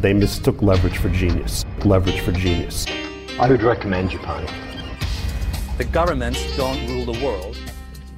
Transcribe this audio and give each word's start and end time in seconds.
They 0.00 0.14
mistook 0.14 0.62
leverage 0.62 0.96
for 0.96 1.10
genius. 1.10 1.66
Leverage 1.84 2.20
for 2.22 2.32
genius. 2.32 2.86
I 3.38 3.46
would 3.50 3.62
recommend 3.62 4.08
Japan. 4.08 4.46
The 5.76 5.84
governments 5.84 6.40
don't 6.56 6.88
rule 6.88 7.04
the 7.04 7.22
world. 7.22 7.58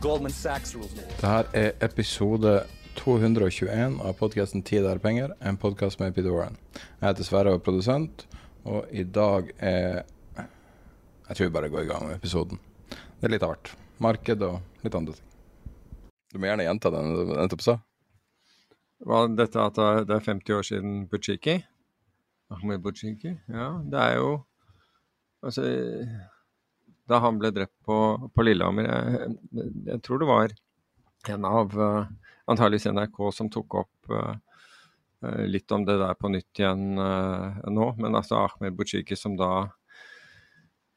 Goldman 0.00 0.30
Sachs 0.30 0.76
rules 0.76 0.92
the 0.94 1.00
world. 1.00 1.20
Dette 1.20 1.58
er 1.58 1.72
episode 1.80 2.66
221 2.94 3.98
av 4.00 4.14
podkasten 4.14 4.62
'Tid 4.62 4.86
er 4.86 4.98
penger', 4.98 5.34
en 5.40 5.56
podkast 5.56 5.98
med 5.98 6.14
Peter 6.14 6.30
Warren. 6.30 6.56
Jeg 7.00 7.08
heter 7.08 7.24
Sverre 7.24 7.50
og 7.50 7.54
er 7.54 7.64
produsent, 7.66 8.26
og 8.64 8.86
i 8.92 9.02
dag 9.02 9.50
er 9.58 10.02
Jeg 11.28 11.36
tror 11.36 11.46
vi 11.46 11.50
bare 11.50 11.68
går 11.68 11.80
i 11.80 11.86
gang 11.86 12.06
med 12.06 12.14
episoden. 12.14 12.58
Det 12.90 13.24
er 13.24 13.28
litt 13.28 13.42
av 13.42 13.48
hvert. 13.48 13.74
Marked 13.98 14.42
og 14.42 14.60
litt 14.84 14.94
andre 14.94 15.14
ting. 15.14 15.26
Du 16.32 16.38
må 16.38 16.46
gjerne 16.46 16.62
gjenta 16.62 16.90
den 16.90 17.14
du 17.14 17.34
nettopp 17.34 17.60
sa. 17.62 17.78
Hva, 19.02 19.26
dette 19.26 19.58
at 19.58 19.74
det 20.06 20.14
er 20.14 20.20
50 20.20 20.54
år 20.54 20.62
siden 20.62 21.08
Butsjiki? 21.10 21.64
Ahmed 22.52 22.82
Butsjiki? 22.84 23.36
Ja, 23.50 23.74
det 23.84 24.00
er 24.08 24.18
jo 24.20 24.32
Altså 25.42 25.64
Da 27.10 27.18
han 27.24 27.38
ble 27.40 27.50
drept 27.50 27.74
på, 27.82 27.96
på 28.30 28.44
Lillehammer 28.46 28.86
jeg, 28.86 29.32
jeg 29.88 30.02
tror 30.06 30.22
det 30.22 30.28
var 30.28 30.54
en 31.32 31.46
av 31.46 31.74
uh, 31.78 32.06
antageligvis 32.50 32.86
NRK 32.86 33.18
som 33.34 33.50
tok 33.52 33.76
opp 33.82 34.10
eh, 34.10 34.34
eh, 35.24 35.44
litt 35.46 35.70
om 35.72 35.84
det 35.86 35.98
der 36.00 36.16
på 36.18 36.30
nytt 36.32 36.58
igjen 36.58 36.98
eh, 36.98 37.60
nå. 37.70 37.92
Men 38.02 38.18
altså 38.18 38.40
Ahmed 38.42 38.76
Butsjiki 38.78 39.18
som 39.18 39.36
da 39.38 39.52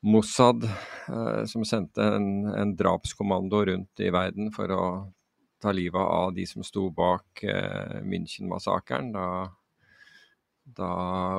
Mossad, 0.06 0.66
eh, 0.66 1.44
som 1.50 1.66
sendte 1.66 2.04
en, 2.16 2.48
en 2.54 2.76
drapskommando 2.78 3.64
rundt 3.72 4.06
i 4.06 4.12
verden 4.14 4.52
for 4.54 4.74
å 4.74 4.86
ta 5.62 5.74
livet 5.74 6.02
av 6.02 6.34
de 6.36 6.46
som 6.50 6.66
sto 6.66 6.90
bak 6.94 7.42
eh, 7.46 8.02
München-massakren. 8.06 9.14
Da, 9.16 9.28
da 10.66 10.92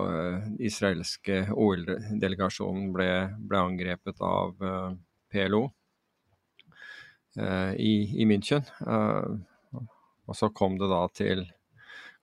eh, 0.08 0.42
israelske 0.66 1.46
OL-delegasjonen 1.52 2.92
ble, 2.94 3.10
ble 3.38 3.58
angrepet 3.58 4.22
av 4.22 4.62
eh, 4.62 4.92
PLO 5.32 5.62
eh, 7.36 7.72
i, 7.74 7.94
i 8.22 8.26
München. 8.28 8.64
Og 10.26 10.34
så 10.34 10.50
kom 10.54 10.78
det 10.78 10.90
da 10.90 11.04
til 11.14 11.44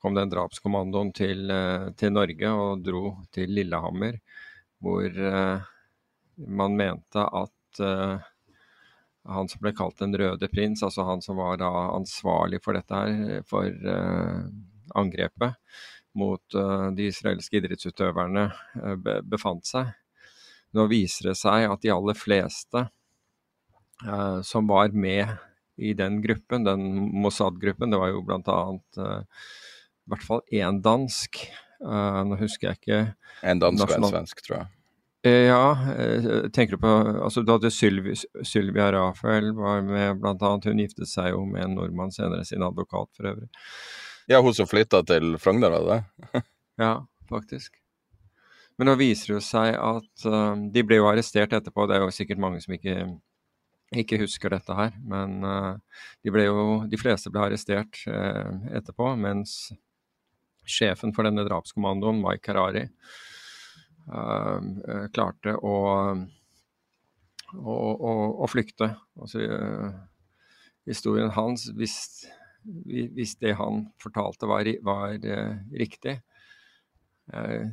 kom 0.03 0.17
den 0.17 0.31
drapskommandoen 0.31 1.13
til, 1.15 1.47
til 1.95 2.11
Norge 2.11 2.49
og 2.51 2.81
dro 2.83 3.03
til 3.31 3.53
Lillehammer, 3.55 4.17
hvor 4.83 5.07
uh, 5.07 5.63
man 6.35 6.75
mente 6.75 7.23
at 7.23 7.79
uh, 7.79 8.19
han 9.31 9.47
som 9.47 9.63
ble 9.63 9.71
kalt 9.71 10.03
Den 10.03 10.17
røde 10.19 10.49
prins, 10.51 10.83
altså 10.83 11.05
han 11.07 11.23
som 11.23 11.39
var 11.39 11.61
da 11.61 11.71
ansvarlig 11.93 12.59
for 12.65 12.75
dette 12.75 12.99
her, 12.99 13.47
for 13.47 13.71
uh, 13.87 14.43
angrepet 14.99 15.55
mot 16.17 16.55
eh, 16.55 16.89
de 16.97 17.07
israelske 17.09 17.59
idrettsutøverne, 17.59 18.47
eh, 18.81 19.09
befant 19.25 19.65
seg. 19.67 19.93
Nå 20.73 20.87
viser 20.89 21.31
det 21.31 21.37
seg 21.39 21.67
at 21.69 21.81
de 21.83 21.93
aller 21.93 22.17
fleste 22.17 22.85
eh, 24.05 24.39
som 24.45 24.69
var 24.69 24.93
med 24.93 25.35
i 25.77 25.95
den 25.97 26.19
gruppen, 26.21 26.67
den 26.67 26.85
Mossad-gruppen, 27.23 27.93
det 27.93 27.99
var 28.01 28.13
jo 28.13 28.23
annet 28.29 29.01
eh, 29.01 29.43
i 30.03 30.13
hvert 30.13 30.25
fall 30.27 30.41
én 30.51 30.81
dansk. 30.83 31.45
Nå 31.83 32.37
husker 32.39 32.69
jeg 32.69 32.77
ikke 32.77 32.97
En 33.43 33.59
dansk 33.59 33.83
og 33.83 33.93
en 33.97 34.05
svensk, 34.07 34.39
tror 34.45 34.53
jeg. 34.61 34.69
Ja, 35.51 35.65
tenker 36.55 36.77
du 36.77 36.79
på 36.79 36.91
altså 37.25 37.41
Du 37.43 37.51
hadde 37.51 37.71
Sylvi, 37.71 38.13
Sylvia 38.47 38.85
Rafael 38.95 39.49
var 39.57 39.81
med, 39.83 40.21
blant 40.21 40.43
annet. 40.47 40.69
Hun 40.69 40.79
giftet 40.79 41.11
seg 41.11 41.33
jo 41.33 41.41
med 41.47 41.65
en 41.65 41.75
nordmann 41.79 42.11
senere, 42.15 42.45
sin 42.47 42.63
advokat 42.63 43.11
for 43.17 43.31
øvrig. 43.33 43.49
Ja, 44.27 44.39
hun 44.41 44.53
som 44.55 44.67
flytta 44.69 45.03
til 45.07 45.35
Frogner, 45.41 45.73
det? 45.87 46.43
Ja, 46.81 47.05
faktisk. 47.29 47.75
Men 48.79 48.89
nå 48.89 48.95
viser 48.97 49.35
det 49.35 49.43
seg 49.45 49.75
at 49.77 50.23
uh, 50.25 50.55
de 50.73 50.83
ble 50.87 50.97
jo 50.97 51.09
arrestert 51.09 51.53
etterpå. 51.53 51.85
Det 51.89 51.97
er 51.97 52.05
jo 52.05 52.13
sikkert 52.15 52.41
mange 52.41 52.61
som 52.63 52.73
ikke, 52.73 52.95
ikke 53.93 54.17
husker 54.23 54.55
dette 54.55 54.73
her. 54.77 54.95
Men 55.05 55.35
uh, 55.45 55.75
de, 56.25 56.33
jo, 56.47 56.63
de 56.89 56.99
fleste 56.99 57.29
ble 57.33 57.43
arrestert 57.45 57.99
uh, 58.09 58.49
etterpå, 58.73 59.11
mens 59.21 59.73
sjefen 60.65 61.11
for 61.13 61.27
denne 61.27 61.43
drapskommandoen, 61.45 62.21
Mike 62.23 62.47
Harari, 62.47 62.85
klarte 65.15 65.53
å, 65.59 65.73
å, 67.59 67.75
å, 67.75 68.13
å 68.43 68.47
flykte. 68.47 68.87
Altså, 69.19 69.43
historien 70.87 71.31
hans, 71.35 71.67
hvis, 71.75 71.97
vi- 72.23 72.42
hvis 72.63 73.35
det 73.41 73.55
han 73.59 73.87
fortalte 74.01 74.47
var, 74.49 74.67
var 74.85 75.25
eh, 75.25 75.57
riktig, 75.79 76.19
Jeg 77.33 77.71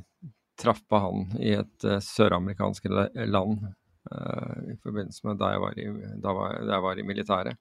traff 0.60 0.82
på 0.88 0.98
han 1.00 1.30
i 1.40 1.54
et 1.56 1.84
eh, 1.84 2.02
søramerikansk 2.04 2.86
land 3.26 3.64
eh, 4.12 4.58
i 4.74 4.76
forbindelse 4.82 5.26
med 5.26 5.40
da 5.40 5.54
jeg 5.54 5.62
var 5.64 5.78
i, 5.78 5.86
da 6.20 6.34
jeg 6.74 6.84
var 6.84 7.00
i 7.00 7.06
militæret. 7.06 7.58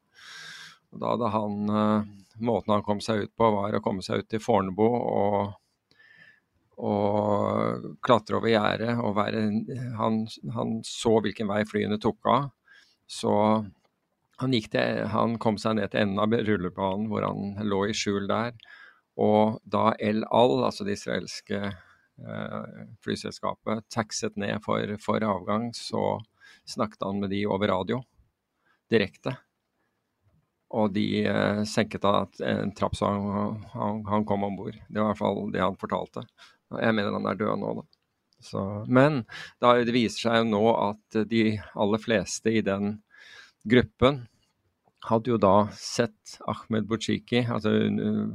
Og 0.92 1.02
da 1.02 1.14
hadde 1.14 1.34
han 1.36 2.10
Måten 2.40 2.72
han 2.72 2.84
kom 2.86 3.02
seg 3.04 3.26
ut 3.26 3.32
på, 3.36 3.50
var 3.52 3.74
å 3.76 3.82
komme 3.84 4.00
seg 4.00 4.22
ut 4.22 4.30
til 4.32 4.40
Fornebu 4.40 4.86
og, 4.86 5.50
og 6.80 7.90
klatre 8.00 8.38
over 8.38 8.48
gjerdet 8.48 8.94
og 8.96 9.18
være 9.18 9.42
han, 10.00 10.22
han 10.56 10.78
så 10.88 11.18
hvilken 11.20 11.50
vei 11.52 11.66
flyene 11.68 12.00
tok 12.00 12.30
av. 12.32 12.48
Så 13.12 13.34
han, 14.40 14.54
til, 14.72 15.04
han 15.12 15.38
kom 15.42 15.58
seg 15.62 15.78
ned 15.78 15.92
til 15.92 16.06
enden 16.06 16.22
av 16.24 16.34
rullebanen 16.48 17.10
hvor 17.12 17.26
han 17.28 17.60
lå 17.68 17.86
i 17.90 17.96
skjul 17.98 18.30
der. 18.30 18.56
Og 19.20 19.60
da 19.68 19.92
El 20.00 20.24
Al, 20.32 20.56
altså 20.64 20.86
det 20.88 20.96
israelske 20.96 21.60
eh, 21.68 22.86
flyselskapet, 23.04 23.84
taxet 23.92 24.40
ned 24.40 24.64
for, 24.64 24.96
for 25.04 25.26
avgang, 25.28 25.70
så 25.76 26.22
snakket 26.70 27.04
han 27.04 27.20
med 27.20 27.34
de 27.36 27.44
over 27.50 27.72
radio 27.74 28.00
direkte. 28.90 29.36
Og 30.80 30.94
de 30.94 31.26
eh, 31.26 31.64
senket 31.68 32.06
da 32.06 32.24
en 32.46 32.72
trapp 32.78 32.96
så 32.96 33.12
han, 33.12 33.62
han, 33.74 34.04
han 34.08 34.26
kom 34.30 34.48
om 34.48 34.58
bord. 34.60 34.78
Det 34.88 35.02
var 35.02 35.10
i 35.10 35.12
hvert 35.12 35.24
fall 35.24 35.52
det 35.54 35.66
han 35.66 35.80
fortalte. 35.82 36.24
Jeg 36.70 36.96
mener 36.96 37.18
han 37.18 37.28
er 37.28 37.40
død 37.40 37.60
nå, 37.60 37.76
da. 37.82 37.88
Så, 38.40 38.62
men 38.88 39.26
det 39.60 39.92
viser 39.92 40.30
seg 40.30 40.38
jo 40.40 40.50
nå 40.54 40.64
at 40.72 41.18
de 41.28 41.44
aller 41.76 42.00
fleste 42.00 42.54
i 42.56 42.62
den 42.64 43.02
gruppen 43.70 44.24
hadde 45.08 45.32
jo 45.32 45.40
da 45.42 45.70
sett 45.80 46.40
Ahmed 46.50 46.88
Bouchiki 46.90 47.46
altså 47.48 47.72
uh, 47.72 48.34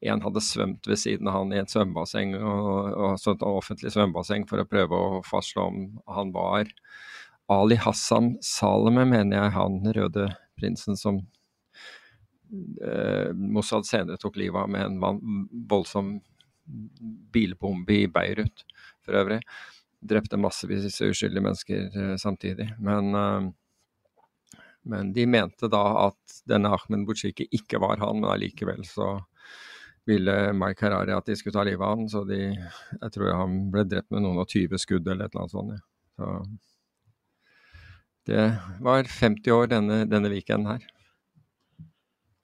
En 0.00 0.22
hadde 0.24 0.42
svømt 0.44 0.86
ved 0.88 1.00
siden 1.00 1.28
av 1.28 1.34
han 1.36 1.50
i 1.52 1.58
et 1.60 1.68
svømmebasseng, 1.68 2.32
og, 2.38 2.94
og 2.96 3.26
et 3.32 3.42
offentlig 3.44 3.92
svømmebasseng 3.92 4.46
for 4.48 4.62
å 4.62 4.68
prøve 4.68 4.96
å 4.96 5.18
fastslå 5.26 5.66
om 5.68 5.82
han 6.08 6.32
var 6.32 6.70
Ali 7.52 7.76
Hassan 7.80 8.38
Saleme, 8.44 9.04
mener 9.08 9.36
jeg, 9.36 9.52
han 9.56 9.76
røde 9.96 10.30
prinsen 10.56 10.96
som 10.96 11.20
eh, 12.84 13.30
Mossad 13.36 13.86
senere 13.88 14.20
tok 14.20 14.36
livet 14.40 14.64
av 14.64 14.72
med 14.72 14.84
en 14.86 15.46
voldsom 15.68 16.18
bilbombe 17.32 18.02
i 18.02 18.08
Beirut, 18.12 18.64
for 19.04 19.16
øvrig. 19.20 19.40
Drepte 20.04 20.40
massevis 20.40 21.00
uskyldige 21.04 21.44
mennesker 21.44 21.88
eh, 21.88 22.16
samtidig. 22.20 22.68
Men, 22.84 23.14
eh, 23.14 23.48
Men 24.84 25.12
de 25.12 25.26
mente 25.26 25.68
da 25.70 25.82
at 26.06 26.38
denne 26.48 26.70
Ahmed 26.74 27.06
Bouchiki 27.08 27.48
ikke 27.54 27.80
var 27.82 27.98
han, 28.02 28.20
men 28.20 28.30
allikevel 28.30 28.84
så 28.86 29.18
ville 30.08 30.52
Mike 30.56 30.86
Harari 30.86 31.12
at 31.12 31.26
de 31.28 31.36
skulle 31.36 31.56
ta 31.56 31.64
livet 31.68 31.84
av 31.84 31.98
han, 31.98 32.08
så 32.08 32.24
de 32.28 32.40
Jeg 32.46 33.10
tror 33.14 33.34
han 33.36 33.58
ble 33.72 33.84
drept 33.84 34.10
med 34.14 34.24
noen 34.24 34.40
og 34.40 34.48
20 34.48 34.80
skudd 34.80 35.08
eller 35.08 35.26
et 35.26 35.34
eller 35.34 35.44
annet 35.44 35.56
sånt. 35.56 35.84
Så 36.18 36.26
det 38.28 38.46
var 38.84 39.08
50 39.08 39.52
år 39.54 39.70
denne, 39.72 40.02
denne 40.08 40.28
weekenden 40.32 40.68
her. 40.74 40.82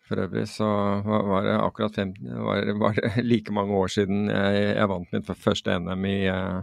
For 0.05 0.21
øvrig 0.21 0.45
så 0.53 0.67
var 1.07 1.47
det 1.47 1.55
akkurat 1.57 1.95
fem, 1.97 2.13
var, 2.21 2.67
var 2.77 2.97
det 2.99 3.23
like 3.31 3.53
mange 3.57 3.73
år 3.73 3.89
siden 3.89 4.27
jeg, 4.29 4.65
jeg 4.77 4.89
vant 4.91 5.15
mitt 5.15 5.31
første 5.41 5.79
NM 5.81 6.05
i, 6.11 6.19
uh, 6.29 6.61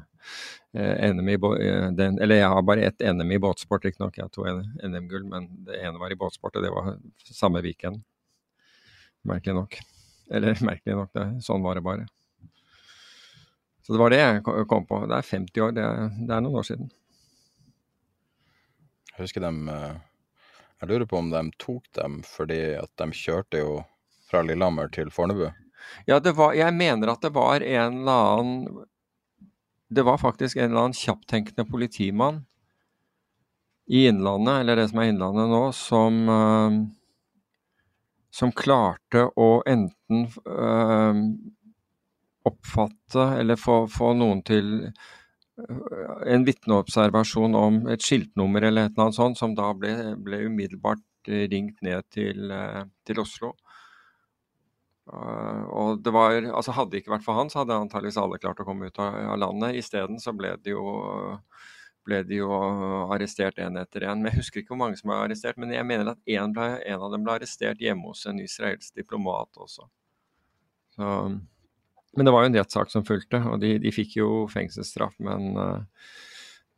NM 0.78 1.32
i 1.34 1.38
den, 1.98 2.20
Eller 2.22 2.36
jeg 2.44 2.52
har 2.54 2.62
bare 2.62 2.86
ett 2.86 3.02
NM 3.02 3.34
i 3.34 3.40
båtsport, 3.42 3.86
riktignok. 3.86 4.18
Jeg 4.18 4.28
har 4.28 4.30
to 4.30 4.46
NM-gull, 4.46 5.26
men 5.26 5.50
det 5.66 5.82
ene 5.82 6.00
var 6.00 6.14
i 6.14 6.20
båtsport, 6.20 6.56
og 6.56 6.64
det 6.64 6.72
var 6.72 6.94
samme 7.26 7.64
weekend. 7.66 8.04
Merkelig 9.26 9.58
nok. 9.58 9.80
Eller 10.32 10.62
merkelig 10.70 11.00
nok, 11.02 11.12
det, 11.18 11.28
sånn 11.46 11.66
var 11.66 11.80
det 11.80 11.86
bare. 11.86 12.06
Så 13.82 13.96
det 13.96 14.04
var 14.04 14.14
det 14.14 14.22
jeg 14.22 14.46
kom 14.70 14.86
på. 14.86 15.02
Det 15.10 15.18
er 15.18 15.30
50 15.34 15.66
år, 15.66 15.76
det 15.76 15.84
er, 15.88 16.14
det 16.14 16.38
er 16.38 16.46
noen 16.46 16.62
år 16.62 16.70
siden. 16.70 16.94
Jeg 19.12 19.26
husker 19.26 19.44
dem 19.44 19.66
jeg 20.82 20.90
lurer 20.90 21.08
på 21.10 21.20
om 21.22 21.30
de 21.30 21.42
tok 21.62 21.86
dem 21.98 22.22
fordi 22.26 22.62
at 22.82 22.92
de 22.98 23.10
kjørte 23.14 23.62
jo 23.62 23.82
fra 24.32 24.42
Lillehammer 24.46 24.90
til 24.94 25.12
Fornebu? 25.14 25.52
Ja, 26.10 26.20
var, 26.20 26.56
jeg 26.58 26.74
mener 26.74 27.14
at 27.14 27.22
det 27.22 27.34
var 27.36 27.62
en 27.62 28.02
eller 28.02 28.32
annen 28.38 28.82
Det 29.92 30.06
var 30.08 30.22
faktisk 30.22 30.58
en 30.58 30.70
eller 30.70 30.88
annen 30.88 30.98
kjapptenkende 30.98 31.66
politimann 31.68 32.46
i 33.92 34.06
Innlandet, 34.08 34.62
eller 34.62 34.80
det 34.80 34.86
som 34.88 35.02
er 35.02 35.10
Innlandet 35.12 35.50
nå, 35.52 35.64
som 35.76 36.20
uh, 36.32 36.76
som 38.32 38.52
klarte 38.56 39.26
å 39.36 39.50
enten 39.68 40.30
uh, 40.48 41.18
oppfatte 42.48 43.26
eller 43.42 43.60
få, 43.60 43.84
få 43.92 44.14
noen 44.18 44.40
til 44.48 44.72
en 46.28 46.46
vitneobservasjon 46.48 47.58
om 47.58 47.82
et 47.92 48.04
skiltnummer 48.04 48.68
eller 48.68 48.88
et 48.88 48.94
eller 48.96 49.10
annet 49.10 49.18
sånt, 49.18 49.40
som 49.40 49.56
da 49.58 49.72
ble, 49.78 49.94
ble 50.22 50.46
umiddelbart 50.48 51.32
eh, 51.32 51.48
ringt 51.52 51.82
ned 51.86 52.08
til, 52.14 52.52
eh, 52.52 52.84
til 53.08 53.22
Oslo. 53.24 53.56
Uh, 55.12 55.64
og 55.74 56.04
det 56.06 56.12
var, 56.14 56.38
altså 56.54 56.72
Hadde 56.78 56.94
det 56.94 57.02
ikke 57.02 57.16
vært 57.16 57.26
for 57.26 57.36
han, 57.36 57.50
så 57.52 57.64
hadde 57.64 57.76
antageligvis 57.76 58.20
alle 58.22 58.38
klart 58.40 58.62
å 58.62 58.66
komme 58.68 58.88
ut 58.88 59.00
av, 59.02 59.18
av 59.34 59.40
landet. 59.42 59.80
Isteden 59.82 60.22
så 60.22 60.32
ble 60.38 60.54
de 60.62 60.76
jo 60.76 60.86
ble 62.08 62.22
de 62.26 62.40
jo 62.40 62.50
arrestert 63.14 63.60
én 63.62 63.78
etter 63.78 64.08
én. 64.10 64.24
Jeg 64.26 64.40
husker 64.40 64.62
ikke 64.62 64.74
hvor 64.74 64.82
mange 64.84 64.98
som 64.98 65.12
ble 65.12 65.20
arrestert, 65.22 65.60
men 65.62 65.74
jeg 65.74 65.86
mener 65.86 66.14
at 66.14 66.22
en, 66.34 66.54
ble, 66.56 66.70
en 66.82 67.04
av 67.06 67.14
dem 67.14 67.26
ble 67.26 67.36
arrestert 67.36 67.82
hjemme 67.84 68.10
hos 68.10 68.24
en 68.30 68.42
israelsk 68.42 68.96
diplomat 68.98 69.62
også. 69.62 69.86
Så 70.96 71.12
men 72.18 72.26
det 72.26 72.32
var 72.32 72.44
jo 72.44 72.52
en 72.52 72.58
rettssak 72.60 72.92
som 72.92 73.06
fulgte, 73.08 73.40
og 73.48 73.62
de, 73.64 73.78
de 73.80 73.92
fikk 73.96 74.18
jo 74.20 74.30
fengselsstraff, 74.52 75.16
men, 75.24 75.54
uh, 75.56 76.18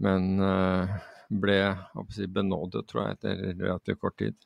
men 0.03 0.27
uh, 0.37 0.91
ble 1.33 1.59
si, 2.13 2.27
benådet, 2.29 2.85
tror 2.89 3.07
jeg, 3.07 3.17
etter 3.17 3.41
relativt 3.57 4.01
kort 4.03 4.17
tid. 4.21 4.37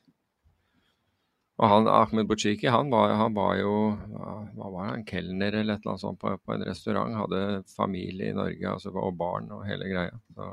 Og 1.58 1.66
han, 1.72 1.90
Ahmed 1.90 2.30
Bouchiki 2.30 2.70
han 2.70 2.94
han 2.94 3.34
var 3.34 3.56
jo 3.58 3.74
hva 3.98 4.70
var 4.70 4.92
han, 4.92 5.04
kelner 5.10 5.58
eller 5.58 5.74
et 5.74 5.82
eller 5.82 5.96
annet 5.96 6.04
sånt 6.04 6.20
på, 6.22 6.36
på, 6.38 6.54
en 6.54 6.66
restaurant. 6.70 7.18
Hadde 7.18 7.64
familie 7.74 8.30
i 8.30 8.38
Norge 8.38 8.70
altså, 8.70 8.94
og 8.94 9.18
barn 9.18 9.50
og 9.56 9.66
hele 9.66 9.90
greia. 9.90 10.20
Så 10.38 10.52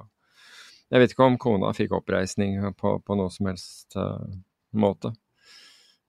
jeg 0.88 1.02
vet 1.02 1.12
ikke 1.12 1.28
om 1.28 1.36
kona 1.38 1.74
fikk 1.76 1.92
oppreisning 1.98 2.56
på, 2.80 2.96
på 3.04 3.18
noe 3.20 3.28
som 3.30 3.52
helst 3.52 3.98
uh, 4.00 4.16
måte. 4.72 5.12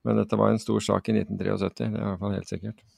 Men 0.06 0.22
dette 0.22 0.40
var 0.40 0.54
en 0.54 0.62
stor 0.62 0.80
sak 0.80 1.12
i 1.12 1.18
1973, 1.20 1.92
det 1.92 2.00
er 2.00 2.06
i 2.06 2.08
hvert 2.08 2.24
fall 2.24 2.38
helt 2.38 2.54
sikkert 2.56 2.95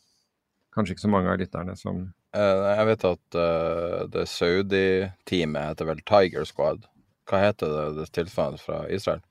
kanskje 0.75 0.95
ikke 0.95 1.07
så 1.07 1.13
mange 1.13 1.33
av 1.33 1.41
lytterne 1.41 1.75
som 1.79 2.01
uh, 2.37 2.69
Jeg 2.69 2.87
vet 2.91 3.09
at 3.09 3.39
uh, 3.39 4.05
det 4.13 4.27
Saudi-teamet 4.31 5.73
heter 5.73 5.89
vel 5.91 6.05
Tiger 6.09 6.47
Squad. 6.49 6.87
Hva 7.29 7.43
heter 7.47 7.75
det, 7.75 7.87
det 7.99 8.09
tilsvarende 8.17 8.63
fra 8.63 8.85
Israel? 8.93 9.25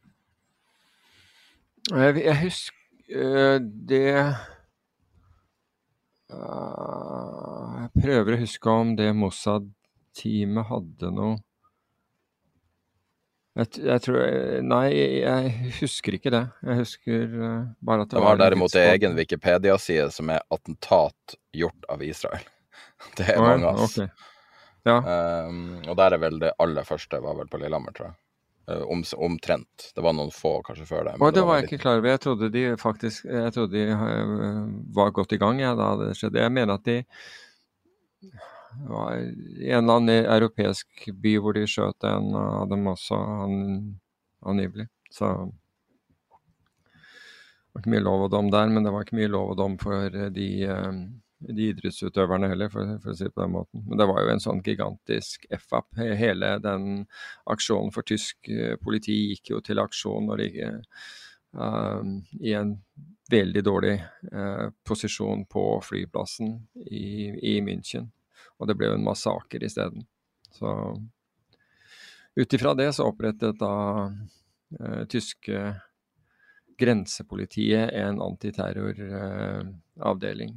Jeg, 1.88 2.20
jeg 2.26 2.38
husker 2.44 2.76
uh, 3.16 3.58
det 3.62 4.06
Jeg 6.28 8.04
prøver 8.04 8.34
å 8.36 8.42
huske 8.42 8.72
om 8.84 8.96
det 9.00 9.14
Mossad-teamet 9.16 10.68
hadde 10.68 11.12
noe 11.16 11.38
jeg, 13.58 13.70
jeg, 13.88 14.02
tror 14.06 14.20
Nei, 14.66 14.86
jeg 15.24 15.72
husker 15.80 16.18
ikke 16.18 16.34
det. 16.34 16.44
Jeg 16.68 16.82
husker 16.84 17.34
uh, 17.34 17.66
bare 17.82 18.06
at 18.06 18.12
det 18.12 18.20
De 18.20 18.26
har 18.28 18.40
derimot 18.42 18.76
en 18.78 18.92
egen 18.94 19.18
Wikipedia-side 19.18 20.12
som 20.14 20.30
er 20.34 20.44
'attentat 20.54 21.38
gjort 21.58 21.90
av 21.90 22.06
Israel'. 22.06 22.46
Det 23.18 23.32
er 23.34 23.42
mange, 23.42 23.74
ass. 23.74 23.98
Okay. 23.98 24.10
Ja. 24.88 25.02
Um, 25.48 25.82
og 25.88 25.98
der 26.00 26.16
er 26.16 26.22
vel 26.22 26.40
det 26.40 26.54
aller 26.64 26.86
første 26.88 27.20
var 27.22 27.36
vel 27.38 27.50
på 27.52 27.60
Lillehammer, 27.62 27.94
tror 27.98 28.12
jeg. 28.12 28.18
Uh, 28.68 28.84
om, 28.94 29.04
omtrent. 29.26 29.90
Det 29.96 30.04
var 30.06 30.16
noen 30.16 30.32
få 30.34 30.60
kanskje 30.66 30.88
før 30.88 31.10
det. 31.10 31.16
Og 31.18 31.32
det, 31.32 31.40
det 31.40 31.48
var 31.48 31.60
jeg 31.60 31.66
litt... 31.66 31.74
ikke 31.74 31.84
klar 31.84 32.02
over. 32.02 32.12
Jeg 32.14 32.24
trodde 32.24 32.52
de 32.54 32.64
faktisk 32.82 33.26
jeg 33.26 33.56
trodde 33.58 33.74
de 33.74 33.98
uh, 33.98 34.62
var 34.96 35.16
godt 35.18 35.34
i 35.34 35.42
gang 35.42 35.62
ja, 35.64 35.74
da 35.78 35.92
det 36.04 36.14
skjedde. 36.20 36.46
Jeg 36.46 36.54
mener 36.54 36.78
at 36.78 36.88
de 36.88 37.02
var 38.88 39.18
i 39.18 39.72
en 39.72 39.84
eller 39.84 40.02
annen 40.02 40.26
europeisk 40.26 41.08
by 41.14 41.38
hvor 41.42 41.58
de 41.58 41.66
skjøt 41.70 42.08
en 42.08 42.34
av 42.38 42.68
dem 42.72 42.88
også, 42.92 43.20
angivelig. 44.48 44.88
Så 45.12 45.30
det 47.68 47.74
var 47.74 47.84
ikke 47.84 47.94
mye 47.94 48.06
lov 48.08 48.26
og 48.26 48.34
dom 48.34 48.52
der, 48.54 48.70
men 48.74 48.86
det 48.86 48.92
var 48.94 49.06
ikke 49.06 49.20
mye 49.20 49.32
lov 49.32 49.54
og 49.54 49.58
dom 49.60 49.78
for 49.82 50.10
de, 50.34 50.48
eh, 50.66 51.00
de 51.54 51.68
idrettsutøverne 51.72 52.50
heller, 52.50 52.72
for, 52.74 52.98
for, 53.04 53.14
å 53.14 53.18
si 53.18 53.28
det 53.28 53.34
på 53.36 53.44
den 53.44 53.54
måten. 53.54 53.84
Men 53.86 54.02
det 54.02 54.08
var 54.10 54.24
jo 54.24 54.32
en 54.34 54.42
sånn 54.44 54.64
gigantisk 54.66 55.46
F-up. 55.60 55.90
Hele 55.98 56.56
den 56.64 57.06
aksjonen 57.50 57.94
for 57.94 58.08
tysk 58.08 58.50
eh, 58.50 58.76
politi 58.82 59.18
gikk 59.34 59.54
jo 59.54 59.62
til 59.66 59.82
aksjon 59.84 60.30
når 60.32 60.44
de 60.44 60.50
uh, 61.58 62.02
i 62.42 62.54
en 62.58 62.76
veldig 63.32 63.64
dårlig 63.66 63.96
uh, 64.32 64.70
posisjon 64.88 65.46
på 65.52 65.66
flyplassen 65.86 66.56
i, 66.88 67.30
i 67.54 67.58
München. 67.62 68.10
Og 68.58 68.70
det 68.70 68.76
ble 68.78 68.86
jo 68.90 68.98
en 68.98 69.06
massaker 69.06 69.64
isteden. 69.64 70.02
Så 70.58 70.70
ut 72.38 72.54
ifra 72.54 72.74
det 72.78 72.94
så 72.94 73.04
opprettet 73.10 73.60
da 73.60 73.74
eh, 74.80 75.04
tyske 75.10 75.82
grensepolitiet 76.78 77.90
en 77.98 78.22
antiterroravdeling 78.22 80.50
eh, 80.50 80.56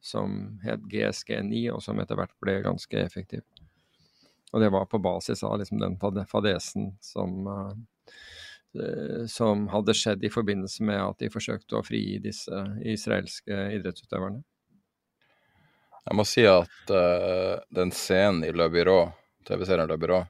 som 0.00 0.58
het 0.62 0.80
GSG9, 0.80 1.70
og 1.74 1.82
som 1.84 2.00
etter 2.00 2.16
hvert 2.16 2.40
ble 2.40 2.62
ganske 2.64 3.00
effektiv. 3.00 3.40
Og 4.52 4.60
det 4.62 4.70
var 4.72 4.86
på 4.88 4.98
basis 5.02 5.42
av 5.44 5.58
liksom 5.60 5.78
den 5.82 5.98
fadesen 6.30 6.96
som, 7.04 7.46
uh, 7.46 7.72
som 9.28 9.68
hadde 9.68 9.94
skjedd 9.96 10.24
i 10.24 10.30
forbindelse 10.32 10.82
med 10.88 11.02
at 11.02 11.18
de 11.20 11.28
forsøkte 11.32 11.76
å 11.76 11.82
frigi 11.84 12.18
disse 12.24 12.56
israelske 12.88 13.52
idrettsutøverne. 13.76 14.40
Jeg 16.08 16.16
må 16.16 16.24
si 16.24 16.44
at 16.48 16.90
uh, 16.90 17.60
den 17.76 17.90
scenen 17.92 18.44
i 18.46 18.52
Le 18.56 18.70
Byrå, 18.72 19.00
TV-serien 19.48 19.90
Le 19.90 19.98
Byrå, 20.00 20.22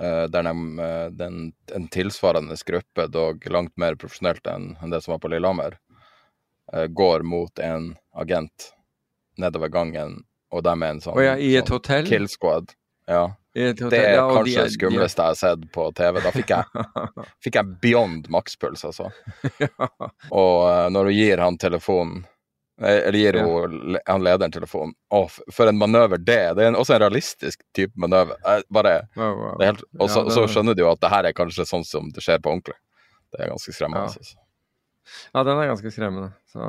uh, 0.00 0.24
der 0.32 0.46
de, 0.48 0.54
uh, 0.80 1.08
den, 1.12 1.52
en 1.76 1.88
tilsvarende 1.92 2.56
gruppe, 2.66 3.06
dog 3.12 3.44
langt 3.52 3.76
mer 3.76 3.98
profesjonelt 4.00 4.48
enn 4.48 4.70
en 4.80 4.94
det 4.94 5.02
som 5.04 5.12
var 5.16 5.20
på 5.24 5.32
Lillehammer, 5.32 5.78
går 6.88 7.20
mot 7.28 7.58
en 7.60 7.90
agent 8.16 8.70
nedover 9.36 9.68
gangen, 9.68 10.22
og 10.54 10.62
de 10.64 10.72
er 10.72 10.88
en 10.88 11.02
sånn, 11.04 11.18
ja, 11.20 11.34
I 11.36 11.50
et 11.58 11.68
sånn 11.68 11.76
hotell? 11.76 12.06
Kill 12.08 12.28
squad. 12.32 12.72
Ja. 13.10 13.26
Det 13.52 13.98
er 13.98 14.14
ja, 14.14 14.24
kanskje 14.32 14.62
det 14.64 14.72
skumleste 14.78 15.20
jeg 15.26 15.34
har 15.34 15.36
sett 15.36 15.64
på 15.74 15.90
TV. 15.92 16.22
Da 16.24 16.32
fikk 16.32 16.54
jeg, 16.54 16.84
fikk 17.44 17.58
jeg 17.58 17.74
beyond 17.82 18.30
makspuls, 18.32 18.86
altså. 18.88 19.10
ja. 19.60 19.88
Og 20.30 20.94
når 20.94 21.10
du 21.10 21.18
gir 21.18 21.42
han 21.44 21.60
telefonen 21.60 22.22
eller 22.82 23.18
gir 23.18 23.38
hun 23.38 23.98
han 24.06 24.24
lederen 24.24 24.52
telefonen. 24.52 24.94
Å, 25.14 25.24
for 25.30 25.70
en 25.70 25.78
manøver 25.78 26.18
det 26.18 26.40
Det 26.58 26.66
er 26.66 26.76
også 26.78 26.96
en 26.96 27.02
realistisk 27.04 27.60
type 27.76 27.92
manøver. 28.00 28.38
Bare, 28.72 28.94
wow, 29.16 29.34
wow. 29.38 29.58
Helt, 29.62 29.84
og 29.98 30.10
så, 30.10 30.24
ja, 30.26 30.36
så, 30.36 30.46
skjønner 30.50 30.76
du 30.76 30.84
jo 30.84 30.92
at 30.92 31.02
det 31.02 31.12
her 31.12 31.28
er 31.28 31.36
kanskje 31.36 31.68
sånn 31.68 31.86
som 31.86 32.10
det 32.14 32.24
skjer 32.24 32.42
på 32.42 32.52
ordentlig. 32.52 32.78
Det 33.32 33.40
er 33.40 33.52
ganske 33.52 33.74
skremmende. 33.74 34.08
Ja. 34.08 34.22
Altså. 34.22 34.38
Ja, 35.32 35.42
den 35.42 35.58
er 35.58 35.68
ganske 35.70 35.90
skremmende. 35.92 36.30
Så 36.52 36.62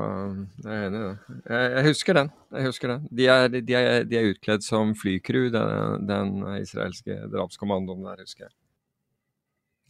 jeg 0.64 0.74
er 0.74 0.88
enig 0.88 1.00
i 1.00 1.04
det. 1.04 1.38
Jeg, 1.52 1.72
jeg, 1.74 1.86
husker 1.90 2.18
den. 2.18 2.32
Jeg 2.56 2.68
husker 2.68 2.94
den. 2.94 3.08
De 3.12 3.28
er, 3.30 3.48
de 3.54 3.78
er, 3.78 4.08
de 4.10 4.20
er 4.20 4.30
utkledd 4.32 4.66
som 4.66 4.94
flycrew, 4.98 5.50
den, 5.54 6.08
den, 6.10 6.36
israelske 6.60 7.20
drapskommandoen 7.34 8.06
der, 8.08 8.24
husker 8.26 8.48
jeg. 8.48 8.54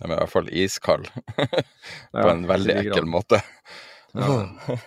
De 0.01 0.09
er 0.09 0.15
i 0.15 0.17
hvert 0.17 0.33
fall 0.33 0.49
iskald. 0.51 1.07
på 2.11 2.27
en 2.33 2.47
veldig 2.49 2.79
ekkel 2.81 3.07
måte. 3.09 3.39
Ja. 4.17 4.33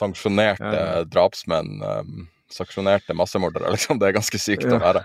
sanksjonerte 0.00 0.74
ja. 0.76 1.04
drapsmenn, 1.04 1.80
um, 1.82 2.26
sanksjonerte 2.52 3.14
massemordere, 3.18 3.70
liksom. 3.76 3.98
Det 4.00 4.10
er 4.10 4.18
ganske 4.18 4.40
sykt 4.40 4.68
ja. 4.68 4.76
å 4.76 4.82
være. 4.82 5.04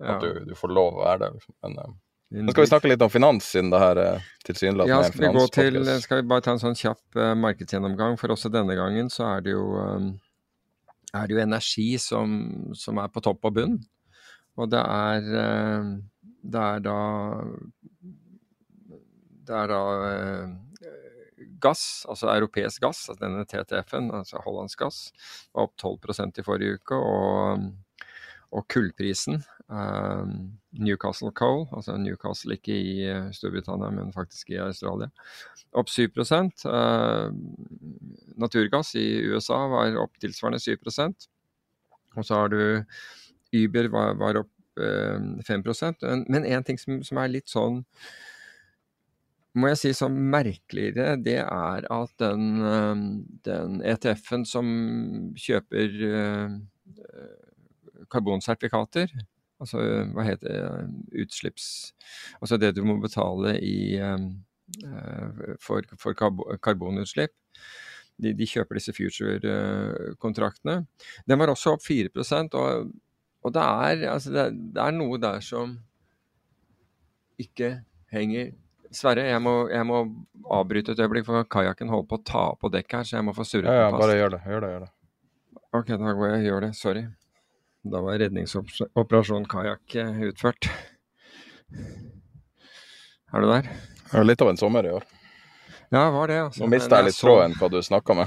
At 0.00 0.22
du, 0.24 0.44
du, 0.48 0.54
får 0.56 0.72
lov 0.72 0.96
å 0.96 1.04
være 1.04 1.26
det, 1.26 1.34
liksom. 1.38 1.56
Men 1.66 1.76
um, 1.84 1.98
Nå 2.30 2.54
skal 2.54 2.62
vi 2.62 2.70
snakke 2.70 2.90
litt 2.92 3.02
om 3.02 3.10
finans, 3.10 3.46
siden 3.52 3.72
det 3.72 3.80
her 3.82 3.98
er 3.98 4.26
tilsynelatende 4.46 4.96
ja, 4.96 5.06
skal 5.10 5.34
vi 5.34 5.46
til, 5.56 5.78
skal 6.04 6.20
vi 6.20 6.28
bare 6.30 6.44
ta 6.46 6.52
en 6.54 6.62
sånn 6.62 6.78
kjapp 6.78 7.18
uh, 7.18 7.32
markedsgjennomgang? 7.42 8.14
For 8.20 8.32
også 8.32 8.52
denne 8.54 8.76
gangen 8.78 9.10
så 9.12 9.26
er 9.32 9.42
det 9.48 9.56
jo, 9.56 9.64
um, 9.74 10.12
er 11.10 11.26
det 11.26 11.34
jo 11.34 11.42
energi 11.42 11.88
som, 11.98 12.38
som 12.78 13.02
er 13.02 13.10
på 13.10 13.24
topp 13.26 13.50
og 13.50 13.56
bunn. 13.58 13.80
Og 14.60 14.70
det 14.70 14.80
er, 14.80 15.26
uh, 15.34 15.90
det 16.40 16.60
er 16.60 16.84
da 16.86 16.98
Det 19.50 19.56
er 19.58 19.70
da 19.72 19.82
eh, 20.06 20.50
gass, 21.62 21.84
altså 22.08 22.30
europeisk 22.32 22.82
gass, 22.84 23.04
altså 23.08 23.20
denne 23.24 23.44
TTF-en, 23.48 24.10
altså 24.20 24.40
hollandsk 24.44 24.82
gass, 24.84 24.98
var 25.54 25.68
opp 25.68 25.76
12% 25.80 26.40
i 26.40 26.44
forrige 26.46 26.80
uke. 26.80 26.98
Og, 26.98 27.70
og 28.50 28.66
kullprisen, 28.72 29.42
eh, 29.70 30.30
Newcastle 30.82 31.30
Coal, 31.36 31.66
altså 31.76 31.96
Newcastle 32.00 32.56
ikke 32.56 32.74
i 32.74 32.94
eh, 33.06 33.28
Storbritannia, 33.36 33.90
men 33.94 34.12
faktisk 34.14 34.50
i 34.54 34.58
Australia, 34.62 35.10
opp 35.78 35.90
7 35.92 36.08
eh, 36.10 37.26
Naturgass 38.40 38.94
i 38.98 39.06
USA 39.30 39.60
var 39.70 39.98
opp 40.02 40.18
tilsvarende 40.18 40.58
7% 40.58 41.28
Og 42.18 42.24
så 42.26 42.34
har 42.40 42.48
du 42.50 42.58
Uber 43.54 43.88
var, 43.92 44.16
var 44.18 44.40
opp 44.42 44.82
eh, 44.82 45.20
5 45.46 45.62
Men- 46.28 46.44
en 46.44 46.64
ting 46.64 46.78
som, 46.78 47.02
som 47.04 47.18
er 47.18 47.28
litt 47.28 47.48
sånn 47.48 47.84
må 49.58 49.70
jeg 49.72 49.80
si 49.80 49.90
som 49.96 50.14
merkeligere, 50.30 51.16
det 51.18 51.40
er 51.42 51.86
at 51.90 52.12
den, 52.22 52.62
eh, 52.62 53.02
den 53.46 53.80
ETF-en 53.82 54.46
som 54.46 54.68
kjøper 55.38 55.96
eh, 56.06 56.54
eh, 57.08 58.04
karbonsertifikater, 58.10 59.10
altså 59.60 59.82
hva 60.14 60.26
heter 60.28 60.54
det, 60.54 61.24
utslipps... 61.24 61.66
Altså 62.40 62.60
det 62.62 62.76
du 62.78 62.84
må 62.86 63.00
betale 63.02 63.56
i, 63.58 63.98
eh, 63.98 64.28
eh, 64.86 65.44
for, 65.62 65.86
for 65.98 66.14
karbonutslipp. 66.14 67.34
De, 68.20 68.34
de 68.36 68.46
kjøper 68.46 68.76
disse 68.76 68.92
future-kontraktene. 68.92 70.82
Den 71.26 71.40
var 71.40 71.50
også 71.50 71.74
opp 71.74 71.84
4 71.86 72.10
og, 72.52 72.90
og 73.40 73.54
det, 73.54 73.62
er, 73.62 74.10
altså 74.12 74.34
det, 74.34 74.48
det 74.76 74.82
er 74.84 74.92
noe 74.92 75.18
der 75.18 75.40
som 75.42 75.78
ikke 77.40 77.78
henger 78.12 78.52
Sverre, 78.90 79.22
jeg 79.30 79.38
må, 79.42 79.52
jeg 79.70 79.86
må 79.86 80.00
avbryte 80.50 80.92
et 80.96 80.98
øyeblikk, 81.04 81.24
for 81.28 81.44
kajakken 81.46 81.88
holder 81.92 82.08
på 82.10 82.18
å 82.18 82.24
ta 82.26 82.44
på 82.58 82.70
dekk 82.74 82.96
her, 82.98 83.04
så 83.06 83.16
jeg 83.20 83.26
må 83.28 83.34
få 83.36 83.44
surret 83.46 83.70
Ja, 83.70 83.84
ja, 83.86 83.90
på 83.94 84.00
bare 84.02 84.16
gjør 84.18 84.32
det. 84.34 84.40
Gjør 84.50 84.64
det, 84.64 84.70
gjør 84.74 84.80
det. 84.86 84.90
Ok, 85.78 85.86
da 85.94 86.14
går 86.18 86.26
jeg 86.32 86.40
og 86.40 86.46
gjør 86.48 86.64
det. 86.66 86.70
Sorry. 86.78 87.04
Da 87.94 88.00
var 88.04 88.18
redningsoperasjon 88.20 89.46
kajakk 89.48 89.94
eh, 90.02 90.18
utført. 90.32 90.66
Er 93.30 93.44
du 93.44 93.46
der? 93.52 93.68
Det 94.10 94.16
var 94.18 94.26
litt 94.26 94.42
av 94.42 94.50
en 94.50 94.58
sommer 94.58 94.88
i 94.88 94.94
år. 94.98 95.06
Ja, 95.94 96.08
var 96.10 96.30
det. 96.30 96.40
Altså. 96.48 96.64
Nå 96.64 96.70
mista 96.74 96.98
jeg 96.98 97.10
litt 97.10 97.16
så- 97.18 97.26
tråden 97.28 97.54
hva 97.58 97.70
du 97.70 97.78
snakka 97.82 98.16
med. 98.18 98.26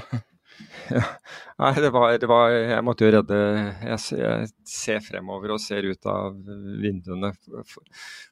Nei, 1.60 1.70
det 1.80 1.90
var, 1.94 2.12
det 2.20 2.28
var 2.28 2.52
Jeg 2.52 2.84
måtte 2.84 3.06
jo 3.06 3.12
redde 3.14 3.38
jeg, 3.38 3.98
jeg 4.20 4.48
ser 4.68 5.00
fremover 5.04 5.54
og 5.54 5.62
ser 5.62 5.86
ut 5.86 6.10
av 6.10 6.36
vinduene 6.82 7.32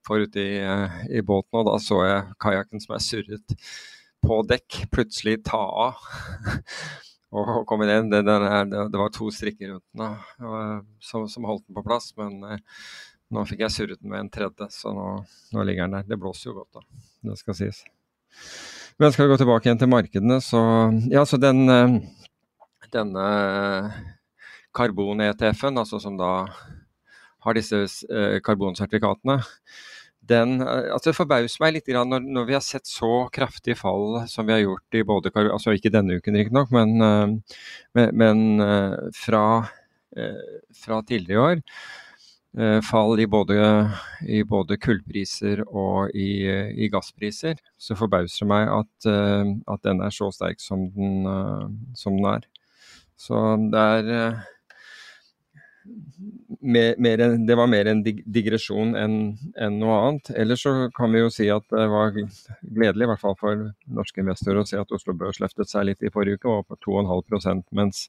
forut 0.06 0.36
i, 0.40 0.50
i 1.10 1.22
båten, 1.26 1.62
og 1.62 1.70
da 1.70 1.78
så 1.82 2.02
jeg 2.06 2.36
kajakken 2.42 2.82
som 2.82 2.96
er 2.96 3.04
surret 3.04 3.56
på 4.22 4.42
dekk, 4.46 4.84
plutselig 4.94 5.40
ta 5.48 5.58
av. 5.58 6.04
og 7.32 7.48
komme 7.48 7.64
kom 7.68 7.86
inn. 7.86 8.10
Det, 8.12 8.20
er, 8.22 8.68
det, 8.70 8.84
det 8.92 9.00
var 9.00 9.14
to 9.14 9.30
strikker 9.34 9.72
rundt 9.72 9.86
den 9.98 10.84
som, 11.02 11.26
som 11.30 11.48
holdt 11.48 11.66
den 11.66 11.78
på 11.78 11.86
plass, 11.86 12.12
men 12.20 12.38
eh, 12.46 12.84
nå 13.32 13.46
fikk 13.48 13.64
jeg 13.64 13.76
surret 13.76 14.02
den 14.02 14.12
med 14.12 14.26
en 14.26 14.30
tredje, 14.32 14.68
så 14.74 14.92
nå, 14.94 15.08
nå 15.56 15.66
ligger 15.66 15.88
den 15.88 15.98
der. 15.98 16.12
Det 16.12 16.20
blåser 16.20 16.50
jo 16.50 16.60
godt, 16.60 16.78
da. 16.78 17.02
Det 17.30 17.40
skal 17.40 17.58
sies. 17.58 17.82
Men 19.00 19.12
skal 19.12 19.26
vi 19.26 19.32
gå 19.32 19.38
tilbake 19.40 19.68
igjen 19.68 19.80
til 19.80 19.90
markedene, 19.90 20.40
så 20.44 20.60
Ja, 21.12 21.24
så 21.28 21.38
den 21.40 21.64
eh, 21.70 22.00
denne 22.92 23.26
karbon-ETF-en, 24.76 25.80
altså 25.80 26.00
som 26.00 26.18
da 26.20 26.32
har 27.42 27.56
disse 27.56 27.80
eh, 28.10 28.38
karbonsertifikatene, 28.44 29.40
den 30.22 30.60
eh, 30.60 30.92
altså 30.92 31.10
Det 31.10 31.16
forbauser 31.18 31.64
meg 31.64 31.74
litt 31.78 31.88
når, 31.88 32.20
når 32.20 32.48
vi 32.50 32.56
har 32.58 32.64
sett 32.64 32.86
så 32.86 33.26
kraftige 33.32 33.78
fall 33.78 34.22
som 34.30 34.46
vi 34.46 34.56
har 34.56 34.64
gjort 34.64 34.98
i 35.00 35.04
både 35.08 35.32
altså 35.42 35.74
Ikke 35.74 35.92
denne 35.92 36.20
uken, 36.20 36.36
riktignok, 36.36 36.70
men, 36.70 36.96
men, 37.96 38.14
men 38.14 39.10
fra, 39.16 39.46
fra 40.84 41.02
tidligere 41.08 41.32
i 41.32 41.42
år. 41.42 41.66
Eh, 42.58 42.80
Fall 42.84 43.20
i 43.20 43.26
både, 43.26 43.58
i 44.28 44.42
både 44.44 44.78
kullpriser 44.80 45.64
og 45.68 46.14
i, 46.14 46.46
i 46.84 46.88
gasspriser. 46.92 47.60
Så 47.78 47.96
forbauser 47.98 48.44
det 48.44 48.50
meg 48.52 48.72
at, 48.80 49.10
eh, 49.10 49.52
at 49.74 49.84
den 49.88 50.02
er 50.04 50.14
så 50.14 50.30
sterk 50.34 50.62
som 50.62 50.88
den, 50.96 51.22
eh, 51.28 51.68
som 51.98 52.18
den 52.18 52.32
er. 52.36 52.48
Så 53.20 53.38
det 53.70 53.86
er 53.98 54.42
mer, 56.62 56.94
mer 56.98 57.16
Det 57.46 57.56
var 57.58 57.66
mer 57.66 57.88
en 57.90 58.02
digresjon 58.04 58.94
enn 58.98 59.16
en 59.58 59.78
noe 59.80 59.96
annet. 59.98 60.30
Ellers 60.38 60.62
så 60.66 60.90
kan 60.94 61.12
vi 61.12 61.22
jo 61.22 61.30
si 61.32 61.48
at 61.52 61.66
det 61.70 61.86
var 61.90 62.12
gledelig, 62.14 63.06
i 63.06 63.10
hvert 63.10 63.22
fall 63.22 63.38
for 63.38 63.64
norske 63.86 64.22
investorer, 64.22 64.62
å 64.62 64.68
se 64.68 64.78
at 64.80 64.94
Oslo 64.94 65.14
Børs 65.18 65.40
løftet 65.42 65.70
seg 65.70 65.88
litt 65.90 66.06
i 66.06 66.12
forrige 66.14 66.40
uke, 66.40 66.50
var 66.50 66.68
på 66.68 66.78
2,5% 66.86 67.66
mens 67.78 68.06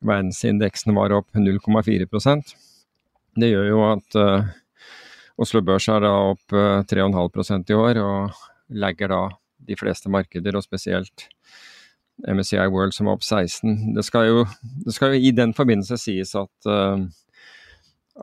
verdensindeksen 0.00 0.96
var 0.96 1.16
opp 1.16 1.28
0,4 1.36 2.08
Det 3.36 3.50
gjør 3.50 3.66
jo 3.68 3.80
at 3.90 4.16
uh, 4.20 4.46
Oslo 5.42 5.60
Børs 5.64 5.88
er 5.92 6.04
da 6.04 6.12
opp 6.32 6.54
uh, 6.56 6.80
3,5% 6.88 7.72
i 7.72 7.76
år, 7.76 8.00
og 8.00 8.76
legger 8.82 9.12
da 9.12 9.20
de 9.66 9.76
fleste 9.78 10.10
markeder, 10.12 10.56
og 10.56 10.64
spesielt 10.64 11.28
MSCI 12.24 12.64
World 12.72 12.94
som 12.96 13.10
var 13.10 13.18
opp 13.18 13.26
16. 13.26 13.92
Det 13.96 14.04
skal 14.06 14.30
jo, 14.30 14.46
det 14.86 14.96
skal 14.96 15.12
jo 15.12 15.20
i 15.20 15.34
den 15.36 15.52
forbindelse 15.56 15.98
sies 16.00 16.32
at, 16.38 16.70
uh, 16.70 17.04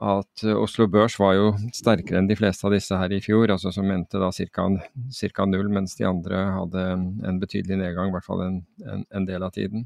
at 0.01 0.45
Oslo 0.57 0.87
Børs 0.89 1.19
var 1.21 1.35
jo 1.37 1.51
sterkere 1.77 2.17
enn 2.17 2.29
de 2.31 2.37
fleste 2.39 2.65
av 2.65 2.73
disse 2.73 2.97
her 2.97 3.13
i 3.13 3.21
fjor, 3.21 3.53
altså 3.53 3.69
som 3.75 3.91
endte 3.93 4.17
da 4.17 4.31
ca. 4.33 5.45
null, 5.45 5.69
mens 5.69 5.93
de 5.99 6.09
andre 6.09 6.47
hadde 6.57 6.87
en 7.29 7.41
betydelig 7.41 7.77
nedgang, 7.83 8.09
i 8.09 8.15
hvert 8.17 8.25
fall 8.25 8.41
en, 8.47 8.61
en, 8.89 9.05
en 9.13 9.29
del 9.29 9.45
av 9.45 9.53
tiden. 9.53 9.85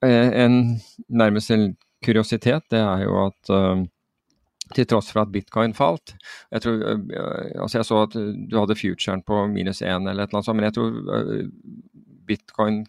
Eh, 0.00 0.32
En 0.46 0.80
nærmest 1.08 1.52
en 1.52 1.74
kuriositet, 2.04 2.64
det 2.72 2.80
er 2.80 3.04
jo 3.04 3.18
at 3.26 3.52
eh, 3.52 3.82
til 4.74 4.86
tross 4.86 5.10
for 5.12 5.24
at 5.24 5.32
bitcoin 5.32 5.74
falt. 5.74 6.14
Jeg 6.52 6.62
tror, 6.62 6.72
øh, 6.94 7.62
altså 7.62 7.78
jeg 7.78 7.88
så 7.88 8.02
at 8.02 8.14
du 8.14 8.58
hadde 8.58 8.78
futuren 8.78 9.22
på 9.26 9.46
minus 9.50 9.82
én 9.82 10.08
eller 10.08 10.24
et 10.24 10.30
eller 10.30 10.38
annet 10.38 10.48
sånt, 10.48 10.56
men 10.56 10.68
jeg 10.68 10.76
tror 10.78 11.48
bitcoin, 12.30 12.84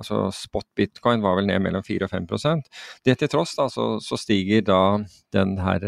altså 0.00 0.28
spot 0.34 0.66
bitcoin 0.76 1.22
var 1.22 1.36
vel 1.38 1.48
ned 1.50 1.60
mellom 1.64 1.84
4 1.84 2.08
og 2.08 2.14
5 2.14 2.26
prosent. 2.30 2.68
Det 3.04 3.18
til 3.18 3.30
tross 3.32 3.56
da, 3.58 3.68
så, 3.72 3.98
så 4.04 4.16
stiger 4.20 4.64
da 4.64 4.80
den 5.36 5.58
her 5.60 5.84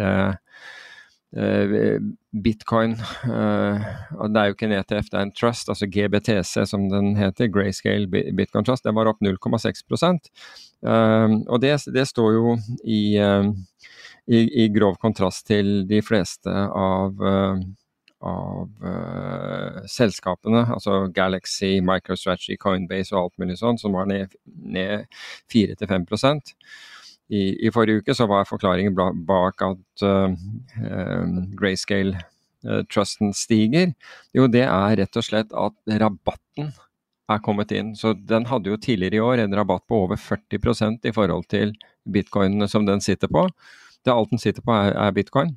øh, 1.36 2.00
bitcoin 2.42 2.92
eh, 2.92 3.88
Det 4.28 4.36
er 4.36 4.44
jo 4.44 4.54
ikke 4.54 4.66
en 4.68 4.76
ETF, 4.78 5.10
det 5.10 5.18
er 5.18 5.26
en 5.28 5.34
trust, 5.34 5.68
altså 5.68 5.86
GBTC 5.86 6.66
som 6.70 6.88
den 6.90 7.16
heter, 7.16 7.50
Grayscale 7.52 8.06
Bitcoin 8.08 8.64
Trust, 8.64 8.84
den 8.84 8.94
var 8.94 9.10
opp 9.10 9.22
0,6 9.22 9.82
eh, 10.84 11.36
og 11.48 11.62
det, 11.62 11.76
det 11.94 12.06
står 12.08 12.32
jo 12.32 12.58
i, 12.84 13.18
um, 13.20 13.54
i, 14.30 14.40
i 14.64 14.68
grov 14.70 14.98
kontrast 15.02 15.46
til 15.50 15.82
de 15.90 16.00
fleste 16.06 16.50
av, 16.52 17.18
uh, 17.18 17.58
av 18.30 18.86
uh, 18.86 19.80
selskapene, 19.90 20.66
altså 20.76 21.02
Galaxy, 21.14 21.78
MicroStrategy, 21.82 22.58
Coinbase 22.60 23.14
og 23.16 23.24
alt 23.24 23.42
mulig 23.42 23.58
sånn, 23.60 23.80
som 23.80 23.98
var 23.98 24.08
ned, 24.10 24.38
ned 24.46 25.10
4-5% 25.52 26.54
i, 27.30 27.66
I 27.66 27.70
forrige 27.74 28.02
uke 28.02 28.14
så 28.16 28.26
var 28.30 28.48
forklaringen 28.48 28.96
bak 29.26 29.62
at 29.62 30.04
uh, 30.06 30.32
um, 30.82 31.34
Grayscale-trusten 31.58 33.34
stiger. 33.36 33.92
Jo, 34.34 34.48
det 34.50 34.64
er 34.66 34.96
rett 34.98 35.18
og 35.18 35.26
slett 35.26 35.54
at 35.54 35.76
rabatten 36.02 36.72
er 37.30 37.42
kommet 37.44 37.70
inn. 37.76 37.94
Så 37.94 38.14
den 38.14 38.48
hadde 38.50 38.72
jo 38.72 38.80
tidligere 38.82 39.20
i 39.20 39.22
år 39.22 39.44
en 39.44 39.54
rabatt 39.54 39.86
på 39.86 40.02
over 40.08 40.18
40% 40.18 41.06
i 41.06 41.14
forhold 41.14 41.46
til 41.52 41.76
bitcoinene 42.10 42.66
som 42.70 42.88
den 42.88 43.02
sitter 43.04 43.30
på. 43.30 43.46
Det 44.04 44.12
alt 44.14 44.32
den 44.32 44.40
sitter 44.42 44.64
på 44.64 44.74
er, 44.74 44.94
er 44.96 45.16
bitcoin. 45.16 45.56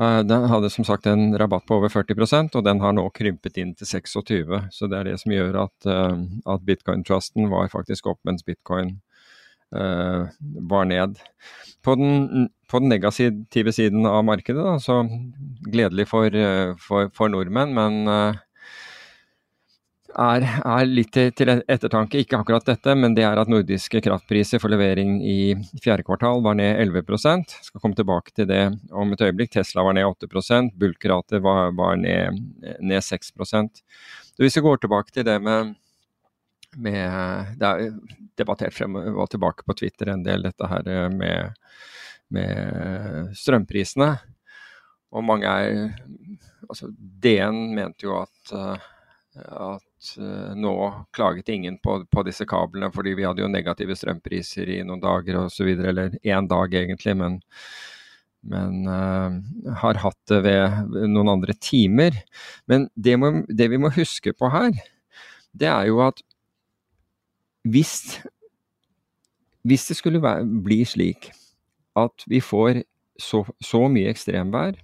Eh, 0.00 0.20
Den 0.26 0.48
hadde 0.50 0.70
som 0.70 0.84
sagt 0.84 1.06
en 1.06 1.38
rabatt 1.38 1.66
på 1.66 1.78
over 1.78 1.92
40% 1.92 2.56
og 2.58 2.64
den 2.66 2.80
har 2.82 2.94
nå 2.96 3.06
krympet 3.14 3.58
inn 3.62 3.74
til 3.78 3.86
26 3.86 4.62
Så 4.74 4.88
det 4.90 4.98
er 4.98 5.10
det 5.10 5.18
som 5.22 5.34
gjør 5.34 5.60
at, 5.66 5.86
eh, 5.86 6.16
at 6.54 6.64
bitcoin-trusten 6.66 7.50
var 7.52 7.70
faktisk 7.72 8.10
opp, 8.10 8.20
mens 8.24 8.42
bitcoin 8.46 8.96
uh, 9.74 10.30
var 10.70 10.84
ned. 10.86 11.16
På 11.82 11.94
den, 11.98 12.48
på 12.70 12.78
den 12.78 12.92
negative 12.92 13.72
siden 13.74 14.06
av 14.06 14.22
markedet, 14.24 14.62
da, 14.62 14.76
så 14.78 15.00
gledelig 15.66 16.06
for, 16.06 16.30
for, 16.78 17.10
for 17.16 17.32
nordmenn, 17.32 17.74
men 17.74 18.38
er, 20.14 20.44
er, 20.64 20.86
litt 20.86 21.14
til, 21.14 21.50
ettertanke, 21.50 22.20
ikke 22.22 22.38
akkurat 22.38 22.66
dette, 22.66 22.94
men 22.98 23.16
det 23.16 23.24
er 23.26 23.38
at 23.40 23.50
nordiske 23.50 24.00
kraftpriser 24.04 24.60
for 24.62 24.72
levering 24.72 25.16
i 25.26 25.54
fjerde 25.82 26.04
kvartal 26.06 26.42
var 26.44 26.58
ned 26.58 26.78
11% 26.84 27.56
Skal 27.66 27.82
komme 27.82 27.98
tilbake 27.98 28.34
til 28.36 28.48
det 28.50 28.62
om 28.94 29.14
et 29.14 29.24
øyeblikk. 29.24 29.52
Tesla 29.54 29.84
var 29.86 29.96
ned 29.96 30.06
8% 30.06 30.74
bulkrater 30.80 31.42
var, 31.44 31.72
var 31.78 31.96
ned, 32.00 32.38
ned 32.80 33.04
6% 33.04 33.82
Hvis 34.38 34.58
vi 34.58 34.64
går 34.66 34.82
tilbake 34.84 35.14
til 35.14 35.26
det 35.26 35.38
med, 35.42 35.74
med 36.76 37.56
Det 37.60 37.70
er 37.70 37.90
debattert 38.38 38.74
frem 38.74 38.98
og 39.14 39.26
tilbake 39.30 39.66
på 39.66 39.76
Twitter 39.78 40.12
en 40.14 40.24
del, 40.26 40.46
dette 40.46 40.68
her 40.68 41.10
med, 41.14 41.58
med 42.34 43.34
strømprisene. 43.38 44.10
Og 45.14 45.22
mange 45.22 45.46
er 45.46 45.92
altså 46.66 46.88
DN 46.90 47.68
mente 47.76 48.08
jo 48.08 48.16
at, 48.24 48.54
at 49.36 49.93
uh, 50.18 50.52
nå 50.56 50.74
klaget 51.16 51.48
ingen 51.52 51.78
på, 51.82 51.98
på, 52.10 52.24
disse 52.26 52.46
kablene, 52.48 52.90
fordi 52.94 53.14
vi 53.18 53.26
hadde 53.26 53.44
jo 53.44 53.50
negative 53.50 53.96
strømpriser 53.98 54.70
i 54.76 54.82
noen 54.86 55.02
dager 55.02 55.40
osv. 55.44 55.70
Eller 55.74 56.18
én 56.22 56.48
dag 56.50 56.76
egentlig, 56.80 57.16
men, 57.20 57.40
men 58.50 58.84
uh, 58.88 59.74
har 59.82 60.02
hatt 60.04 60.20
det 60.30 60.42
ved 60.46 60.94
noen 61.08 61.34
andre 61.36 61.56
timer. 61.58 62.16
Men 62.70 62.88
det, 62.94 63.16
må, 63.20 63.32
det, 63.48 63.70
vi 63.72 63.80
må 63.80 63.92
huske 63.94 64.34
på 64.36 64.52
her, 64.54 64.76
det 65.54 65.70
er 65.70 65.90
jo 65.90 66.00
at 66.04 66.22
hvis, 67.64 68.20
hvis 69.64 69.86
det 69.88 69.96
skulle 69.96 70.22
være, 70.22 70.44
bli 70.64 70.82
slik 70.84 71.30
at 71.96 72.26
vi 72.28 72.42
får 72.42 72.82
så, 73.20 73.44
så 73.62 73.86
mye 73.88 74.10
ekstremvær 74.10 74.74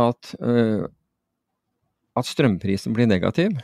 at 0.00 0.32
uh, 0.42 0.88
at 2.18 2.28
strømprisen 2.28 2.94
blir 2.96 3.08
negativ, 3.10 3.54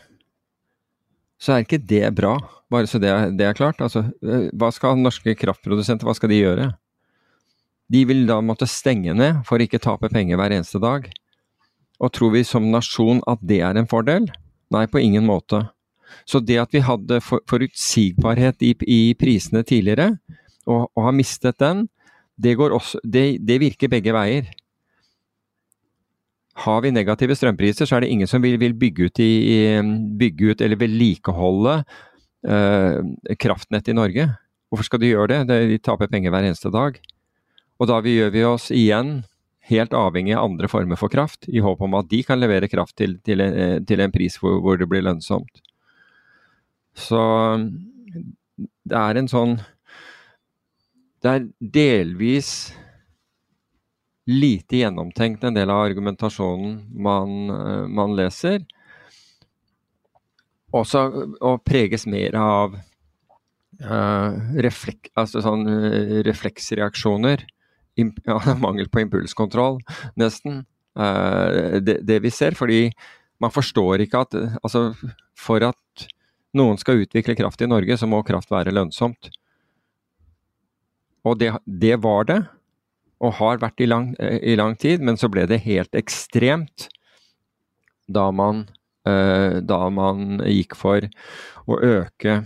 så 1.40 1.56
er 1.56 1.66
ikke 1.66 1.82
det 1.82 2.08
bra. 2.16 2.36
Bare 2.72 2.88
så 2.88 3.00
det, 3.02 3.12
det 3.36 3.46
er 3.46 3.56
klart. 3.56 3.80
Altså, 3.84 4.06
eh, 4.24 4.48
hva 4.56 4.70
skal 4.74 4.98
norske 4.98 5.36
kraftprodusenter 5.36 6.08
hva 6.08 6.14
skal 6.16 6.32
de 6.32 6.40
gjøre? 6.40 6.70
De 7.92 8.02
vil 8.08 8.24
da 8.26 8.40
måtte 8.42 8.66
stenge 8.70 9.14
ned 9.14 9.44
for 9.46 9.62
ikke 9.62 9.82
tape 9.82 10.10
penger 10.10 10.40
hver 10.40 10.54
eneste 10.56 10.80
dag. 10.82 11.06
Og 12.02 12.12
tror 12.12 12.34
vi 12.34 12.42
som 12.44 12.66
nasjon 12.72 13.22
at 13.30 13.40
det 13.44 13.60
er 13.64 13.78
en 13.78 13.88
fordel? 13.88 14.28
Nei, 14.74 14.86
på 14.90 15.00
ingen 15.00 15.26
måte. 15.28 15.62
Så 16.26 16.40
det 16.42 16.58
at 16.60 16.74
vi 16.74 16.82
hadde 16.84 17.20
forutsigbarhet 17.22 18.62
i, 18.64 18.72
i 18.82 19.00
prisene 19.18 19.62
tidligere, 19.66 20.16
og, 20.66 20.88
og, 20.96 21.02
har 21.06 21.14
mistet 21.14 21.58
den, 21.62 21.86
det, 22.36 22.56
også, 22.58 23.00
det, 23.04 23.38
det 23.46 23.60
virker 23.62 23.90
begge 23.92 24.14
veier. 24.14 24.48
Har 26.64 26.80
vi 26.84 26.92
negative 26.94 27.36
strømpriser, 27.36 27.88
så 27.88 27.98
er 27.98 28.04
det 28.04 28.10
ingen 28.14 28.30
som 28.30 28.42
vil, 28.44 28.56
vil 28.60 28.74
bygge, 28.78 29.10
ut 29.10 29.20
i, 29.20 29.32
bygge, 30.16 30.52
ut 30.52 30.64
eller 30.64 30.80
vedlikeholde 30.80 31.74
uh, 32.48 33.00
kraftnettet 33.36 33.92
i 33.92 33.96
Norge. 33.98 34.28
Hvorfor 34.70 34.88
skal 34.88 35.02
de 35.02 35.12
gjøre 35.12 35.44
det? 35.44 35.58
De 35.70 35.78
taper 35.84 36.08
penger 36.10 36.32
hver 36.32 36.48
eneste 36.48 36.72
dag. 36.72 36.96
Og 37.76 37.90
da 37.90 38.00
gjør 38.00 38.32
vi 38.32 38.44
oss 38.48 38.70
igjen 38.72 39.18
helt 39.66 39.94
avhengig 39.98 40.34
av 40.36 40.46
andre 40.46 40.70
former 40.70 40.98
for 40.98 41.12
kraft, 41.12 41.48
i 41.50 41.62
håp 41.62 41.82
om 41.82 41.96
at 41.98 42.08
de 42.10 42.22
kan 42.26 42.40
levere 42.40 42.70
kraft 42.70 42.96
til, 42.98 43.18
til, 43.26 43.42
en, 43.42 43.84
til 43.86 44.02
en, 44.02 44.14
pris 44.14 44.38
hvor, 44.40 44.60
hvor, 44.62 44.78
det 44.78 44.88
blir 44.90 45.04
lønnsomt. 45.04 45.62
Så 46.96 47.20
det 48.56 48.96
er 48.96 49.18
en 49.18 49.28
sånn 49.28 49.58
Det 51.20 51.28
er 51.28 51.48
delvis 51.60 52.50
lite 54.26 54.76
gjennomtenkt, 54.76 55.44
en 55.44 55.54
del 55.54 55.70
av 55.70 55.84
argumentasjonen 55.86 56.80
man, 57.02 57.50
eh, 57.50 57.86
man 57.86 58.16
leser. 58.18 58.64
Også, 60.74 61.02
og 61.40 61.62
preges 61.64 62.04
mer 62.10 62.34
av 62.36 62.74
uh, 62.74 64.32
reflek, 64.60 65.08
altså 65.16 65.40
sånn, 65.40 65.62
uh, 65.70 66.16
refleksreaksjoner. 66.26 67.46
Imp, 68.02 68.18
ja, 68.28 68.40
mangel 68.60 68.90
på 68.92 69.00
impulskontroll, 69.04 69.78
nesten. 70.20 70.64
Uh, 70.98 71.78
det, 71.80 72.00
det, 72.04 72.18
vi 72.26 72.34
ser. 72.34 72.58
Fordi 72.58 72.90
man 73.40 73.54
forstår 73.54 74.04
ikke 74.04 74.24
at 74.26 74.36
altså, 74.64 74.90
For 75.38 75.62
at 75.64 76.06
noen 76.56 76.80
skal 76.80 77.04
utvikle 77.04 77.36
kraft 77.38 77.62
i 77.62 77.70
Norge, 77.70 77.96
så 77.96 78.10
må 78.10 78.24
kraft 78.26 78.50
være 78.50 78.74
lønnsomt. 78.74 79.30
Og 81.24 81.38
det, 81.38 81.54
det 81.64 81.96
var 82.02 82.28
det 82.28 82.40
og 83.24 83.36
har 83.38 83.60
vært 83.62 83.80
i 83.80 83.88
lang, 83.88 84.10
eh, 84.20 84.38
i 84.52 84.56
lang, 84.56 84.76
tid, 84.76 85.00
men 85.00 85.16
så 85.16 85.30
ble 85.32 85.46
det 85.48 85.64
helt 85.64 85.94
ekstremt 85.96 86.88
da 88.08 88.30
man, 88.30 88.66
eh, 89.06 89.60
da 89.60 89.88
man 89.90 90.40
gikk 90.44 90.76
for 90.76 91.00
å 91.66 91.80
øke 91.80 92.44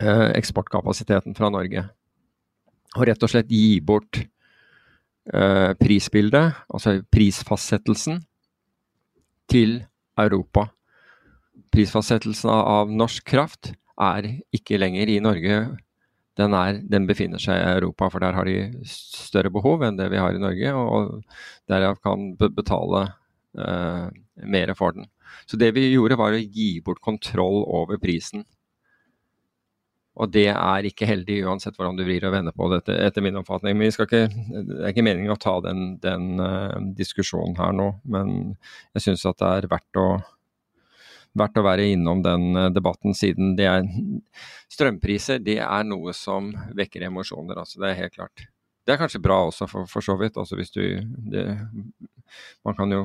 eh, 0.00 0.28
eksportkapasiteten 0.34 1.34
fra 1.34 1.50
Norge. 1.50 1.88
Og 2.94 3.06
rett 3.08 3.22
og 3.22 3.30
slett 3.30 3.50
gi 3.50 3.80
bort 3.80 4.22
prisbildet, 5.24 6.52
altså 6.68 6.98
prisfastsettelsen, 7.08 8.18
til 9.48 9.78
Europa. 10.20 10.66
Prisfastsettelsen 11.72 12.50
av 12.52 12.92
norsk 12.92 13.24
kraft 13.32 13.70
er 13.96 14.28
ikke 14.52 14.76
lenger 14.76 15.08
i 15.08 15.22
Norge 15.24 15.56
den, 16.38 16.54
er, 16.58 16.80
den, 16.90 17.06
befinner 17.06 17.42
seg 17.42 17.60
i 17.60 17.74
Europa, 17.76 18.08
for 18.10 18.24
der 18.24 18.36
har 18.36 18.48
de 18.48 18.86
større 18.90 19.52
behov 19.54 19.84
enn 19.86 19.98
det 20.00 20.10
vi 20.12 20.20
har 20.22 20.34
i 20.34 20.42
Norge, 20.42 20.72
og 20.74 21.20
derav 21.70 22.00
kan 22.02 22.32
betale 22.40 23.06
uh, 23.58 24.08
mer 24.42 24.74
for 24.78 24.96
den. 24.96 25.06
Så 25.46 25.58
det 25.60 25.72
vi 25.76 25.90
gjorde, 25.92 26.18
var 26.18 26.34
å 26.34 26.42
gi 26.42 26.80
bort 26.84 27.02
kontroll 27.04 27.62
over 27.64 28.00
prisen. 28.02 28.44
Og 30.14 30.30
det 30.30 30.46
er 30.52 30.86
ikke 30.86 31.08
heldig, 31.10 31.40
uansett 31.48 31.74
hvordan 31.74 31.96
du 31.98 32.04
vrir 32.06 32.22
og 32.26 32.36
vender 32.36 32.54
på 32.54 32.68
dette, 32.70 32.94
etter 33.02 33.22
min 33.24 33.38
oppfatning. 33.40 33.74
Men 33.78 33.90
ikke, 33.90 34.26
det 34.30 34.76
er 34.78 34.92
ikke 34.92 35.06
meningen 35.06 35.34
å 35.34 35.40
ta 35.42 35.56
den, 35.64 35.96
den 36.02 36.38
uh, 36.42 36.78
diskusjonen 36.98 37.58
her 37.58 37.74
nå, 37.74 37.90
men 38.10 38.54
jeg 38.94 39.08
syns 39.08 39.26
at 39.30 39.42
det 39.42 39.50
er 39.56 39.70
verdt 39.74 40.02
å 40.02 40.08
verdt 41.38 41.58
å 41.58 41.66
være 41.66 41.90
innom 41.92 42.22
den 42.24 42.56
eh, 42.56 42.70
debatten, 42.74 43.14
siden 43.16 43.54
det 43.58 43.68
er 43.70 43.86
strømpriser 44.74 45.42
det 45.44 45.60
er 45.62 45.86
noe 45.86 46.14
som 46.16 46.52
vekker 46.76 47.06
emosjoner. 47.08 47.60
altså 47.60 47.80
Det 47.82 47.90
er 47.90 48.02
helt 48.02 48.16
klart. 48.16 48.46
Det 48.84 48.94
er 48.94 49.00
kanskje 49.00 49.22
bra 49.24 49.40
også, 49.46 49.68
for, 49.70 49.88
for 49.90 50.04
så 50.04 50.16
vidt. 50.20 50.36
altså 50.36 50.58
hvis 50.58 50.74
du, 50.74 50.82
det, 51.30 51.46
Man 52.64 52.76
kan 52.76 52.92
jo 52.92 53.04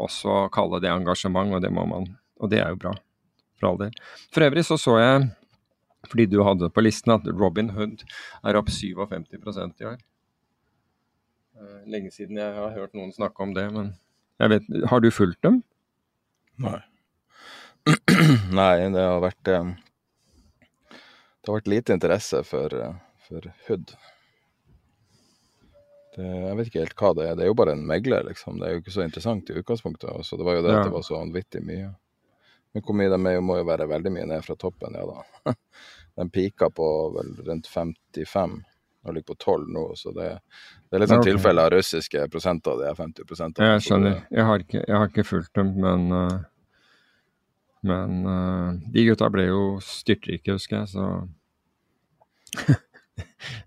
også 0.00 0.46
kalle 0.54 0.80
det 0.80 0.90
engasjement, 0.92 1.52
og 1.54 1.62
det 1.62 1.72
må 1.72 1.84
man. 1.88 2.08
Og 2.40 2.50
det 2.50 2.62
er 2.62 2.72
jo 2.72 2.80
bra, 2.80 2.94
for 3.58 3.70
all 3.70 3.80
del. 3.82 3.96
For 4.32 4.46
øvrig 4.46 4.64
så 4.64 4.78
så 4.80 4.96
jeg, 4.98 5.26
fordi 6.08 6.24
du 6.32 6.40
hadde 6.46 6.70
på 6.72 6.80
listen, 6.80 7.12
at 7.12 7.26
Robin 7.28 7.74
Hood 7.76 8.06
er 8.44 8.56
opp 8.56 8.70
57% 8.72 9.84
i 9.84 9.90
år. 9.90 9.98
Eh, 11.60 11.80
lenge 11.92 12.12
siden 12.14 12.40
jeg 12.40 12.54
har 12.56 12.72
hørt 12.72 12.96
noen 12.96 13.12
snakke 13.12 13.44
om 13.44 13.52
det, 13.56 13.66
men 13.74 13.92
jeg 14.40 14.54
vet, 14.54 14.70
har 14.88 15.04
du 15.04 15.10
fulgt 15.12 15.42
dem? 15.44 15.60
Nei. 16.60 16.80
Nei, 18.60 18.74
det 18.92 19.04
har 19.04 19.20
vært 19.24 19.48
eh, 19.48 19.68
Det 20.92 21.48
har 21.48 21.56
vært 21.56 21.70
lite 21.72 21.96
interesse 21.96 22.42
for, 22.44 22.74
eh, 22.76 22.98
for 23.28 23.48
HUD. 23.68 23.94
Det, 26.16 26.26
jeg 26.26 26.58
vet 26.58 26.68
ikke 26.68 26.84
helt 26.84 27.00
hva 27.00 27.12
det 27.16 27.26
er. 27.28 27.38
Det 27.38 27.46
er 27.46 27.50
jo 27.52 27.56
bare 27.62 27.76
en 27.78 27.86
megler, 27.86 28.26
liksom. 28.28 28.58
Det 28.60 28.68
er 28.68 28.76
jo 28.76 28.82
ikke 28.82 28.96
så 28.98 29.06
interessant 29.06 29.50
i 29.50 29.56
utgangspunktet. 29.62 30.26
Så 30.26 30.36
det 30.36 30.46
var 30.46 30.58
jo 30.58 30.64
det 30.66 30.74
ja. 30.74 30.80
at 30.82 30.90
det 30.90 30.96
var 30.98 31.06
så 31.06 31.16
vanvittig 31.16 31.62
mye. 31.64 31.92
Men 32.74 32.84
hvor 32.86 32.98
mye 32.98 33.10
de 33.10 33.20
er, 33.30 33.40
må 33.42 33.56
jo 33.58 33.66
være 33.66 33.88
veldig 33.90 34.12
mye 34.14 34.26
ned 34.30 34.44
fra 34.46 34.58
toppen, 34.58 34.98
ja 34.98 35.06
da. 35.06 35.54
Den 36.20 36.30
pika 36.34 36.68
på 36.74 36.86
vel 37.16 37.32
rundt 37.46 37.70
55 37.70 38.60
og 39.00 39.14
ligger 39.14 39.32
på 39.32 39.34
12 39.38 39.68
nå, 39.72 39.82
så 39.96 40.12
det, 40.12 40.26
det 40.90 40.96
er 40.96 41.02
litt 41.02 41.12
sånn 41.12 41.22
okay. 41.22 41.32
tilfelle 41.32 41.62
av 41.64 41.70
russiske 41.72 42.26
prosenter, 42.32 42.76
det 42.82 42.90
er 42.90 42.98
50 42.98 43.28
prosenter. 43.28 43.68
Jeg 43.70 43.84
skjønner. 43.86 44.18
Jeg 44.28 44.44
har 44.50 44.64
ikke, 44.64 44.82
jeg 44.82 44.96
har 44.98 45.08
ikke 45.08 45.24
fulgt 45.24 45.52
dem, 45.56 45.70
men 45.80 46.10
uh, 46.12 46.34
men 47.80 48.26
uh, 48.26 48.72
de 48.92 49.04
gutta 49.08 49.30
ble 49.32 49.46
jo 49.48 49.62
styrtrike, 49.84 50.52
husker 50.56 50.82
jeg, 50.82 50.88
så 50.92 51.04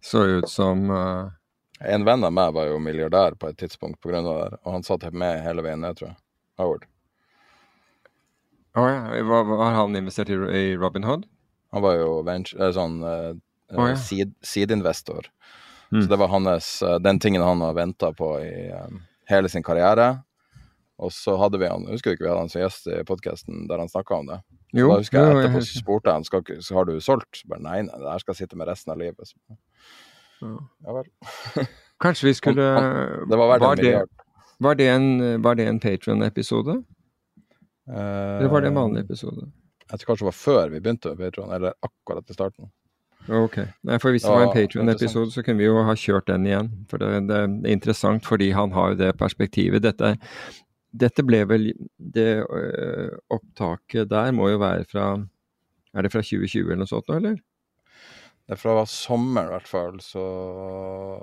Så 0.03 0.23
ut 0.27 0.49
som 0.51 0.89
uh, 0.91 1.31
En 1.79 2.05
venn 2.05 2.23
av 2.23 2.33
meg 2.35 2.53
var 2.55 2.67
jo 2.69 2.79
milliardær 2.83 3.35
på 3.39 3.49
et 3.49 3.57
tidspunkt 3.59 4.01
pga. 4.03 4.21
det 4.21 4.35
der, 4.37 4.57
og 4.63 4.75
han 4.77 4.83
satt 4.85 5.05
med 5.11 5.41
hele 5.43 5.63
veien 5.65 5.81
ned, 5.83 5.97
tror 5.97 6.11
jeg. 6.11 6.17
Howard. 6.61 6.85
Å 8.73 8.81
oh, 8.81 8.89
ja. 8.89 8.99
Har 9.59 9.73
han 9.81 9.95
investert 9.97 10.29
i, 10.29 10.33
i 10.33 10.75
Robin 10.77 11.03
Hood? 11.05 11.25
Han 11.73 11.83
var 11.83 11.97
jo 11.97 12.21
venture, 12.25 12.69
sånn 12.73 13.01
uh, 13.03 13.33
oh, 13.73 13.89
ja. 13.89 13.97
seed-investor. 14.45 15.27
Mm. 15.91 16.01
Så 16.01 16.07
det 16.09 16.17
var 16.21 16.31
hans, 16.31 16.69
den 17.05 17.19
tingen 17.21 17.43
han 17.43 17.61
har 17.61 17.75
venta 17.77 18.13
på 18.17 18.31
i 18.41 18.69
um, 18.73 19.01
hele 19.29 19.49
sin 19.49 19.65
karriere. 19.65 20.23
Og 21.01 21.11
så 21.11 21.35
hadde 21.41 21.57
vi 21.61 21.69
han, 21.69 21.87
husker 21.89 22.11
du 22.11 22.17
ikke 22.17 22.27
vi 22.27 22.29
hadde 22.29 22.43
han 22.43 22.51
som 22.51 22.61
gjest 22.61 22.89
i 22.91 22.99
podkasten 23.07 23.65
der 23.69 23.81
han 23.81 23.89
snakka 23.89 24.19
om 24.19 24.29
det? 24.29 24.39
Jo, 24.77 24.91
da 24.91 24.99
husker 25.01 25.19
jeg 25.19 25.39
etterpå 25.39 25.63
så 25.65 25.79
spurte 25.81 26.13
han 26.13 26.25
skal, 26.27 26.43
så 26.61 26.77
har 26.77 26.89
du 26.89 26.93
solgt. 27.01 27.39
Så 27.39 27.49
bare 27.49 27.65
nei, 27.65 27.79
nei, 27.87 27.97
det 28.01 28.11
her 28.11 28.21
skal 28.23 28.37
sitte 28.37 28.59
med 28.59 28.69
resten 28.69 28.93
av 28.93 29.01
livet. 29.01 29.33
Så, 29.33 30.53
ja 30.85 30.97
vel. 30.99 31.09
Kanskje 32.03 32.29
vi 32.29 32.35
skulle 32.37 32.69
Det 33.29 33.39
var 33.39 33.55
verdt 33.55 33.67
en 33.67 33.81
milliard. 33.81 34.13
Var 34.63 34.77
det 34.79 34.87
en, 34.91 35.09
var 35.43 35.59
en 35.59 35.79
Patrion-episode? 35.81 36.77
Eller 37.89 38.47
var 38.47 38.61
det 38.61 38.69
en 38.71 38.79
vanlig 38.79 39.03
episode? 39.03 39.49
Jeg 39.89 39.99
tror 39.99 40.07
kanskje 40.07 40.23
det 40.23 40.29
var 40.29 40.37
før 40.37 40.69
vi 40.71 40.79
begynte 40.79 41.11
med 41.11 41.19
Patron, 41.19 41.51
eller 41.53 41.73
akkurat 41.83 42.29
i 42.29 42.33
starten. 42.33 42.69
Ok. 43.29 43.57
Nei, 43.83 43.97
for 43.99 44.11
Hvis 44.11 44.23
det 44.23 44.31
var 44.31 44.45
en 44.45 44.53
Patrion-episode, 44.55 45.31
så 45.31 45.43
kunne 45.43 45.61
vi 45.61 45.67
jo 45.67 45.83
ha 45.83 45.95
kjørt 45.95 46.27
den 46.27 46.47
igjen. 46.47 46.71
For 46.91 46.99
det, 46.99 47.27
det 47.29 47.39
er 47.39 47.71
interessant 47.71 48.25
fordi 48.27 48.51
han 48.55 48.71
har 48.75 48.93
jo 48.93 48.99
det 49.03 49.11
perspektivet. 49.19 49.83
Dette, 49.83 50.15
dette 50.93 51.25
ble 51.25 51.41
vel 51.49 51.71
Det 51.97 52.43
øh, 52.43 53.15
opptaket 53.33 54.11
der 54.11 54.31
må 54.35 54.51
jo 54.51 54.61
være 54.61 54.85
fra 54.89 55.07
Er 55.93 56.05
det 56.05 56.13
fra 56.13 56.21
2020 56.21 56.69
eller 56.69 56.83
noe 56.83 56.91
sånt 56.91 57.09
nå, 57.09 57.17
eller? 57.17 57.41
Det 58.43 58.57
er 58.57 58.59
fra 58.59 58.83
sommeren 58.89 59.47
i 59.47 59.53
hvert 59.53 59.69
fall, 59.69 59.99
så 60.03 60.21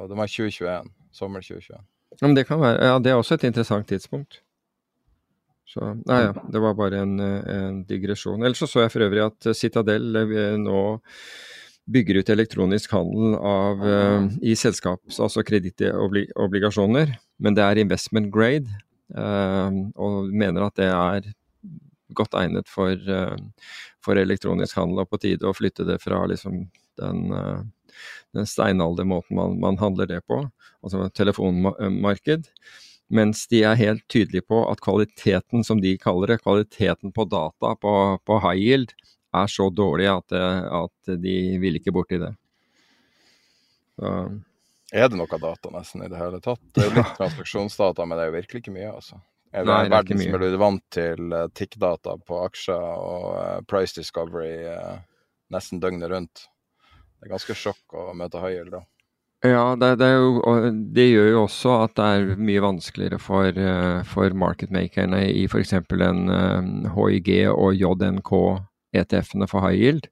det 0.08 0.16
var 0.16 0.30
2021. 0.30 0.86
Sommer 1.12 1.42
2021. 1.44 1.82
Ja, 2.16 2.26
men 2.26 2.36
det 2.38 2.46
kan 2.48 2.62
være 2.62 2.86
Ja, 2.86 2.98
det 2.98 3.12
er 3.12 3.20
også 3.20 3.36
et 3.36 3.44
interessant 3.50 3.88
tidspunkt. 3.90 4.40
Så 5.70 5.92
Nei 6.08 6.22
ja, 6.24 6.32
det 6.50 6.62
var 6.64 6.74
bare 6.78 7.04
en, 7.04 7.20
en 7.20 7.82
digresjon. 7.86 8.42
Ellers 8.42 8.62
så 8.62 8.66
så 8.66 8.86
jeg 8.86 8.94
for 8.94 9.06
øvrig 9.06 9.22
at 9.28 9.50
Citadel 9.54 10.16
eh, 10.24 10.56
nå 10.58 10.80
bygger 11.90 12.20
ut 12.20 12.32
elektronisk 12.32 12.92
handel 12.94 13.36
av, 13.36 13.84
eh, 13.86 14.26
i 14.50 14.56
selskaps, 14.58 15.20
altså 15.22 15.44
kredittobligasjoner, 15.46 17.14
men 17.38 17.56
det 17.56 17.64
er 17.64 17.82
investment 17.82 18.30
grade, 18.34 18.70
og 19.16 20.28
mener 20.30 20.66
at 20.66 20.76
det 20.78 20.86
er 20.86 21.30
godt 22.14 22.34
egnet 22.34 22.68
for, 22.68 22.90
eh, 22.92 23.36
for 24.04 24.18
elektronisk 24.18 24.76
handel, 24.76 25.02
og 25.02 25.10
på 25.10 25.20
tide 25.22 25.46
å 25.46 25.56
flytte 25.56 25.86
det 25.86 26.00
fra 26.02 26.24
liksom 26.26 26.68
den, 27.00 27.32
eh, 27.32 27.62
den 28.34 28.46
steinaldermåten 28.46 29.36
man, 29.36 29.58
man 29.60 29.78
handler 29.78 30.06
det 30.06 30.20
på, 30.26 30.42
altså 30.82 31.08
telefonmarked. 31.14 32.48
Mens 33.10 33.46
de 33.50 33.64
er 33.66 33.74
helt 33.74 34.06
tydelige 34.08 34.46
på 34.46 34.62
at 34.70 34.82
kvaliteten, 34.84 35.64
som 35.66 35.80
de 35.80 35.96
kaller 35.98 36.30
det, 36.30 36.42
kvaliteten 36.44 37.12
på 37.12 37.26
data 37.26 37.74
på, 37.74 37.94
på 38.24 38.38
high 38.44 38.60
yield, 38.60 38.94
er 39.34 39.46
så 39.50 39.68
dårlig 39.70 40.06
at, 40.10 40.32
at 40.32 41.18
de 41.22 41.58
vil 41.62 41.78
ikke 41.78 41.94
borti 41.94 42.18
det. 42.22 42.30
Så, 43.98 44.12
Er 44.92 45.10
det 45.10 45.18
noe 45.20 45.40
data 45.42 45.72
nesten 45.74 46.04
i 46.04 46.10
det 46.10 46.18
hele 46.18 46.40
tatt? 46.42 46.62
Det 46.74 46.86
er 46.86 46.96
litt 46.96 47.12
transaksjonsdata, 47.18 48.06
men 48.06 48.18
det 48.18 48.24
er 48.24 48.32
jo 48.32 48.38
virkelig 48.38 48.62
ikke 48.64 48.74
mye, 48.74 48.92
altså. 48.92 49.20
Er 49.50 49.66
det 49.66 49.72
Nei, 49.72 49.76
det 49.76 49.82
er 49.82 49.90
en 49.90 49.96
verden 49.96 50.22
som 50.22 50.34
er 50.36 50.42
blitt 50.44 50.60
vant 50.62 50.84
til 50.94 51.34
uh, 51.34 51.46
tikkdata 51.58 52.16
på 52.26 52.38
aksjer 52.44 52.86
og 52.86 53.26
uh, 53.34 53.58
price 53.70 53.96
discovery 53.96 54.52
uh, 54.70 55.00
nesten 55.50 55.82
døgnet 55.82 56.10
rundt? 56.12 56.46
Det 57.20 57.28
er 57.28 57.34
ganske 57.34 57.56
sjokk 57.58 57.98
å 57.98 58.10
møte 58.16 58.40
yield 58.46 58.72
da. 58.78 58.84
Ja, 59.40 59.72
det, 59.76 59.94
det, 60.02 60.08
jo, 60.12 60.56
det 60.92 61.06
gjør 61.06 61.30
jo 61.30 61.42
også 61.46 61.74
at 61.86 61.94
det 61.96 62.06
er 62.12 62.40
mye 62.44 62.60
vanskeligere 62.60 63.16
for, 63.20 63.48
eh, 63.48 64.02
for 64.04 64.34
marketmakerne 64.36 65.22
i 65.32 65.46
f.eks. 65.48 65.72
en 65.78 66.20
eh, 66.28 66.90
HIG 66.92 67.30
og 67.48 67.72
JNK 67.72 68.32
ETF-ene 69.00 69.48
E 69.48 69.48
for 69.48 69.64
high 69.64 69.80
yield. 69.80 70.10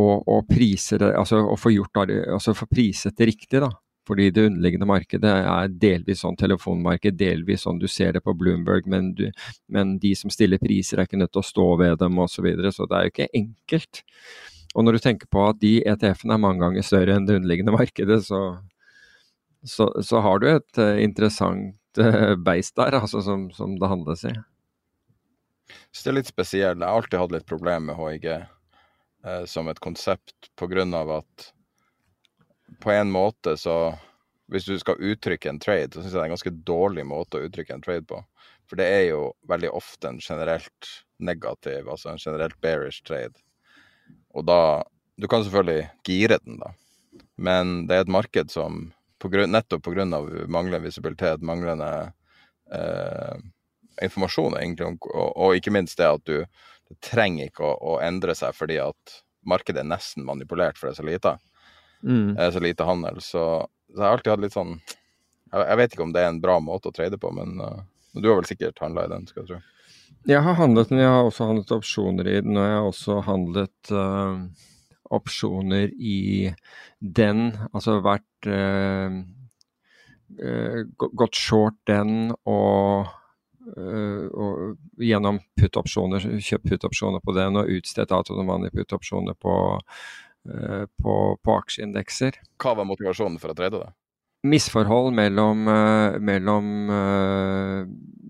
Og, 0.00 0.22
og 0.24 0.46
priser 0.48 1.02
det, 1.02 1.10
altså 1.20 1.42
å 1.52 1.56
få 1.60 1.74
gjort 1.74 2.00
altså 2.06 2.54
få 2.56 2.64
priset 2.70 3.16
det 3.18 3.28
riktig, 3.28 3.60
da. 3.60 3.68
Fordi 4.08 4.30
det 4.34 4.46
underliggende 4.48 4.86
markedet 4.88 5.30
er 5.30 5.74
delvis 5.78 6.24
sånn 6.24 6.36
telefonmarked, 6.38 7.14
delvis 7.20 7.62
sånn 7.66 7.78
du 7.78 7.86
ser 7.90 8.16
det 8.16 8.22
på 8.24 8.34
Bloomberg, 8.34 8.88
men, 8.90 9.12
du, 9.14 9.28
men 9.70 9.94
de 10.02 10.10
som 10.18 10.32
stiller 10.32 10.58
priser 10.62 10.98
er 10.98 11.06
ikke 11.06 11.20
nødt 11.20 11.30
til 11.36 11.42
å 11.42 11.46
stå 11.46 11.66
ved 11.78 12.00
dem 12.00 12.18
osv. 12.18 12.48
Så, 12.48 12.72
så 12.80 12.88
det 12.90 12.98
er 12.98 13.06
jo 13.06 13.12
ikke 13.12 13.28
enkelt. 13.38 14.02
Og 14.74 14.86
når 14.86 14.96
du 14.96 15.04
tenker 15.04 15.30
på 15.30 15.44
at 15.46 15.60
de 15.62 15.76
ETF-ene 15.86 16.34
er 16.34 16.42
mange 16.42 16.64
ganger 16.64 16.86
større 16.86 17.14
enn 17.14 17.28
det 17.28 17.36
underliggende 17.38 17.76
markedet, 17.76 18.18
så, 18.26 18.40
så, 19.62 19.86
så 20.02 20.22
har 20.24 20.42
du 20.42 20.48
et 20.50 20.82
eh, 20.82 21.02
interessant 21.04 21.76
uh, 22.00 22.34
beist 22.40 22.74
der, 22.80 22.96
altså, 22.98 23.22
som, 23.22 23.50
som 23.54 23.76
det 23.78 23.92
handles 23.92 24.24
i. 24.26 24.34
Så 25.92 26.08
det 26.08 26.10
er 26.10 26.18
litt 26.18 26.32
spesielt. 26.32 26.80
Jeg 26.80 26.88
har 26.88 26.98
alltid 26.98 27.20
hatt 27.20 27.36
litt 27.36 27.46
problemer 27.48 27.92
med 27.92 28.00
HIG 28.00 28.26
eh, 29.26 29.44
som 29.50 29.68
et 29.68 29.80
konsept 29.82 30.50
på 30.58 30.68
grunn 30.70 30.94
av 30.94 31.10
at 31.20 31.52
på 32.82 32.90
en 32.90 33.12
måte 33.12 33.56
så 33.60 33.94
Hvis 34.52 34.66
du 34.68 34.74
skal 34.76 35.00
uttrykke 35.00 35.48
en 35.48 35.58
trade, 35.62 35.94
så 35.94 36.02
syns 36.02 36.12
jeg 36.12 36.18
det 36.18 36.20
er 36.20 36.26
en 36.26 36.32
ganske 36.34 36.50
dårlig 36.68 37.04
måte 37.08 37.38
å 37.38 37.44
uttrykke 37.46 37.72
en 37.72 37.80
trade 37.80 38.04
på. 38.04 38.18
For 38.68 38.76
det 38.76 38.84
er 38.84 39.04
jo 39.06 39.20
veldig 39.48 39.70
ofte 39.72 40.10
en 40.10 40.18
generelt 40.20 40.88
negativ, 41.24 41.88
altså 41.88 42.10
en 42.10 42.20
generelt 42.20 42.58
bearish 42.60 43.00
trade. 43.06 43.32
Og 44.34 44.44
da 44.44 44.82
Du 45.16 45.28
kan 45.28 45.44
selvfølgelig 45.44 45.88
gire 46.04 46.38
den, 46.42 46.58
da, 46.58 46.72
men 47.36 47.86
det 47.86 47.96
er 47.96 48.04
et 48.04 48.12
marked 48.12 48.50
som 48.50 48.92
på 49.20 49.28
grunn, 49.30 49.52
nettopp 49.52 49.84
pga. 49.84 50.06
manglende 50.48 50.80
visibilitet, 50.82 51.42
manglende 51.42 52.12
eh, 52.72 53.36
informasjon, 54.02 54.56
egentlig, 54.58 54.86
og, 55.12 55.36
og 55.36 55.56
ikke 55.56 55.70
minst 55.70 55.98
det 56.00 56.08
at 56.08 56.24
du 56.26 56.44
det 56.92 57.00
trenger 57.04 57.48
ikke 57.48 57.64
å, 57.66 57.74
å 57.94 58.00
endre 58.04 58.36
seg 58.38 58.54
fordi 58.56 58.78
at 58.82 59.20
markedet 59.48 59.82
er 59.82 59.88
nesten 59.88 60.26
manipulert, 60.26 60.78
for 60.78 60.88
det 60.88 60.94
er 60.94 61.00
så 61.00 61.06
lite. 61.06 61.36
Mm. 62.02 62.34
Det 62.36 62.44
er 62.44 62.54
så 62.54 62.62
lite 62.62 62.86
handel. 62.86 63.20
Så, 63.22 63.44
så 63.92 63.98
jeg 63.98 64.04
har 64.04 64.16
alltid 64.16 64.32
hatt 64.34 64.42
litt 64.42 64.56
sånn 64.56 64.72
Jeg, 65.52 65.60
jeg 65.60 65.78
vet 65.78 65.94
ikke 65.94 66.06
om 66.06 66.14
det 66.14 66.22
er 66.22 66.30
en 66.32 66.40
bra 66.42 66.56
måte 66.64 66.90
å 66.90 66.96
trade 66.96 67.18
på, 67.20 67.30
men 67.36 67.60
uh, 67.60 67.82
du 68.16 68.28
har 68.28 68.38
vel 68.40 68.48
sikkert 68.48 68.80
handla 68.82 69.06
i 69.06 69.12
den, 69.12 69.26
skal 69.28 69.42
jeg 69.42 69.50
tro. 69.50 69.60
Jeg 70.28 70.44
har 70.46 70.56
handlet 70.56 70.92
den, 70.92 71.02
jeg 71.02 71.10
har 71.10 71.26
også 71.26 71.48
handlet 71.48 71.74
opsjoner 71.74 72.28
i 72.30 72.36
den, 72.44 72.56
og 72.56 72.64
jeg 72.64 72.76
har 72.78 72.88
også 72.88 73.18
handlet 73.26 73.92
uh, 73.92 74.40
opsjoner 75.12 75.92
i 75.92 76.52
den. 77.00 77.50
Altså 77.72 77.98
vært 78.04 78.48
uh, 78.48 79.20
gått 80.96 81.36
short 81.36 81.76
den 81.90 82.32
og, 82.48 83.10
og 83.62 84.76
gjennom 84.98 85.38
put-opsjoner, 85.60 86.24
kjøpt 86.42 86.68
put-opsjoner 86.68 87.22
på 87.24 87.34
den 87.36 87.60
og 87.60 87.70
utstedt 87.70 88.14
autonomani 88.14 88.72
put-opsjoner 88.74 89.36
på, 89.38 89.56
eh, 90.50 90.84
på, 90.98 91.16
på 91.38 91.58
aksjeindekser 91.62 92.40
Hva 92.62 92.76
var 92.80 92.88
motivasjonen 92.90 93.38
for 93.42 93.54
å 93.54 93.58
trade 93.58 93.82
det? 93.84 93.90
misforhold 94.42 95.14
mellom, 95.14 95.68
eh, 95.68 96.18
mellom 96.18 96.90
eh, 96.90 97.84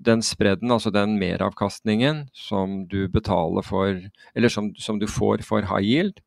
den 0.09 0.23
spredden, 0.23 0.71
altså 0.71 0.93
den 0.93 1.17
meravkastningen 1.21 2.27
som 2.37 2.83
du 2.89 3.09
betaler 3.09 3.65
for 3.65 4.01
Eller 4.35 4.49
som, 4.49 4.75
som 4.77 4.99
du 4.99 5.07
får 5.07 5.43
for 5.47 5.63
high 5.63 5.85
yield, 5.85 6.21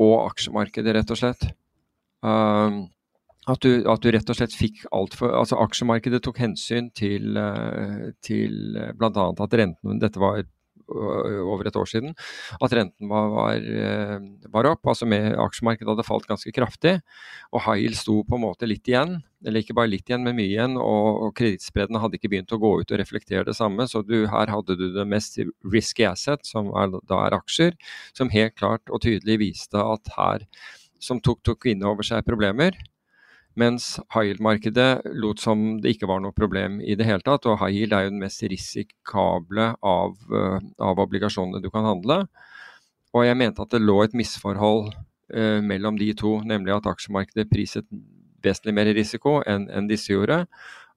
og 0.00 0.32
aksjemarkedet, 0.32 0.94
rett 0.96 1.10
og 1.10 1.18
slett. 1.18 1.44
Um, 2.22 2.88
at, 3.50 3.62
du, 3.64 3.82
at 3.90 4.02
du 4.02 4.10
rett 4.14 4.30
og 4.30 4.38
slett 4.38 4.54
fikk 4.54 4.84
altfor 4.94 5.32
Altså 5.34 5.58
aksjemarkedet 5.64 6.22
tok 6.22 6.38
hensyn 6.42 6.92
til, 6.94 7.34
eh, 7.38 8.10
til 8.22 8.76
bl.a. 8.98 9.30
at 9.32 9.56
renten 9.58 10.02
Dette 10.02 10.20
var 10.22 10.44
øh, 10.44 11.40
over 11.42 11.66
et 11.66 11.78
år 11.78 11.88
siden. 11.90 12.14
At 12.62 12.74
renten 12.76 13.10
var, 13.10 13.32
var, 13.34 13.56
eh, 13.58 14.28
var 14.52 14.68
opp. 14.70 14.86
altså 14.86 15.08
med 15.10 15.34
Aksjemarkedet 15.42 15.90
hadde 15.90 16.06
falt 16.06 16.28
ganske 16.30 16.52
kraftig. 16.54 17.00
Og 17.50 17.64
high 17.66 17.90
sto 17.98 18.20
på 18.22 18.38
en 18.38 18.44
måte 18.44 18.68
litt 18.70 18.86
igjen, 18.86 19.18
eller 19.42 19.64
ikke 19.64 19.74
bare 19.74 19.90
litt 19.90 20.06
igjen, 20.06 20.22
men 20.22 20.38
mye 20.38 20.52
igjen. 20.52 20.78
Og, 20.78 21.26
og 21.26 21.34
kredittspredene 21.40 22.02
hadde 22.04 22.20
ikke 22.20 22.30
begynt 22.36 22.54
å 22.54 22.60
gå 22.62 22.72
ut 22.78 22.94
og 22.94 23.02
reflektere 23.02 23.48
det 23.48 23.56
samme. 23.58 23.88
Så 23.90 24.04
du, 24.06 24.20
her 24.30 24.54
hadde 24.54 24.78
du 24.78 24.86
det 24.94 25.08
mest 25.08 25.40
risky 25.66 26.06
asset, 26.06 26.46
som 26.46 26.70
er, 26.78 26.94
da 27.10 27.24
er 27.26 27.40
aksjer, 27.40 27.74
som 28.14 28.30
helt 28.30 28.54
klart 28.54 28.86
og 28.86 29.02
tydelig 29.02 29.40
viste 29.42 29.82
at 29.82 30.14
her 30.14 30.46
Som 31.02 31.18
tok, 31.18 31.40
tok 31.42 31.64
inn 31.66 31.82
over 31.82 32.06
seg 32.06 32.22
problemer. 32.22 32.76
Mens 33.58 33.98
high 34.14 34.30
yield-markedet 34.30 35.02
lot 35.20 35.40
som 35.42 35.64
det 35.82 35.96
ikke 35.96 36.08
var 36.08 36.22
noe 36.24 36.32
problem 36.32 36.78
i 36.80 36.96
det 36.96 37.06
hele 37.08 37.24
tatt. 37.24 37.46
Og 37.50 37.58
high 37.60 37.82
yield 37.82 37.92
er 37.96 38.06
jo 38.06 38.14
den 38.14 38.22
mest 38.22 38.44
risikable 38.48 39.72
av, 39.76 40.16
eh, 40.32 40.58
av 40.80 41.02
obligasjonene 41.04 41.60
du 41.62 41.68
kan 41.70 41.84
handle. 41.84 42.22
Og 43.12 43.26
jeg 43.26 43.36
mente 43.36 43.60
at 43.60 43.74
det 43.74 43.82
lå 43.82 43.98
et 44.04 44.16
misforhold 44.16 44.94
eh, 45.34 45.60
mellom 45.60 45.98
de 46.00 46.12
to, 46.16 46.38
nemlig 46.48 46.78
at 46.78 46.88
aksjemarkedet 46.88 47.50
priset 47.52 47.88
vesentlig 48.42 48.74
mer 48.74 48.90
risiko 48.96 49.40
enn 49.46 49.68
enn 49.70 49.90
disse 49.90 50.12
gjorde. 50.12 50.46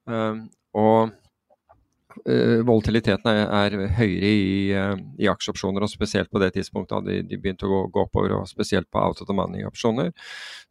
Eh, 0.08 0.40
og 0.76 1.12
volatiliteten 2.66 3.28
er, 3.30 3.48
er 3.76 3.90
høyere 3.98 4.30
i, 4.30 4.50
eh, 4.74 4.94
i 5.22 5.28
aksjeopsjoner, 5.30 5.84
og 5.84 5.92
spesielt 5.92 6.30
på 6.32 6.40
det 6.42 6.52
tidspunktet 6.56 6.96
da 6.96 7.00
de, 7.06 7.20
de 7.26 7.38
begynte 7.40 7.68
å 7.68 7.72
gå, 7.72 7.80
gå 7.94 8.04
oppover, 8.06 8.36
og 8.38 8.48
spesielt 8.50 8.88
på 8.90 9.02
out 9.02 9.20
of 9.22 9.28
the 9.28 9.36
money-opsjoner. 9.36 10.12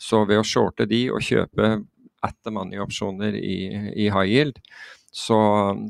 Så 0.01 0.23
ved 0.29 0.41
å 0.41 0.47
shorte 0.47 0.87
de 0.89 1.05
og 1.13 1.23
kjøpe 1.25 1.75
at 2.25 2.37
the 2.43 2.53
money-opsjoner 2.53 3.37
i, 3.37 3.57
i 4.05 4.09
high 4.09 4.29
yield, 4.31 4.61
så, 5.15 5.37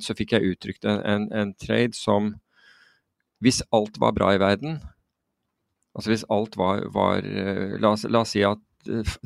så 0.04 0.16
fikk 0.18 0.36
jeg 0.36 0.54
uttrykt 0.54 0.86
en, 0.86 1.30
en, 1.34 1.54
trade 1.58 1.98
som 1.98 2.36
Hvis 3.44 3.64
alt 3.76 3.98
var 4.00 4.14
bra 4.16 4.30
i 4.34 4.40
verden, 4.40 4.78
altså 5.94 6.10
hvis 6.10 6.24
alt 6.32 6.56
var, 6.58 6.86
var 6.94 7.26
eh, 7.26 7.76
la, 7.84 7.92
la 8.10 8.22
oss 8.24 8.32
si 8.34 8.42
at 8.48 8.62
eh, 8.62 8.75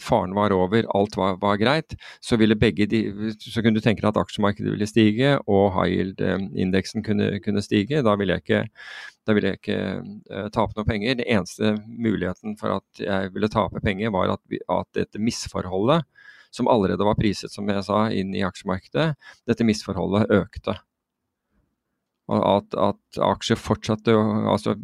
faren 0.02 0.34
var 0.38 0.54
over, 0.56 0.86
alt 0.96 1.18
var, 1.18 1.38
var 1.42 1.60
greit, 1.62 1.96
så 2.24 2.38
de, 2.40 3.02
så 3.40 3.62
kunne 3.62 3.78
du 3.78 3.84
tenke 3.84 4.02
deg 4.04 4.12
at 4.12 4.22
aksjemarkedet 4.22 4.74
ville 4.74 4.88
stige 4.90 5.36
og 5.48 5.74
high 5.76 5.96
yield-indeksen 5.96 7.06
kunne, 7.06 7.32
kunne 7.46 7.64
stige. 7.66 8.04
Da 8.06 8.16
ville 8.20 8.38
jeg 8.38 8.46
ikke, 8.46 8.62
ville 9.30 9.54
jeg 9.54 9.60
ikke 9.62 9.80
uh, 10.32 10.48
tape 10.56 10.78
noe 10.78 10.88
penger. 10.88 11.20
Den 11.20 11.28
eneste 11.28 11.76
muligheten 11.88 12.58
for 12.60 12.80
at 12.80 13.04
jeg 13.04 13.34
ville 13.36 13.52
tape 13.52 13.82
penger, 13.84 14.14
var 14.16 14.36
at, 14.36 14.60
at 14.70 14.90
dette 14.98 15.22
misforholdet, 15.22 16.06
som 16.52 16.70
allerede 16.72 17.06
var 17.06 17.18
priset, 17.20 17.52
som 17.54 17.68
jeg 17.70 17.86
sa, 17.86 18.08
inn 18.10 18.34
i 18.34 18.46
aksjemarkedet, 18.46 19.12
dette 19.50 19.68
misforholdet 19.68 20.32
økte. 20.34 20.80
At, 22.30 22.76
at 22.78 23.22
aksjer 23.26 23.58
fortsatte 23.58 24.14
å 24.14 24.26
altså, 24.54 24.76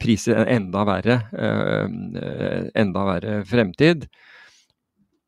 prise 0.00 0.34
enda 0.48 0.84
verre, 0.88 1.20
uh, 1.32 1.86
enda 2.78 3.06
verre 3.12 3.38
fremtid. 3.48 4.08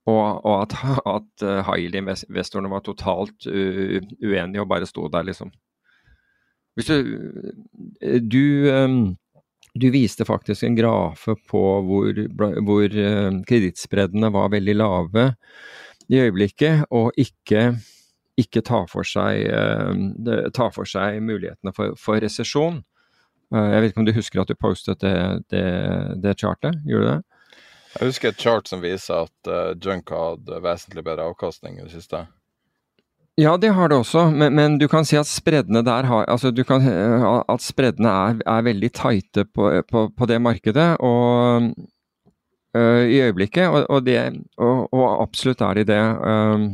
Og, 0.08 0.40
og 0.42 0.54
at, 0.64 0.74
at 1.06 1.44
high 1.68 1.84
yield-investorene 1.84 2.70
var 2.72 2.80
totalt 2.82 3.46
uenige 3.46 4.62
og 4.62 4.70
bare 4.70 4.88
sto 4.88 5.04
der, 5.12 5.26
liksom. 5.28 5.52
Du, 6.80 6.96
du, 8.24 8.46
du 9.76 9.86
viste 9.92 10.24
faktisk 10.26 10.64
en 10.66 10.78
grafe 10.78 11.36
på 11.50 11.62
hvor, 11.86 12.20
hvor 12.64 12.96
kredittspreddene 13.46 14.32
var 14.34 14.50
veldig 14.56 14.76
lave 14.80 15.26
i 16.10 16.22
øyeblikket, 16.24 16.88
og 16.90 17.12
ikke 17.20 17.68
ikke 18.40 18.62
ta, 18.66 18.84
for 18.90 19.06
seg, 19.06 19.48
tar 20.56 20.72
for 20.74 20.88
seg 20.88 21.20
mulighetene 21.24 21.74
for, 21.76 21.96
for 22.00 22.22
resesjon. 22.22 22.80
Uh, 23.54 23.66
jeg 23.74 23.82
vet 23.82 23.92
ikke 23.92 24.02
om 24.02 24.08
du 24.08 24.16
husker 24.16 24.42
at 24.42 24.50
du 24.50 24.58
postet 24.58 25.02
det, 25.02 25.14
det, 25.52 25.66
det 26.22 26.36
chartet? 26.38 26.78
Gjorde 26.86 27.06
du 27.06 27.10
det? 27.12 27.20
Jeg 27.96 28.12
husker 28.12 28.30
et 28.30 28.42
chart 28.42 28.68
som 28.70 28.82
viser 28.82 29.26
at 29.26 29.50
uh, 29.50 29.72
junk 29.74 30.12
hadde 30.14 30.60
vesentlig 30.62 31.04
bedre 31.06 31.26
avkastning 31.32 31.80
i 31.80 31.86
det 31.86 31.94
siste. 31.94 32.24
Ja, 33.40 33.54
det 33.56 33.70
har 33.72 33.88
det 33.88 33.96
også, 33.96 34.26
men, 34.34 34.52
men, 34.54 34.76
du 34.78 34.84
kan 34.90 35.06
si 35.06 35.16
at 35.16 35.28
spreddene 35.28 35.80
der 35.86 36.04
har 36.04 36.26
altså 36.28 36.50
du 36.52 36.60
kan, 36.66 36.84
At 37.48 37.62
spreddene 37.64 38.10
er, 38.10 38.42
er 38.44 38.66
veldig 38.66 38.90
tighte 38.92 39.46
på, 39.46 39.70
på, 39.88 40.02
på, 40.12 40.28
det 40.28 40.40
markedet 40.42 40.88
og, 41.00 41.70
uh, 42.76 43.02
i 43.06 43.20
øyeblikket, 43.22 43.68
og, 43.68 43.86
og, 43.88 44.04
det, 44.04 44.18
og, 44.58 44.92
og, 44.92 45.22
absolutt 45.22 45.62
er 45.64 45.80
de 45.80 45.86
det. 45.88 46.02
Um, 46.20 46.68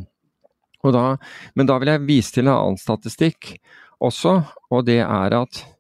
da, 0.93 1.17
men 1.55 1.67
da 1.67 1.79
vil 1.83 1.91
jeg 1.91 2.07
vise 2.07 2.35
til 2.35 2.47
en 2.47 2.55
annen 2.55 2.79
statistikk 2.79 3.57
også, 4.03 4.41
og 4.71 4.85
det 4.87 5.01
er 5.03 5.35
at 5.35 5.63
eh, 5.63 5.76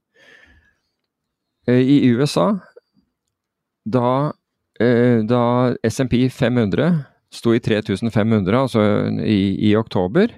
i 1.74 2.10
USA, 2.14 2.52
da, 3.86 4.32
eh, 4.80 5.22
da 5.26 5.74
SMP 5.82 6.28
500 6.30 7.04
sto 7.30 7.54
i 7.54 7.60
3500, 7.60 8.58
altså 8.58 8.82
i, 9.22 9.70
i 9.70 9.76
oktober, 9.76 10.32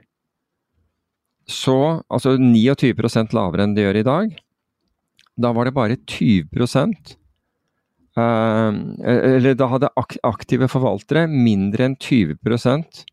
så 1.48 2.02
altså 2.12 2.36
29 2.36 3.32
lavere 3.36 3.64
enn 3.64 3.74
det 3.76 3.86
gjør 3.86 4.00
i 4.00 4.08
dag. 4.08 4.34
Da 5.38 5.52
var 5.56 5.68
det 5.68 5.76
bare 5.76 5.96
20 5.96 6.48
uh, 6.58 6.74
eh, 8.18 9.20
Eller 9.36 9.54
da 9.54 9.68
hadde 9.70 9.92
aktive 10.26 10.68
forvaltere 10.68 11.28
mindre 11.30 11.86
enn 11.88 11.96
20% 11.96 13.04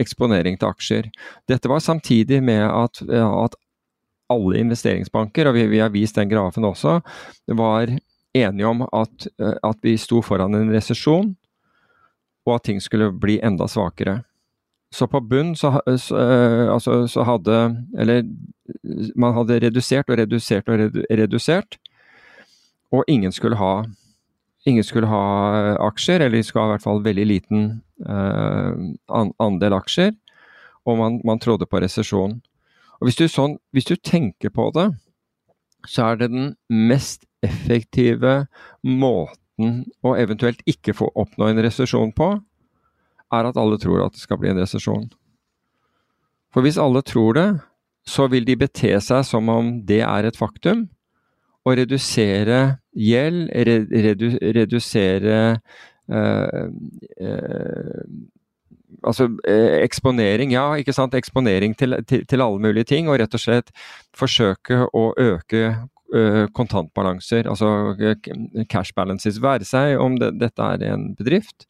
eksponering 0.00 0.58
til 0.58 0.68
aksjer. 0.68 1.08
Dette 1.48 1.68
var 1.68 1.80
samtidig 1.84 2.42
med 2.42 2.64
at, 2.64 3.02
at 3.04 3.56
alle 4.30 4.62
investeringsbanker, 4.62 5.50
og 5.50 5.56
vi, 5.56 5.66
vi, 5.72 5.82
har 5.82 5.92
vist 5.94 6.18
den 6.18 6.30
grafen 6.30 6.66
også, 6.68 7.00
var 7.58 7.92
enige 8.36 8.66
om 8.66 8.84
at, 8.86 9.26
at 9.38 9.78
vi 9.82 9.96
sto 9.98 10.22
foran 10.22 10.54
en 10.54 10.72
resesjon, 10.72 11.32
og 12.46 12.56
at 12.56 12.68
ting 12.68 12.80
skulle 12.82 13.10
bli 13.12 13.40
enda 13.44 13.66
svakere. 13.68 14.20
Så 14.94 15.06
på 15.06 15.20
bunn 15.22 15.54
så, 15.54 15.76
så, 16.02 16.18
altså, 16.72 17.04
så 17.06 17.22
hadde 17.22 17.58
Eller 17.94 18.24
man 19.14 19.36
hadde 19.36 19.60
redusert 19.62 20.10
og 20.10 20.18
redusert 20.18 20.68
og 20.68 20.96
redusert, 21.10 21.78
og 22.90 23.04
ingen 23.06 23.32
skulle 23.32 23.56
ha 23.56 23.84
ingen 24.68 24.84
skulle 24.84 25.08
ha 25.08 25.22
aksjer, 25.86 26.20
eller 26.20 26.36
de 26.36 26.44
skulle 26.44 26.64
ha 26.64 26.70
i 26.70 26.74
hvert 26.74 26.84
fall 26.84 27.02
veldig 27.04 27.26
liten 27.28 27.62
uh, 28.06 28.72
andel 29.40 29.76
aksjer. 29.78 30.12
Og 30.88 30.98
man, 30.98 31.20
man 31.24 31.40
trodde 31.40 31.68
på 31.68 31.80
resesjon. 31.80 32.40
Og 33.00 33.08
hvis 33.08 33.16
du, 33.16 33.24
sånn, 33.32 33.56
hvis 33.72 33.88
du 33.88 33.96
tenker 33.96 34.52
på 34.52 34.68
det, 34.76 34.90
så 35.88 36.10
er 36.10 36.20
det 36.20 36.30
den 36.34 36.52
mest 36.68 37.24
effektive 37.44 38.44
måten 38.84 39.86
å 40.04 40.14
eventuelt 40.20 40.60
ikke 40.68 40.94
få 40.96 41.08
oppnå 41.16 41.48
en 41.48 41.62
resesjon 41.64 42.12
på, 42.16 42.34
er 43.30 43.48
at 43.48 43.58
alle 43.60 43.78
tror 43.80 44.04
at 44.04 44.16
det 44.16 44.22
skal 44.22 44.40
bli 44.40 44.50
en 44.52 44.60
resesjon. 44.60 45.08
For 46.52 46.66
hvis 46.66 46.80
alle 46.82 47.02
tror 47.06 47.36
det, 47.38 47.48
så 48.08 48.26
vil 48.32 48.44
de 48.44 48.58
bete 48.58 48.96
seg 49.04 49.24
som 49.28 49.48
om 49.52 49.78
det 49.86 50.02
er 50.04 50.26
et 50.26 50.38
faktum, 50.38 50.88
og 51.64 51.76
redusere 51.76 52.80
gjeld, 52.96 53.50
redu, 53.52 54.28
redusere 54.56 55.40
uh, 56.10 56.68
uh, 57.20 58.04
Altså 59.06 59.28
uh, 59.30 59.76
eksponering, 59.80 60.52
ja, 60.54 60.66
ikke 60.80 60.94
sant. 60.96 61.16
Eksponering 61.18 61.76
til, 61.78 61.98
til, 62.08 62.26
til, 62.28 62.44
alle 62.44 62.60
mulige 62.62 62.88
ting. 62.92 63.08
Og 63.08 63.20
rett 63.22 63.34
og 63.36 63.42
slett 63.42 63.72
forsøke 64.16 64.84
å 64.92 65.10
øke 65.16 65.72
kontantbalanser, 66.10 67.46
altså 67.46 67.68
cash 68.66 68.90
balances. 68.96 69.36
Være 69.38 69.62
seg 69.62 69.92
om 70.02 70.16
det, 70.18 70.32
dette 70.40 70.64
er 70.74 70.82
en 70.88 71.04
bedrift, 71.14 71.68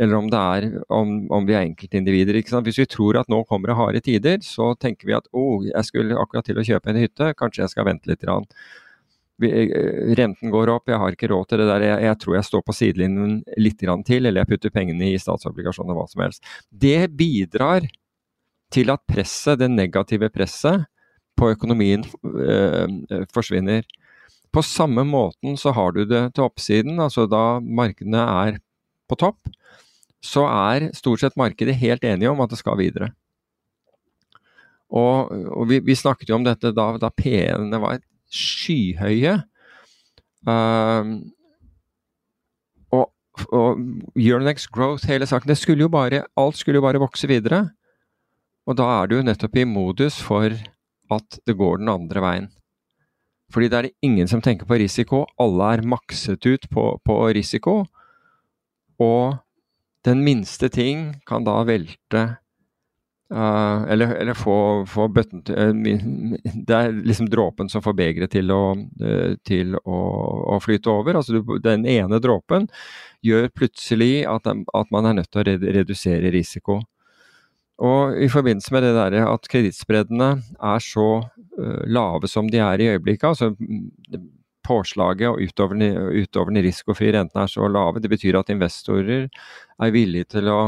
eller 0.00 0.16
om 0.16 0.30
det 0.30 0.40
er 0.40 0.66
om, 0.94 1.14
om 1.34 1.46
vi 1.46 1.52
er 1.52 1.66
enkeltindivider. 1.66 2.38
ikke 2.38 2.54
sant? 2.54 2.64
Hvis 2.64 2.78
vi 2.80 2.88
tror 2.88 3.18
at 3.20 3.28
nå 3.28 3.42
kommer 3.50 3.68
det 3.68 3.76
harde 3.76 4.02
tider, 4.06 4.40
så 4.46 4.70
tenker 4.78 5.10
vi 5.10 5.16
at 5.18 5.26
å, 5.32 5.42
oh, 5.42 5.66
jeg 5.66 5.84
skulle 5.88 6.16
akkurat 6.16 6.46
til 6.48 6.60
å 6.60 6.64
kjøpe 6.64 6.94
en 6.94 7.00
hytte, 7.02 7.32
kanskje 7.36 7.64
jeg 7.64 7.74
skal 7.74 7.88
vente 7.90 8.10
litt. 8.10 8.22
Grann. 8.22 8.46
Eh, 9.42 10.14
renten 10.18 10.50
går 10.50 10.72
opp, 10.72 10.88
jeg 10.90 10.98
har 10.98 11.14
ikke 11.14 11.30
råd 11.30 11.48
til 11.48 11.62
det 11.62 11.68
der. 11.68 11.84
Jeg, 11.86 12.02
jeg 12.08 12.18
tror 12.22 12.34
jeg 12.34 12.46
står 12.48 12.62
på 12.66 12.74
sidelinjen 12.74 13.36
litt 13.60 13.78
til, 13.78 14.26
eller 14.26 14.42
jeg 14.42 14.50
putter 14.50 14.74
pengene 14.74 15.12
i 15.12 15.20
statsobligasjoner, 15.20 15.94
hva 15.94 16.06
som 16.10 16.24
helst. 16.24 16.42
Det 16.70 17.06
bidrar 17.14 17.86
til 18.74 18.90
at 18.90 19.04
presset, 19.08 19.60
det 19.62 19.70
negative 19.70 20.28
presset 20.34 20.88
på 21.38 21.52
økonomien 21.54 22.02
øh, 22.26 23.24
forsvinner. 23.32 23.86
På 24.50 24.64
samme 24.64 25.04
måten 25.06 25.56
så 25.60 25.70
har 25.76 25.94
du 25.94 26.02
det 26.08 26.32
til 26.34 26.48
oppsiden, 26.48 26.98
altså 26.98 27.28
da 27.30 27.60
markedene 27.60 28.24
er 28.42 28.58
på 29.08 29.16
topp, 29.20 29.46
så 30.24 30.48
er 30.50 30.90
stort 30.98 31.22
sett 31.22 31.38
markedet 31.38 31.78
helt 31.78 32.02
enige 32.04 32.32
om 32.32 32.40
at 32.42 32.50
det 32.50 32.58
skal 32.58 32.78
videre. 32.80 33.12
Og, 34.88 35.30
og 35.30 35.68
vi, 35.68 35.78
vi, 35.84 35.94
snakket 35.94 36.32
jo 36.32 36.38
om 36.40 36.46
dette 36.46 36.72
da, 36.74 36.90
da 36.98 37.10
P-ene 37.12 37.78
var 37.80 38.00
skyhøye. 38.32 39.38
Uh, 40.48 41.18
og, 42.94 43.10
og 43.52 43.82
Euronex 44.16 44.68
Growth, 44.72 45.08
hele 45.08 45.26
saken, 45.26 45.50
det 45.50 45.58
skulle 45.60 45.86
jo 45.86 45.92
bare, 45.92 46.24
alt 46.36 46.60
skulle 46.60 46.80
jo 46.80 46.86
bare 46.86 47.02
vokse 47.02 47.28
videre. 47.30 47.68
Og 48.68 48.76
da 48.76 48.86
er 48.98 49.08
du 49.08 49.18
jo 49.18 49.26
nettopp 49.26 49.56
i 49.56 49.64
modus 49.68 50.20
for 50.20 50.52
at 51.12 51.38
det 51.48 51.56
går 51.56 51.80
den 51.80 51.88
andre 51.92 52.22
veien. 52.24 52.48
Fordi 53.52 53.68
det 53.72 53.78
er 53.78 53.90
ingen 54.04 54.28
som 54.28 54.42
tenker 54.44 54.68
på 54.68 54.76
risiko. 54.76 55.22
Alle 55.40 55.72
er 55.72 55.86
makset 55.88 56.44
ut 56.44 56.66
på, 56.68 56.84
på 57.00 57.14
risiko. 57.32 57.86
Og 59.00 59.38
den 60.04 60.20
minste 60.24 60.68
ting 60.68 61.14
kan 61.26 61.46
da 61.46 61.62
velte 61.64 62.26
Uh, 63.34 63.84
eller, 63.92 64.14
eller, 64.14 64.34
få, 64.34 64.86
få 64.88 65.04
bøtten 65.12 65.42
til 65.44 65.74
uh, 65.76 66.36
Det 66.64 66.72
er 66.72 66.94
liksom 66.96 67.26
dråpen 67.28 67.68
som 67.68 67.82
får 67.84 67.92
begeret 67.98 68.32
til, 68.32 68.48
å, 68.48 68.72
uh, 68.72 69.34
til 69.44 69.74
å, 69.76 69.98
å, 70.54 70.56
flyte 70.64 70.88
over. 70.88 71.18
Altså 71.20 71.42
den 71.60 71.84
ene 71.84 72.22
dråpen 72.24 72.70
gjør 73.20 73.50
plutselig 73.52 74.22
at, 74.24 74.48
at, 74.48 74.88
man 74.94 75.10
er 75.10 75.18
nødt 75.18 75.28
til 75.34 75.42
å 75.42 75.58
redusere 75.76 76.32
risiko. 76.32 76.78
Og 77.84 78.16
i 78.16 78.30
forbindelse 78.32 78.72
med 78.74 78.88
det 78.88 78.96
der 78.96 79.18
at 79.26 79.52
kredittspreddene 79.52 80.30
er 80.56 80.82
så 80.82 81.10
lave 81.84 82.30
som 82.30 82.48
de 82.48 82.62
er 82.64 82.80
i 82.80 82.88
øyeblikket, 82.94 83.28
altså 83.28 83.52
mm, 83.52 84.24
påslaget 84.64 85.28
og 85.28 85.42
utover, 85.42 85.84
utover 86.16 86.54
den 86.54 86.64
risikofrie 86.64 87.12
renten 87.14 87.42
er 87.42 87.50
så 87.50 87.68
lave, 87.68 88.00
det 88.00 88.10
betyr 88.10 88.40
at 88.40 88.50
investorer 88.54 89.28
er 89.28 89.94
villige 89.94 90.32
til 90.38 90.48
å 90.52 90.60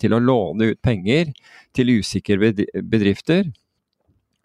til 0.00 0.14
å 0.16 0.22
låne 0.22 0.72
ut 0.72 0.82
penger 0.84 1.32
til 1.76 1.92
usikre 1.98 2.52
bedrifter, 2.82 3.50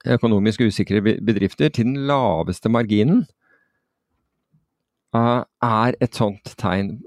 økonomisk 0.05 0.63
usikre 0.65 1.01
bedrifter, 1.01 1.69
til 1.69 1.91
den 1.91 2.07
laveste 2.09 2.69
marginen, 2.69 3.25
eh, 5.15 5.43
er 5.63 5.95
et 6.01 6.13
sånt 6.13 6.55
tegn. 6.57 7.01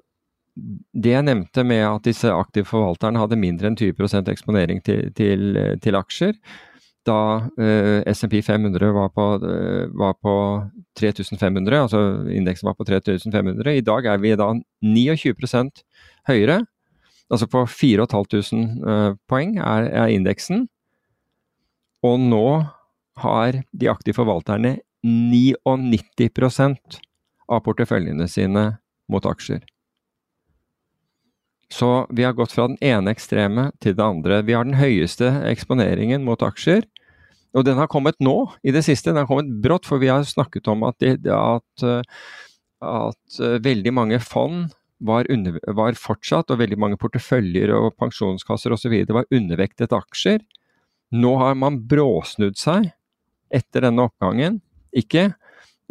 Det 0.54 1.10
jeg 1.10 1.26
nevnte 1.26 1.64
med 1.66 1.82
at 1.82 2.04
disse 2.06 2.30
aktive 2.30 2.68
forvalterne 2.68 3.18
hadde 3.18 3.40
mindre 3.40 3.66
enn 3.66 3.76
20 3.76 4.30
eksponering 4.30 4.84
til, 4.86 5.10
til, 5.18 5.58
til 5.82 5.98
aksjer, 5.98 6.38
da 7.04 7.50
eh, 7.60 8.00
SMP 8.14 8.40
500 8.42 8.92
var 8.94 9.10
på, 9.12 9.24
eh, 9.44 9.88
var 9.92 10.14
på 10.22 10.34
3500, 10.96 11.82
altså 11.82 12.00
indeksen 12.32 12.68
var 12.68 12.76
på 12.78 12.86
3500. 12.88 13.76
I 13.76 13.84
dag 13.84 14.06
er 14.06 14.22
vi 14.22 14.34
da 14.38 14.52
29% 14.82 15.82
høyere. 16.30 16.62
Altså 17.32 17.48
på 17.50 17.64
4500 17.66 18.84
uh, 18.84 19.16
poeng 19.30 19.56
er, 19.58 19.88
er 19.88 20.12
indeksen. 20.12 20.66
Og 22.04 22.18
nå 22.20 22.46
har 23.22 23.62
de 23.72 23.90
aktive 23.90 24.18
forvalterne 24.18 24.78
99% 25.04 26.98
av 27.52 27.60
porteføljene 27.64 28.26
sine 28.30 28.64
mot 29.10 29.26
aksjer. 29.28 29.62
Så 31.72 32.06
vi 32.14 32.24
har 32.24 32.36
gått 32.36 32.52
fra 32.54 32.68
den 32.70 32.78
ene 32.84 33.12
ekstreme 33.14 33.70
til 33.82 33.96
det 33.96 34.04
andre. 34.04 34.42
Vi 34.46 34.54
har 34.56 34.66
den 34.66 34.78
høyeste 34.78 35.30
eksponeringen 35.48 36.24
mot 36.26 36.42
aksjer 36.44 36.84
Og 37.54 37.64
den 37.64 37.78
har 37.78 37.86
kommet 37.86 38.16
nå, 38.18 38.50
i 38.66 38.72
det 38.74 38.82
siste. 38.82 39.12
Den 39.12 39.22
har 39.22 39.28
kommet 39.30 39.62
brått, 39.62 39.86
for 39.86 40.02
vi 40.02 40.08
har 40.10 40.24
snakket 40.26 40.66
om 40.68 40.82
at, 40.82 40.98
de, 40.98 41.30
at, 41.30 41.84
at 42.82 43.38
veldig 43.62 43.92
mange 43.94 44.18
fond 44.18 44.74
var, 44.98 45.26
under, 45.30 45.58
var, 45.76 45.96
fortsatt, 45.98 46.50
og 46.50 46.60
veldig 46.60 46.78
mange 46.80 46.98
porteføljer 47.00 47.72
og 47.74 47.94
pensjonskasser 48.00 48.74
osv. 48.74 48.94
var 49.10 49.28
undervektet 49.34 49.94
aksjer. 49.96 50.44
Nå 51.14 51.34
har 51.40 51.56
man 51.58 51.80
bråsnudd 51.88 52.58
seg 52.58 52.92
etter 53.54 53.86
denne 53.86 54.06
oppgangen. 54.08 54.60
Ikke 54.94 55.32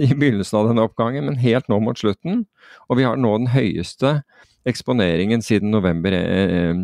i 0.01 0.09
begynnelsen 0.09 0.57
av 0.59 0.69
denne 0.71 0.85
oppgangen, 0.87 1.27
men 1.27 1.41
helt 1.41 1.69
nå 1.69 1.79
mot 1.83 1.99
slutten. 1.99 2.45
Og 2.89 2.99
vi 2.99 3.05
har 3.07 3.19
nå 3.19 3.35
den 3.37 3.51
høyeste 3.53 4.21
eksponeringen 4.67 5.43
siden 5.43 5.73
november 5.73 6.15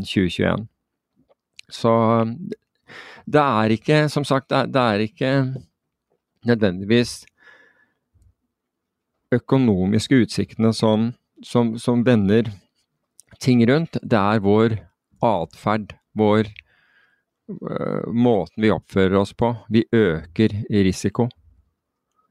2021. 0.04 0.44
Eh, 0.44 0.68
Så 1.70 1.94
det 3.30 3.42
er 3.42 3.70
ikke, 3.76 4.10
som 4.10 4.26
sagt, 4.26 4.50
det 4.50 4.82
er 4.82 5.04
ikke 5.06 5.32
nødvendigvis 6.50 7.26
økonomiske 9.32 10.24
utsiktene 10.24 10.72
som, 10.74 11.12
som, 11.46 11.76
som 11.80 12.04
vender 12.06 12.52
ting 13.40 13.64
rundt. 13.70 13.98
Det 14.02 14.20
er 14.20 14.44
vår 14.44 14.78
atferd, 15.24 15.96
vår 16.18 16.50
uh, 17.50 18.08
måten 18.12 18.64
vi 18.64 18.72
oppfører 18.74 19.20
oss 19.22 19.36
på. 19.38 19.54
Vi 19.70 19.86
øker 19.96 20.56
risiko 20.70 21.30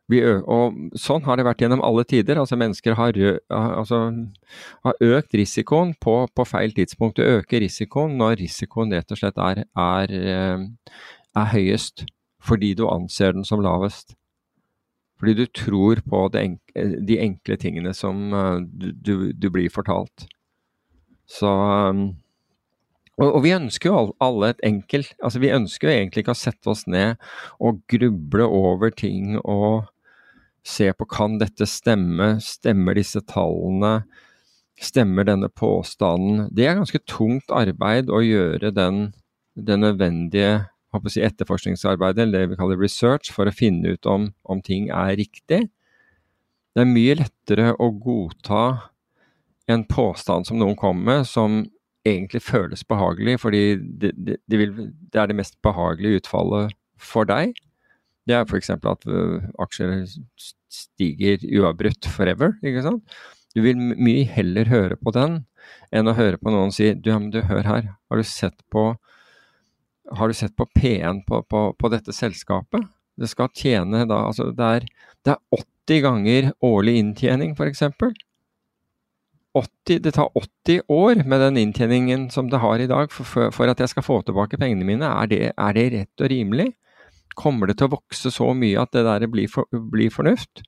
og 0.09 0.97
sånn 0.97 1.25
har 1.27 1.37
det 1.37 1.44
vært 1.44 1.61
gjennom 1.61 1.83
alle 1.85 2.05
tider. 2.09 2.38
Altså 2.40 2.57
Mennesker 2.57 2.97
har, 2.97 3.12
altså, 3.53 3.99
har 4.85 4.94
økt 5.05 5.35
risikoen 5.35 5.92
på, 6.01 6.27
på, 6.33 6.44
feil 6.49 6.73
tidspunkt. 6.73 7.18
Du 7.18 7.23
øker 7.23 7.61
risikoen 7.61 8.16
når 8.16 8.38
risikoen 8.40 8.92
rett 8.92 9.12
og 9.12 9.18
slett 9.21 9.37
er, 9.37 9.64
er, 9.77 10.14
eh, 10.16 10.94
er, 11.37 11.51
høyest. 11.53 12.07
Fordi 12.40 12.73
du 12.75 12.87
anser 12.88 13.35
den 13.35 13.44
som 13.44 13.61
lavest. 13.61 14.14
Fordi 15.18 15.35
du 15.35 15.44
tror 15.50 16.00
på 16.07 16.22
enkle, 16.38 16.87
de 17.07 17.18
enkle 17.24 17.59
tingene 17.59 17.94
som 17.96 18.33
eh, 18.33 18.57
du, 18.62 18.90
du, 18.92 19.14
du 19.35 19.48
blir 19.50 19.70
fortalt. 19.74 20.28
Så 21.28 21.50
eh, 21.50 22.09
og, 23.18 23.26
og, 23.33 23.40
vi 23.42 23.54
ønsker 23.57 23.90
jo 23.90 24.02
alle 24.22 24.52
et 24.52 24.61
enkelt 24.66 25.11
altså 25.18 25.40
Vi 25.42 25.50
ønsker 25.50 25.88
jo 25.88 25.94
egentlig 25.96 26.22
ikke 26.22 26.37
å 26.37 26.38
sette 26.38 26.70
oss 26.70 26.85
ned 26.87 27.18
og 27.59 27.81
gruble 27.90 28.46
over 28.46 28.94
ting 28.94 29.37
og 29.42 29.88
se 30.68 30.90
på 30.92 31.07
kan 31.09 31.38
dette 31.40 31.64
stemme, 31.70 32.35
stemmer 32.44 32.98
disse 32.98 33.22
tallene, 33.24 34.02
stemmer 34.76 35.24
denne 35.24 35.48
påstanden. 35.48 36.42
Det 36.52 36.66
er 36.66 36.76
ganske 36.76 37.00
tungt 37.09 37.48
arbeid 37.54 38.11
å 38.12 38.20
gjøre 38.20 38.74
den, 38.76 38.98
den 39.57 39.81
nødvendige 39.87 40.68
si, 41.09 41.22
etterforskningsarbeidet, 41.24 42.22
eller 42.24 42.44
det 42.44 42.53
vi 42.53 42.61
kaller 42.61 42.81
research, 42.81 43.33
for 43.35 43.48
å 43.48 43.55
finne 43.55 43.96
ut 43.96 44.09
om, 44.09 44.31
om 44.44 44.62
ting 44.64 44.88
er 44.94 45.16
riktig. 45.20 45.66
Det 46.74 46.85
er 46.85 46.88
mye 46.88 47.16
lettere 47.18 47.72
å 47.77 47.90
godta 47.90 48.62
en 49.68 49.85
påstand 49.88 50.48
som 50.48 50.61
noen 50.61 50.77
kommer 50.79 51.05
med, 51.12 51.29
som 51.29 51.64
egentlig 52.09 52.40
føles 52.44 52.85
behagelig, 52.88 53.38
fordi 53.42 53.62
det, 53.77 54.12
det, 54.16 54.38
det, 54.48 54.61
vil, 54.61 54.77
det 55.12 55.20
er 55.20 55.31
det 55.31 55.38
mest 55.40 55.59
behagelige 55.64 56.22
utfallet 56.22 56.77
for 56.98 57.29
deg. 57.29 57.57
Det 58.29 58.37
er 58.37 58.46
f.eks. 58.46 58.70
at 58.77 59.09
uh, 59.09 59.44
aksjer 59.64 60.07
stiger 60.68 61.44
uavbrutt 61.61 62.09
forever. 62.12 62.57
ikke 62.62 62.85
sant? 62.85 63.18
Du 63.57 63.62
vil 63.64 63.79
mye 63.79 64.27
heller 64.29 64.68
høre 64.68 64.98
på 65.01 65.12
den 65.16 65.42
enn 65.94 66.09
å 66.09 66.16
høre 66.16 66.40
på 66.40 66.53
noen 66.53 66.72
si 66.74 66.92
du, 66.94 67.11
ja, 67.11 67.18
men 67.20 67.33
du, 67.33 67.40
hør 67.48 67.64
her, 67.66 67.92
har 67.96 68.20
du 68.20 68.27
sett 68.27 68.57
på 68.72 68.92
har 70.16 70.29
du 70.29 70.35
sett 70.35 70.57
på 70.57 70.66
P1 70.79 71.25
på, 71.27 71.42
på, 71.42 71.64
på 71.79 71.90
dette 71.92 72.14
selskapet? 72.14 72.87
Det 73.18 73.29
skal 73.31 73.51
tjene 73.57 74.05
da 74.09 74.23
altså 74.29 74.53
det 74.55 74.71
er, 74.79 74.87
det 75.27 75.35
er 75.35 75.62
80 75.88 76.03
ganger 76.05 76.51
årlig 76.64 76.99
inntjening, 77.03 77.55
f.eks. 77.59 77.83
Det 79.88 80.12
tar 80.14 80.29
80 80.38 80.83
år 80.92 81.25
med 81.27 81.40
den 81.42 81.57
inntjeningen 81.64 82.29
som 82.31 82.51
det 82.53 82.61
har 82.62 82.79
i 82.79 82.87
dag 82.87 83.11
for, 83.12 83.27
for, 83.27 83.55
for 83.55 83.71
at 83.71 83.81
jeg 83.81 83.90
skal 83.90 84.07
få 84.07 84.21
tilbake 84.23 84.61
pengene 84.61 84.87
mine. 84.87 85.09
Er 85.09 85.31
det, 85.31 85.40
er 85.57 85.75
det 85.75 85.87
rett 85.97 86.25
og 86.25 86.31
rimelig? 86.31 86.68
Kommer 87.38 87.71
det 87.71 87.79
til 87.79 87.88
å 87.88 87.97
vokse 87.97 88.31
så 88.35 88.53
mye 88.55 88.79
at 88.83 88.92
det 88.94 89.07
der 89.07 89.27
blir, 89.31 89.51
for, 89.51 89.66
blir 89.73 90.12
fornuft? 90.14 90.62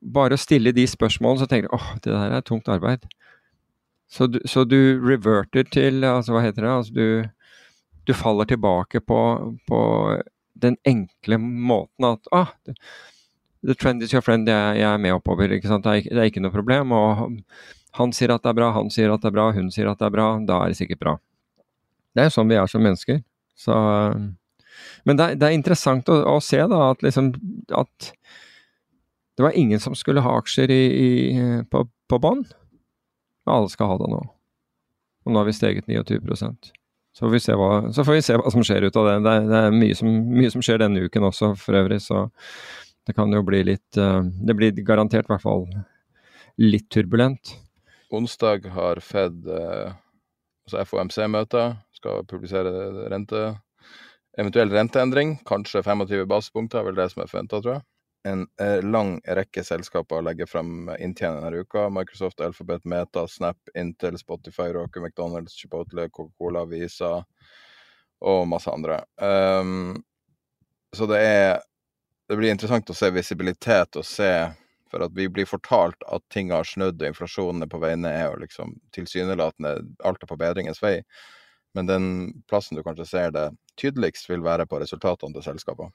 Bare 0.00 0.38
å 0.38 0.40
stille 0.40 0.72
de 0.72 0.86
spørsmålene, 0.88 1.42
så 1.42 1.50
tenker 1.50 1.68
du 1.68 1.76
åh, 1.76 1.88
det 2.04 2.14
der 2.14 2.36
er 2.38 2.46
tungt 2.46 2.70
arbeid. 2.72 3.04
Så 4.08 4.30
du, 4.30 4.38
så 4.48 4.64
du 4.64 5.02
reverter 5.04 5.66
til 5.68 6.06
altså 6.08 6.32
hva 6.32 6.46
heter 6.46 6.64
det, 6.64 6.70
altså 6.72 6.94
du, 6.96 7.08
du 8.08 8.14
faller 8.16 8.48
tilbake 8.48 9.00
på, 9.04 9.20
på, 9.68 9.80
den 10.58 10.74
enkle 10.88 11.36
måten 11.38 12.06
at 12.08 12.30
ah, 12.34 12.48
the 13.62 13.74
trend 13.74 14.02
is 14.02 14.14
your 14.14 14.24
friend, 14.24 14.48
jeg, 14.48 14.80
er 14.82 14.98
med 14.98 15.14
oppover. 15.14 15.52
Det 15.52 15.60
er, 15.60 16.02
det 16.02 16.16
er, 16.16 16.24
ikke 16.26 16.42
noe 16.42 16.54
problem. 16.54 16.92
og 16.96 17.42
Han 18.00 18.14
sier 18.16 18.32
at 18.34 18.42
det 18.42 18.50
er 18.50 18.58
bra, 18.58 18.72
han 18.74 18.90
sier 18.90 19.12
at 19.12 19.22
det 19.22 19.30
er 19.30 19.36
bra, 19.36 19.50
hun 19.54 19.70
sier 19.74 19.90
at 19.92 20.00
det 20.00 20.08
er 20.08 20.14
bra. 20.16 20.28
Da 20.48 20.62
er 20.64 20.72
det 20.72 20.80
sikkert 20.80 21.02
bra. 21.04 21.14
Det 22.16 22.24
er 22.24 22.30
jo 22.30 22.34
sånn 22.38 22.50
vi 22.50 22.58
er 22.58 22.70
som 22.70 22.82
mennesker. 22.82 23.22
Så 23.58 23.76
men 25.06 25.18
det, 25.18 25.28
det 25.40 25.48
er 25.48 25.56
interessant 25.56 26.08
å, 26.10 26.18
å 26.36 26.38
se 26.44 26.58
da, 26.70 26.80
at, 26.92 27.02
liksom, 27.04 27.32
at 27.74 28.10
det 29.38 29.46
var 29.46 29.56
ingen 29.58 29.80
som 29.82 29.94
skulle 29.98 30.22
ha 30.24 30.34
aksjer 30.40 30.72
i, 30.74 30.82
i, 30.88 31.38
på, 31.70 31.84
på 32.10 32.18
bånn. 32.22 32.44
Alle 33.48 33.70
skal 33.72 33.92
ha 33.92 34.00
det 34.02 34.10
nå. 34.12 34.20
Og 35.26 35.32
nå 35.32 35.40
har 35.40 35.48
vi 35.48 35.56
steget 35.56 35.88
29 35.90 36.20
så 37.18 37.26
får, 37.26 37.54
hva, 37.58 37.70
så 37.90 38.04
får 38.06 38.14
vi 38.14 38.22
se 38.22 38.34
hva 38.38 38.50
som 38.54 38.62
skjer 38.62 38.84
ut 38.86 38.96
av 39.00 39.08
det. 39.08 39.14
Det 39.24 39.30
er, 39.34 39.46
det 39.50 39.60
er 39.60 39.72
mye, 39.74 39.94
som, 39.98 40.10
mye, 40.30 40.50
som, 40.54 40.62
skjer 40.62 40.78
denne 40.84 41.02
uken 41.02 41.26
også, 41.26 41.52
for 41.58 41.74
øvrig. 41.74 41.98
Så 42.04 42.28
det 43.08 43.16
kan 43.16 43.32
jo 43.34 43.40
bli 43.42 43.64
litt 43.66 43.98
uh, 43.98 44.20
Det 44.22 44.54
blir 44.54 44.78
garantert 44.86 45.26
i 45.26 45.32
hvert 45.32 45.42
fall 45.42 45.66
litt 46.62 46.86
turbulent. 46.94 47.56
Onsdag 48.14 48.70
har 48.70 49.02
Fed 49.02 49.50
uh, 49.50 49.96
altså 50.68 50.86
FOMC-møte. 50.86 51.64
Skal 51.98 52.22
publisere 52.30 52.70
rente 53.10 53.48
Eventuell 54.38 54.70
renteendring, 54.70 55.32
kanskje 55.48 55.80
25 55.82 56.28
basepunkter 56.30 56.78
er 56.78 56.84
vel 56.86 56.98
det 57.00 57.08
som 57.10 57.24
er 57.24 57.30
forventa, 57.30 57.58
tror 57.58 57.72
jeg. 57.72 57.82
En 58.28 58.44
eh, 58.60 58.82
lang 58.84 59.16
rekke 59.24 59.64
selskaper 59.64 60.22
legger 60.26 60.48
frem 60.50 60.90
inntjening 60.98 61.44
denne 61.44 61.64
uka. 61.64 61.86
Microsoft, 61.94 62.40
Alphabet, 62.44 62.84
Meta, 62.84 63.26
Snap, 63.28 63.58
Intel, 63.78 64.18
Spotify, 64.20 64.72
Rocker, 64.76 65.00
McDonald's, 65.00 65.56
Chipotle, 65.56 66.08
Coca-Cola, 66.10 66.64
Visa 66.68 67.22
og 68.20 68.48
masse 68.50 68.70
andre. 68.70 69.00
Um, 69.16 70.02
så 70.92 71.06
det 71.06 71.18
er 71.24 71.60
Det 72.28 72.36
blir 72.36 72.50
interessant 72.52 72.90
å 72.90 72.94
se 72.96 73.08
visibilitet 73.08 73.96
og 73.96 74.04
se 74.04 74.28
For 74.92 75.00
at 75.04 75.14
vi 75.16 75.28
blir 75.32 75.46
fortalt 75.48 76.02
at 76.12 76.24
ting 76.28 76.50
har 76.52 76.64
snudd 76.64 77.00
og 77.00 77.08
inflasjonen 77.08 77.64
er 77.64 77.70
på 77.72 77.80
vei 77.80 77.94
ned 77.96 78.26
og 78.28 78.42
liksom 78.42 78.74
tilsynelatende 78.92 79.72
alt 80.04 80.22
er 80.22 80.28
på 80.28 80.36
bedringens 80.40 80.80
vei. 80.82 80.98
Men 81.76 81.86
den 81.86 82.06
plassen 82.48 82.76
du 82.76 82.82
kanskje 82.82 83.06
ser 83.06 83.32
det 83.36 83.50
tydeligst, 83.76 84.30
vil 84.30 84.40
være 84.44 84.66
på 84.66 84.80
resultatene 84.80 85.36
til 85.36 85.44
selskapene. 85.44 85.92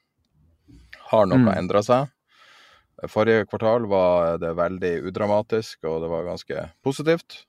Har 1.10 1.26
noe 1.26 1.42
mm. 1.42 1.50
endra 1.58 1.82
seg? 1.82 2.13
Forrige 3.10 3.48
kvartal 3.48 3.88
var 3.90 4.38
det 4.42 4.52
veldig 4.56 4.92
udramatisk, 5.10 5.82
og 5.88 6.04
det 6.04 6.10
var 6.12 6.28
ganske 6.28 6.68
positivt. 6.86 7.40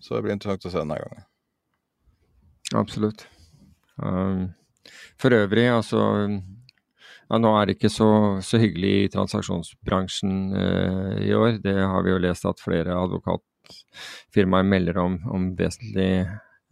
Så 0.00 0.14
det 0.14 0.26
blir 0.26 0.36
interessant 0.36 0.68
å 0.68 0.72
se 0.72 0.82
denne 0.82 0.98
gangen. 1.00 1.24
Absolutt. 2.76 3.24
Um, 3.96 4.50
for 5.20 5.32
øvrig, 5.32 5.68
altså 5.72 6.02
ja, 6.28 7.38
Nå 7.40 7.52
er 7.56 7.66
det 7.66 7.76
ikke 7.78 7.90
så, 7.90 8.08
så 8.44 8.60
hyggelig 8.60 8.92
i 9.00 9.10
transaksjonsbransjen 9.14 10.34
uh, 10.52 11.16
i 11.24 11.32
år. 11.34 11.60
Det 11.64 11.76
har 11.80 12.04
vi 12.06 12.12
jo 12.12 12.22
lest 12.22 12.46
at 12.46 12.62
flere 12.62 12.98
advokatfirmaer 13.00 14.68
melder 14.68 15.00
om, 15.02 15.18
om 15.32 15.48
vesentlig 15.58 16.26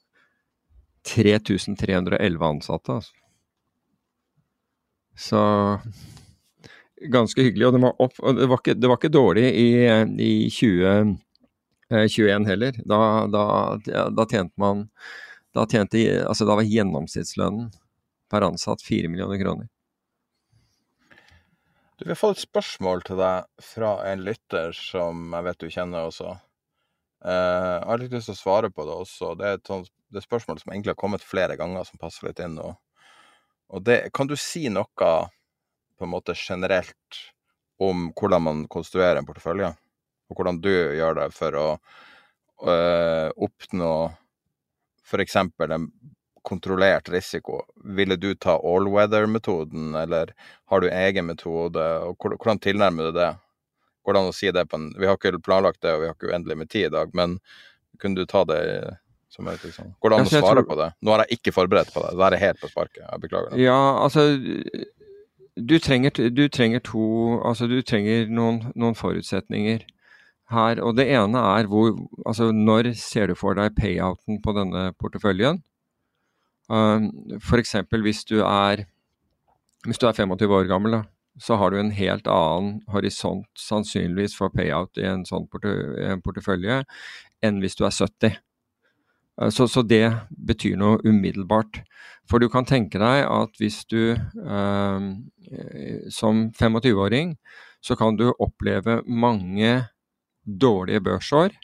3311 1.06 2.46
ansatte, 2.46 3.00
altså. 3.00 3.16
Så 5.20 5.40
ganske 7.00 7.42
hyggelig. 7.42 7.66
Og 7.66 7.72
det 7.72 7.82
var, 7.82 7.96
opp, 8.02 8.20
og 8.20 8.36
det 8.36 8.46
var, 8.50 8.62
ikke, 8.62 8.76
det 8.76 8.88
var 8.90 9.00
ikke, 9.00 9.12
dårlig 9.12 9.46
i, 9.48 9.68
i 10.20 10.32
2021 10.52 11.18
eh, 11.90 12.48
heller. 12.48 12.80
Da, 12.84 13.00
da, 13.30 13.44
da, 14.10 14.26
tjente 14.26 14.54
man 14.60 14.88
Da, 15.52 15.66
tjente, 15.66 15.98
altså, 16.28 16.46
da 16.46 16.54
var 16.60 16.68
gjennomsnittslønnen 16.68 17.72
per 18.30 18.46
ansatt 18.46 18.84
4 18.86 19.08
millioner 19.10 19.40
kroner. 19.40 19.66
Du, 21.98 22.04
Vi 22.04 22.12
har 22.12 22.20
fått 22.20 22.38
et 22.38 22.46
spørsmål 22.46 23.02
til 23.08 23.18
deg 23.18 23.48
fra 23.72 23.96
en 24.12 24.22
lytter 24.24 24.70
som 24.76 25.34
jeg 25.34 25.48
vet 25.48 25.64
du 25.64 25.72
kjenner 25.74 26.06
også. 26.06 26.36
Uh, 27.20 27.80
jeg 27.80 27.88
har 27.90 28.00
litt 28.00 28.14
lyst 28.16 28.30
til 28.30 28.36
å 28.36 28.40
svare 28.40 28.70
på 28.72 28.86
det 28.88 28.94
også. 28.96 29.34
Det 29.38 29.48
er 29.48 29.58
et 29.58 29.72
sånt, 29.72 29.90
det 30.08 30.22
er 30.22 30.26
spørsmål 30.26 30.60
som 30.62 30.72
egentlig 30.72 30.94
har 30.94 31.02
kommet 31.02 31.26
flere 31.26 31.56
ganger, 31.60 31.84
som 31.88 32.00
passer 32.00 32.28
litt 32.30 32.40
inn 32.42 32.56
nå. 32.56 32.70
Og 33.70 33.84
det, 33.86 33.98
kan 34.16 34.30
du 34.30 34.36
si 34.40 34.66
noe 34.72 34.88
på 34.96 36.06
en 36.06 36.12
måte 36.12 36.34
generelt 36.38 37.20
om 37.80 38.08
hvordan 38.16 38.44
man 38.44 38.64
konstruerer 38.72 39.20
en 39.20 39.28
portefølje? 39.28 39.74
Og 40.30 40.38
hvordan 40.38 40.60
du 40.62 40.70
gjør 40.70 41.20
det 41.20 41.28
for 41.34 41.58
å 41.58 41.66
uh, 41.76 43.28
oppnå 43.36 43.92
f.eks. 45.04 45.36
en 45.36 45.86
kontrollert 46.42 47.08
risiko, 47.12 47.64
ville 47.84 48.16
du 48.16 48.34
ta 48.34 48.56
all-weather-metoden, 48.56 49.94
eller 49.94 50.32
har 50.72 50.80
du 50.80 50.88
egen 50.88 51.26
metode, 51.28 51.84
og 52.06 52.16
hvordan 52.20 52.62
tilnærmer 52.62 53.10
du 53.10 53.18
det? 53.18 53.30
Går 54.10 54.16
det 54.16 54.22
an 54.24 54.32
å 54.32 54.34
si 54.34 54.50
det 54.50 54.66
på 54.66 54.78
en 54.80 54.88
Vi 54.98 55.06
har 55.06 55.14
ikke 55.14 55.38
planlagt 55.38 55.78
det, 55.84 55.94
og 55.94 56.02
vi 56.02 56.08
har 56.10 56.16
ikke 56.16 56.32
uendelig 56.32 56.56
med 56.58 56.70
tid 56.72 56.88
i 56.88 56.94
dag, 56.96 57.12
men 57.14 57.38
kunne 58.02 58.18
du 58.18 58.26
ta 58.26 58.42
det 58.48 58.62
som 59.30 59.46
et 59.46 59.62
liksom 59.62 59.92
Går 60.02 60.10
det 60.10 60.18
an 60.18 60.26
å 60.26 60.32
svare 60.32 60.64
på 60.66 60.78
det? 60.80 60.88
Nå 60.98 61.14
har 61.14 61.22
jeg 61.22 61.38
ikke 61.38 61.54
forberedt 61.54 61.92
på 61.94 62.02
det, 62.02 62.16
det 62.18 62.26
er 62.26 62.42
helt 62.42 62.58
på 62.58 62.72
sparket. 62.72 63.04
Jeg 63.04 63.22
beklager. 63.22 63.54
Det. 63.54 63.62
Ja, 63.62 63.78
altså 64.02 64.26
du 65.60 65.78
trenger, 65.78 66.10
du 66.10 66.48
trenger 66.48 66.82
to 66.82 67.06
Altså, 67.44 67.70
du 67.70 67.80
trenger 67.86 68.26
noen, 68.26 68.64
noen 68.74 68.98
forutsetninger 68.98 69.86
her. 70.50 70.82
Og 70.82 70.96
det 70.98 71.06
ene 71.14 71.46
er 71.54 71.70
hvor 71.70 71.94
Altså, 72.26 72.50
når 72.50 72.94
ser 72.98 73.30
du 73.30 73.38
for 73.38 73.54
deg 73.54 73.76
payouten 73.78 74.42
på 74.42 74.56
denne 74.56 74.90
porteføljen? 74.98 75.62
Um, 76.70 77.10
F.eks. 77.38 77.76
hvis 77.90 78.24
du 78.26 78.40
er 78.42 78.86
hvis 79.86 79.98
du 79.98 80.04
er 80.06 80.12
25 80.12 80.52
år 80.52 80.68
gammel, 80.68 80.92
da, 80.92 81.00
så 81.40 81.56
har 81.56 81.72
du 81.72 81.80
en 81.80 81.94
helt 81.96 82.28
annen 82.28 82.80
horisont 82.92 83.48
sannsynligvis 83.58 84.36
for 84.36 84.52
payout 84.52 85.00
i 85.00 85.06
en 85.08 85.24
sånn 85.28 85.48
portefølje 85.50 86.82
enn 87.44 87.60
hvis 87.62 87.78
du 87.78 87.86
er 87.88 87.96
70. 87.96 88.36
Uh, 89.40 89.48
så, 89.48 89.66
så, 89.70 89.82
det 89.82 90.04
betyr 90.30 90.76
noe 90.80 91.00
umiddelbart. 91.06 91.80
For 92.28 92.42
du 92.42 92.50
kan 92.52 92.68
tenke 92.68 93.00
deg 93.00 93.24
at 93.26 93.56
hvis 93.58 93.80
du 93.90 94.12
eh, 94.14 95.06
som 96.14 96.42
25-åring, 96.54 97.32
så 97.82 97.96
kan 97.98 98.14
du 98.20 98.28
oppleve 98.30 99.00
mange 99.08 99.72
dårlige 100.44 101.02
børsår 101.02 101.56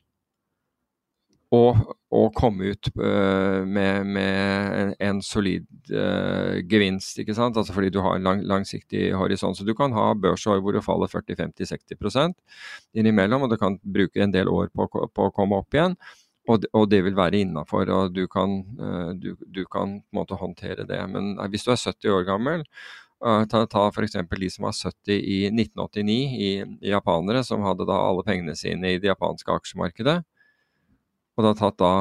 og, 1.55 1.96
og 2.15 2.35
komme 2.39 2.71
ut 2.71 2.89
uh, 3.01 3.65
med, 3.67 4.07
med 4.07 4.75
en, 4.79 4.93
en, 5.03 5.23
solid 5.25 5.67
uh, 5.91 6.63
gevinst. 6.71 7.19
ikke 7.19 7.35
sant? 7.35 7.57
Altså 7.59 7.75
Fordi 7.75 7.91
du 7.91 7.99
har 8.05 8.17
en 8.17 8.27
lang, 8.27 8.45
langsiktig 8.47 9.11
horisont. 9.19 9.59
Så 9.59 9.67
du 9.67 9.75
kan 9.75 9.95
ha 9.97 10.13
børsår 10.15 10.63
hvor 10.63 10.77
det 10.77 10.85
faller 10.87 11.11
40-50-60% 11.11 12.37
innimellom, 12.95 13.43
og 13.43 13.51
du 13.51 13.59
kan 13.59 13.81
bruke 13.83 14.23
en 14.23 14.35
del 14.35 14.49
år 14.49 14.71
på, 14.71 14.87
på 14.87 15.27
å 15.27 15.35
komme 15.35 15.59
opp 15.59 15.75
igjen. 15.75 15.99
Og, 16.47 16.63
og 16.79 16.87
det 16.93 17.01
vil 17.03 17.17
være 17.19 17.41
innafor, 17.43 17.91
og 17.91 18.15
du 18.15 18.29
kan, 18.31 18.61
uh, 18.79 19.11
du, 19.19 19.33
du 19.51 19.65
kan 19.67 19.99
måte 20.15 20.39
håndtere 20.39 20.87
det. 20.87 21.01
Men 21.11 21.35
hvis 21.51 21.67
du 21.67 21.73
er 21.75 21.83
70 21.83 22.15
år 22.21 22.31
gammel, 22.31 22.63
ta 23.51 23.63
ta 23.67 23.83
f.eks. 23.89 24.13
de 24.13 24.49
som 24.53 24.67
var 24.69 24.75
70 24.77 25.17
i 25.17 25.37
1989, 25.49 26.15
i, 26.15 26.51
i, 26.85 26.91
japanere, 26.93 27.43
som 27.43 27.65
hadde 27.65 27.89
da 27.89 27.97
alle 27.99 28.23
pengene 28.23 28.55
sine 28.55 28.93
i 28.93 28.99
det 29.01 29.09
japanske 29.09 29.57
aksjemarkedet. 29.57 30.21
Og 31.37 31.45
det 31.45 31.53
har 31.53 31.61
tatt 31.61 31.78
da 31.80 31.93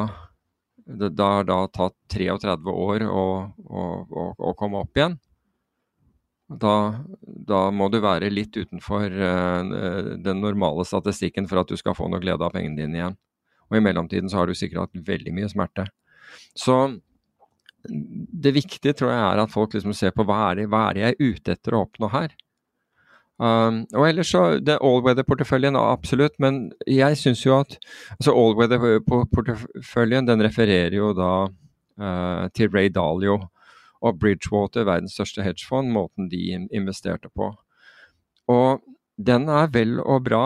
det, 0.86 1.10
det 1.18 1.24
har 1.24 1.48
da 1.48 1.60
tatt 1.74 1.96
33 2.14 2.56
år 2.72 3.06
å, 3.10 3.24
å, 3.66 3.86
å, 4.06 4.26
å 4.38 4.54
komme 4.58 4.84
opp 4.86 4.98
igjen. 4.98 5.18
Da, 6.46 7.02
da, 7.26 7.62
må 7.74 7.88
du 7.90 7.98
være 8.04 8.30
litt 8.30 8.54
utenfor 8.54 9.10
uh, 9.10 10.14
den 10.22 10.44
normale 10.44 10.86
statistikken 10.86 11.50
for 11.50 11.64
at 11.64 11.74
du 11.74 11.78
skal 11.80 11.98
få 11.98 12.06
noe 12.12 12.22
glede 12.22 12.46
av 12.46 12.54
pengene 12.54 12.78
dine 12.84 13.00
igjen. 13.00 13.18
Og 13.72 13.80
i 13.80 13.82
mellomtiden 13.82 14.30
så 14.30 14.44
har 14.44 14.48
du 14.48 14.54
sikkert 14.54 14.84
hatt 14.84 15.08
veldig 15.08 15.34
mye 15.34 15.50
smerte. 15.50 15.88
Så 16.54 16.78
det 17.86 18.54
viktige 18.54 18.94
tror 18.98 19.12
jeg 19.14 19.24
er 19.26 19.42
at 19.42 19.54
folk 19.54 19.74
liksom 19.74 19.94
ser 19.98 20.14
på 20.14 20.26
hva 20.26 20.52
er, 20.52 20.62
det, 20.62 20.70
hva 20.70 20.88
er 20.88 20.98
det 20.98 21.04
jeg 21.04 21.16
er 21.16 21.34
ute 21.34 21.56
etter 21.58 21.76
å 21.76 21.82
oppnå 21.88 22.12
her. 22.14 22.38
Um, 23.36 23.82
og 23.92 24.06
ellers 24.08 24.30
så, 24.32 24.60
det 24.64 24.78
Allweather-porteføljen, 24.80 25.76
absolutt, 25.76 26.38
men 26.40 26.70
jeg 26.88 27.18
syns 27.20 27.42
jo 27.44 27.58
at 27.58 27.76
altså 28.16 28.32
Allweather-porteføljen 28.32 30.30
den 30.30 30.44
refererer 30.46 30.96
jo 30.96 31.12
da 31.18 31.32
uh, 32.00 32.46
til 32.56 32.72
Ray 32.72 32.88
Dalio 32.96 33.42
og 34.06 34.20
Bridgewater, 34.22 34.86
verdens 34.88 35.18
største 35.18 35.44
hedgefond, 35.44 35.92
måten 35.92 36.30
de 36.32 36.68
investerte 36.72 37.28
på. 37.36 37.52
Og 38.48 38.80
den 39.18 39.50
er 39.50 39.68
vel 39.74 40.00
og 40.00 40.24
bra 40.30 40.46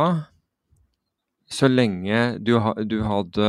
så 1.49 1.67
lenge 1.67 2.37
du, 2.45 2.53
du 2.85 2.99
hadde 3.03 3.47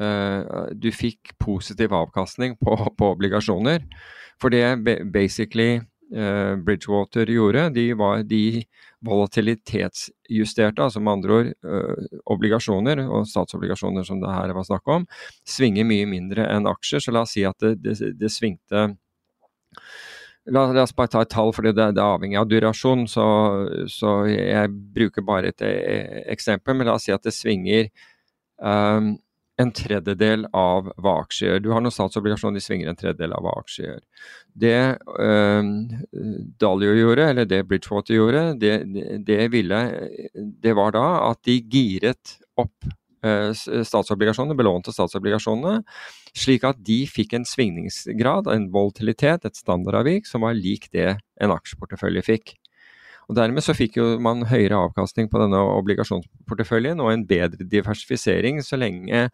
uh, 0.00 0.70
Du 0.72 0.88
fikk 0.92 1.34
positiv 1.38 1.92
avkastning 1.92 2.56
på, 2.60 2.76
på 2.98 3.10
obligasjoner. 3.16 3.84
For 4.40 4.50
det 4.50 4.84
basically 5.12 5.80
Bridgewater 6.14 7.26
gjorde, 7.26 7.68
de, 7.74 7.88
var, 7.98 8.22
de 8.28 8.62
volatilitetsjusterte, 9.04 10.84
altså 10.84 11.02
med 11.02 11.12
andre 11.16 11.38
ord 11.38 11.50
uh, 11.66 12.20
obligasjoner, 12.30 13.02
og 13.08 13.26
statsobligasjoner 13.28 14.06
som 14.06 14.22
det 14.22 14.32
her 14.32 14.54
var 14.54 14.68
snakk 14.68 14.94
om, 14.94 15.06
svinger 15.48 15.86
mye 15.88 16.06
mindre 16.08 16.46
enn 16.50 16.70
aksjer. 16.70 17.02
Så 17.02 17.14
la 17.14 17.24
oss 17.26 17.34
si 17.34 17.44
at 17.48 17.58
det, 17.64 17.76
det, 17.82 18.14
det 18.20 18.32
svingte 18.32 18.88
La, 20.44 20.66
la, 20.72 20.82
oss 20.82 20.92
bare 20.92 21.08
ta 21.08 21.22
et 21.24 21.30
tall, 21.32 21.54
for 21.56 21.64
det, 21.64 21.72
det, 21.78 21.86
er 21.96 22.04
avhengig 22.04 22.36
av 22.36 22.48
durasjon. 22.50 23.06
Så, 23.08 23.24
så, 23.88 24.10
jeg 24.28 24.72
bruker 24.92 25.24
bare 25.24 25.54
et 25.54 25.64
e, 25.64 25.70
eksempel. 26.34 26.76
Men 26.76 26.90
la 26.90 26.98
oss 26.98 27.06
si 27.08 27.14
at 27.14 27.24
det 27.24 27.32
svinger 27.32 27.88
um, 28.60 29.14
en 29.60 29.70
tredjedel 29.74 30.46
av 30.56 30.88
hva 30.98 31.18
aksjer. 31.22 31.60
Du 31.62 31.70
har 31.74 31.82
noen 31.82 31.94
statsobligasjoner, 31.94 32.58
de 32.58 32.64
svinger 32.64 32.90
en 32.90 32.98
tredjedel 32.98 33.36
av 33.36 33.44
hva 33.44 33.54
aksjer. 33.60 34.00
Det 34.54 34.78
um, 35.14 35.70
Dalio 36.60 36.96
gjorde, 36.98 37.28
eller 37.30 37.48
det 37.50 37.62
Bridgewater 37.70 38.18
gjorde, 38.18 38.44
det, 38.58 38.74
det, 39.26 39.40
ville, 39.54 39.80
det 40.34 40.74
var 40.78 40.94
da 40.96 41.06
at 41.30 41.42
de 41.46 41.60
giret 41.70 42.36
opp 42.58 42.90
uh, 43.26 43.54
statsobligasjonene, 43.54 44.58
belånte 44.58 44.94
statsobligasjonene, 44.94 45.84
slik 46.34 46.66
at 46.66 46.82
de 46.82 47.04
fikk 47.06 47.36
en 47.38 47.46
svingningsgrad, 47.46 48.50
en 48.50 48.68
volatilitet, 48.74 49.46
et 49.46 49.62
standardavvik, 49.62 50.26
som 50.26 50.46
var 50.46 50.58
lik 50.58 50.90
det 50.94 51.12
en 51.42 51.54
aksjeportefølje 51.54 52.26
fikk. 52.26 52.56
Og 53.28 53.36
Dermed 53.38 53.64
så 53.64 53.76
fikk 53.76 53.98
jo 54.00 54.14
man 54.22 54.44
høyere 54.50 54.78
avkastning 54.88 55.30
på 55.32 55.40
denne 55.42 55.60
obligasjonsporteføljen 55.80 57.02
og 57.02 57.12
en 57.12 57.28
bedre 57.28 57.66
diversifisering 57.70 58.60
så 58.64 58.78
lenge, 58.80 59.28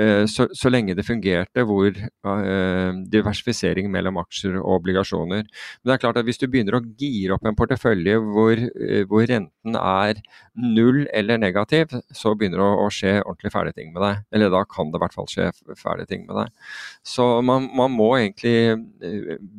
uh, 0.00 0.24
så, 0.30 0.46
så 0.56 0.72
lenge 0.72 0.96
det 0.96 1.04
fungerte 1.04 1.64
hvor 1.68 1.90
uh, 1.92 2.90
diversifisering 3.12 3.90
mellom 3.92 4.22
aksjer 4.22 4.56
og 4.62 4.78
obligasjoner. 4.78 5.44
Men 5.44 5.90
det 5.90 5.96
er 5.96 6.02
klart 6.06 6.20
at 6.22 6.28
hvis 6.28 6.40
du 6.40 6.48
begynner 6.48 6.78
å 6.78 6.82
gire 7.00 7.36
opp 7.36 7.48
en 7.48 7.58
portefølje 7.58 8.16
hvor, 8.24 8.56
uh, 8.56 9.02
hvor 9.10 9.28
renten 9.28 9.76
er 9.76 10.22
null 10.56 11.04
eller 11.12 11.42
negativ, 11.42 11.92
så 12.16 12.32
begynner 12.34 12.64
det 12.64 12.68
å 12.86 12.90
skje 12.94 13.18
ordentlig 13.20 13.52
fæle 13.52 13.76
ting 13.76 13.92
med 13.92 14.04
deg. 14.06 14.28
Eller 14.32 14.54
da 14.54 14.64
kan 14.64 14.92
det 14.92 15.00
i 15.00 15.04
hvert 15.04 15.18
fall 15.18 15.28
skje 15.30 15.50
fæle 15.76 16.08
ting 16.08 16.24
med 16.28 16.40
deg. 16.40 16.70
Så 17.04 17.32
man, 17.44 17.68
man 17.76 17.92
må 17.92 18.14
egentlig 18.16 18.80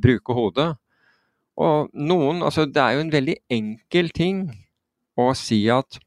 bruke 0.02 0.34
hodet. 0.38 0.72
Og 1.60 1.92
noen 1.94 2.42
Altså, 2.46 2.66
det 2.66 2.82
er 2.82 2.96
jo 2.96 3.04
en 3.06 3.14
veldig 3.14 3.36
enkel 3.52 4.10
ting 4.16 4.46
å 5.20 5.32
si 5.38 5.66
at 5.72 6.00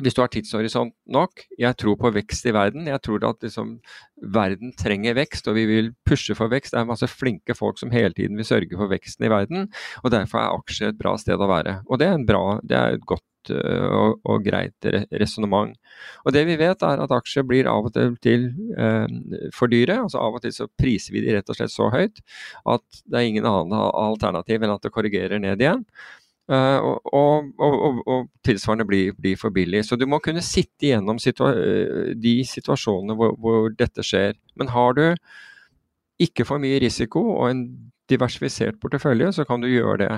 hvis 0.00 0.16
du 0.16 0.22
har 0.22 0.30
tidshorisont 0.32 0.94
nok 1.12 1.42
Jeg 1.60 1.76
tror 1.80 1.98
på 2.00 2.12
vekst 2.14 2.46
i 2.48 2.54
verden. 2.56 2.88
Jeg 2.88 3.02
tror 3.04 3.24
at 3.28 3.42
liksom, 3.44 3.74
verden 4.32 4.72
trenger 4.78 5.16
vekst, 5.18 5.48
og 5.50 5.58
vi 5.58 5.66
vil 5.68 5.90
pushe 6.08 6.36
for 6.38 6.52
vekst. 6.52 6.72
Det 6.74 6.80
er 6.80 6.88
masse 6.88 7.08
flinke 7.10 7.56
folk 7.56 7.80
som 7.80 7.92
hele 7.92 8.14
tiden 8.16 8.38
vil 8.40 8.48
sørge 8.48 8.78
for 8.78 8.88
veksten 8.88 9.28
i 9.28 9.32
verden. 9.32 9.68
og 10.02 10.14
Derfor 10.14 10.40
er 10.40 10.56
aksjer 10.56 10.94
et 10.94 11.00
bra 11.00 11.16
sted 11.20 11.40
å 11.40 11.50
være. 11.50 11.80
Og 11.88 12.00
det 12.00 12.08
er, 12.08 12.24
bra, 12.24 12.44
det 12.64 12.78
er 12.78 12.96
et 12.96 13.04
godt 13.04 13.26
Eh, 13.48 13.88
og, 13.96 14.20
og 14.28 14.44
greit 14.44 14.88
resonnement. 15.16 15.72
Og 16.26 16.34
det 16.36 16.44
vi 16.48 16.58
vet 16.60 16.82
er 16.84 17.00
at 17.00 17.12
aksjer 17.14 17.46
blir 17.48 17.68
av 17.70 17.88
og 17.88 17.94
til, 17.94 18.14
til 18.22 18.48
eh, 18.76 19.06
for 19.56 19.72
dyre. 19.72 20.02
altså 20.04 20.20
Av 20.20 20.36
og 20.36 20.44
til 20.44 20.54
så 20.54 20.68
priser 20.68 21.16
vi 21.16 21.24
de 21.24 21.36
rett 21.36 21.48
og 21.48 21.56
slett 21.56 21.72
så 21.72 21.88
høyt 21.92 22.20
at 22.68 23.02
det 23.06 23.18
er 23.18 23.28
ingen 23.28 23.48
annen 23.48 23.76
alternativ 23.76 24.60
enn 24.60 24.74
at 24.74 24.84
det 24.84 24.94
korrigerer 24.94 25.40
ned 25.42 25.62
igjen. 25.62 25.86
Uh, 26.50 26.82
og, 27.14 27.52
og, 27.62 27.98
og, 28.10 28.24
tilsvarende 28.42 28.82
blir, 28.88 29.12
blir, 29.14 29.36
for 29.38 29.54
billig. 29.54 29.84
Så 29.86 29.94
du 29.94 30.02
må 30.10 30.18
kunne 30.18 30.42
sitte 30.42 30.88
gjennom 30.88 31.20
situa 31.22 31.52
de 32.18 32.32
situasjonene 32.42 33.14
hvor, 33.14 33.36
hvor, 33.38 33.68
dette 33.70 34.02
skjer. 34.02 34.34
Men 34.58 34.72
har 34.74 34.96
du 34.98 35.04
ikke 36.20 36.48
for 36.48 36.58
mye 36.58 36.80
risiko 36.82 37.22
og 37.36 37.52
en 37.52 37.62
diversifisert 38.10 38.80
portefølje, 38.82 39.30
så 39.36 39.46
kan 39.46 39.62
du 39.62 39.70
gjøre 39.70 40.00
det. 40.02 40.10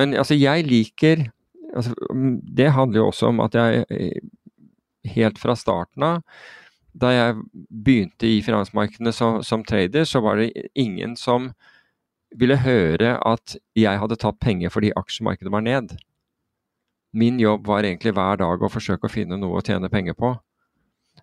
Men 0.00 0.16
altså, 0.16 0.38
jeg 0.40 0.64
liker 0.70 1.26
altså, 1.74 1.94
mm, 2.12 2.40
Det 2.56 2.72
handler 2.72 3.00
jo 3.00 3.06
også 3.10 3.30
om 3.32 3.40
at 3.44 3.54
jeg 3.54 3.84
eh, 3.90 4.20
helt 5.16 5.38
fra 5.38 5.56
starten 5.58 6.02
av 6.06 6.20
da 6.92 7.10
jeg 7.12 7.36
begynte 7.70 8.28
i 8.28 8.40
finansmarkedene 8.44 9.12
som, 9.16 9.40
som, 9.44 9.64
trader, 9.64 10.04
så 10.04 10.20
var 10.20 10.40
det 10.40 10.52
ingen 10.76 11.16
som 11.16 11.50
ville 12.36 12.58
høre 12.60 13.16
at 13.28 13.56
jeg 13.76 14.00
hadde 14.00 14.18
tatt 14.20 14.40
penger 14.40 14.72
fordi 14.72 14.92
aksjemarkedet 14.96 15.52
var 15.52 15.64
ned. 15.64 15.96
Min 17.12 17.40
jobb 17.40 17.66
var 17.68 17.84
egentlig 17.84 18.14
hver 18.16 18.40
dag 18.40 18.62
å 18.62 18.72
forsøke 18.72 19.08
å 19.08 19.12
finne 19.12 19.40
noe 19.40 19.60
å 19.60 19.64
tjene 19.64 19.90
penger 19.92 20.16
på. 20.16 20.34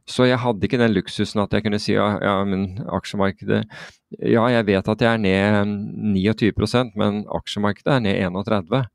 Så 0.10 0.26
jeg 0.30 0.42
hadde 0.42 0.66
ikke 0.66 0.82
den 0.82 0.94
luksusen 0.94 1.42
at 1.42 1.54
jeg 1.54 1.66
kunne 1.66 1.80
si 1.82 1.96
ja, 1.96 2.36
men 2.46 2.80
aksjemarkedet 2.94 3.64
Ja, 4.26 4.44
jeg 4.50 4.66
vet 4.68 4.90
at 4.90 5.02
jeg 5.02 5.18
er 5.18 5.22
ned 5.22 5.74
29% 6.14 6.96
men 6.98 7.24
aksjemarkedet 7.34 7.96
er 7.96 8.04
ned 8.06 8.38
31 8.38 8.90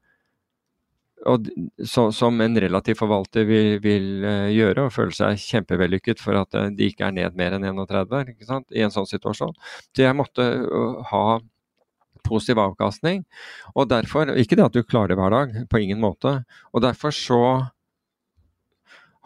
og, 1.31 1.49
så, 1.85 2.09
som 2.13 2.41
en 2.41 2.59
relativ 2.61 2.99
forvalter 3.01 3.47
vil, 3.49 3.79
vil 3.85 4.25
uh, 4.25 4.51
gjøre, 4.53 4.87
og 4.87 4.95
føle 4.95 5.15
seg 5.17 5.41
kjempevellykket 5.41 6.21
for 6.23 6.39
at 6.41 6.57
uh, 6.59 6.69
de 6.75 6.91
ikke 6.91 7.09
er 7.09 7.17
ned 7.17 7.39
mer 7.39 7.57
enn 7.57 7.67
31 7.67 8.35
ikke 8.35 8.49
sant? 8.49 8.67
i 8.75 8.85
en 8.85 8.93
sånn 8.95 9.09
situasjon. 9.09 9.55
Så 9.93 10.05
jeg 10.05 10.17
måtte 10.19 10.45
uh, 10.65 11.01
ha 11.11 11.25
positiv 12.25 12.61
avkastning. 12.63 13.25
Og 13.77 13.89
derfor, 13.93 14.33
Ikke 14.41 14.57
det 14.57 14.67
at 14.67 14.77
du 14.77 14.85
klarer 14.85 15.13
det 15.13 15.21
hver 15.21 15.35
dag, 15.35 15.57
på 15.69 15.81
ingen 15.81 16.01
måte. 16.01 16.39
Og 16.73 16.85
derfor 16.85 17.13
så 17.13 17.41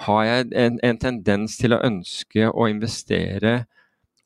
har 0.06 0.22
jeg 0.26 0.48
en, 0.54 0.78
en 0.82 0.98
tendens 0.98 1.58
til 1.58 1.74
å 1.74 1.82
ønske 1.82 2.50
å 2.50 2.70
investere 2.70 3.64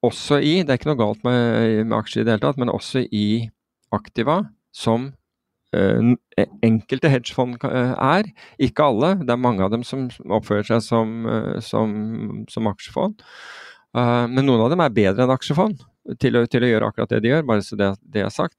også 0.02 0.40
i 0.42 0.54
Det 0.66 0.72
er 0.72 0.80
ikke 0.80 0.90
noe 0.90 0.98
galt 0.98 1.20
med, 1.24 1.84
med 1.86 1.94
aksjer 1.94 2.24
i 2.24 2.26
det 2.26 2.34
hele 2.34 2.42
tatt, 2.42 2.58
men 2.58 2.72
også 2.72 3.04
i 3.06 3.26
aktiva 3.94 4.40
som 4.74 5.12
Eh, 5.12 5.21
enkelte 5.72 7.10
hedgefond 7.12 7.62
eh, 7.68 7.94
er. 7.96 8.28
Ikke 8.62 8.86
alle. 8.88 9.14
Det 9.22 9.32
er 9.34 9.40
mange 9.40 9.64
av 9.64 9.72
dem 9.72 9.84
som 9.86 10.08
oppfører 10.28 10.68
seg 10.68 10.82
som, 10.84 11.14
eh, 11.28 11.58
som, 11.64 11.94
som 12.52 12.70
aksjefond. 12.70 13.22
Men 13.92 14.46
noen 14.48 14.62
av 14.64 14.70
dem 14.72 14.80
er 14.80 14.92
bedre 14.96 15.26
enn 15.26 15.32
aksjefond 15.34 15.82
til 16.16 16.38
å, 16.38 16.46
til 16.48 16.64
å 16.64 16.68
gjøre 16.70 16.86
akkurat 16.88 17.10
det 17.12 17.18
de 17.20 17.28
gjør, 17.28 17.42
bare 17.44 17.64
så 17.66 17.76
det, 17.76 17.90
det 18.08 18.22
er 18.24 18.30
sagt. 18.32 18.56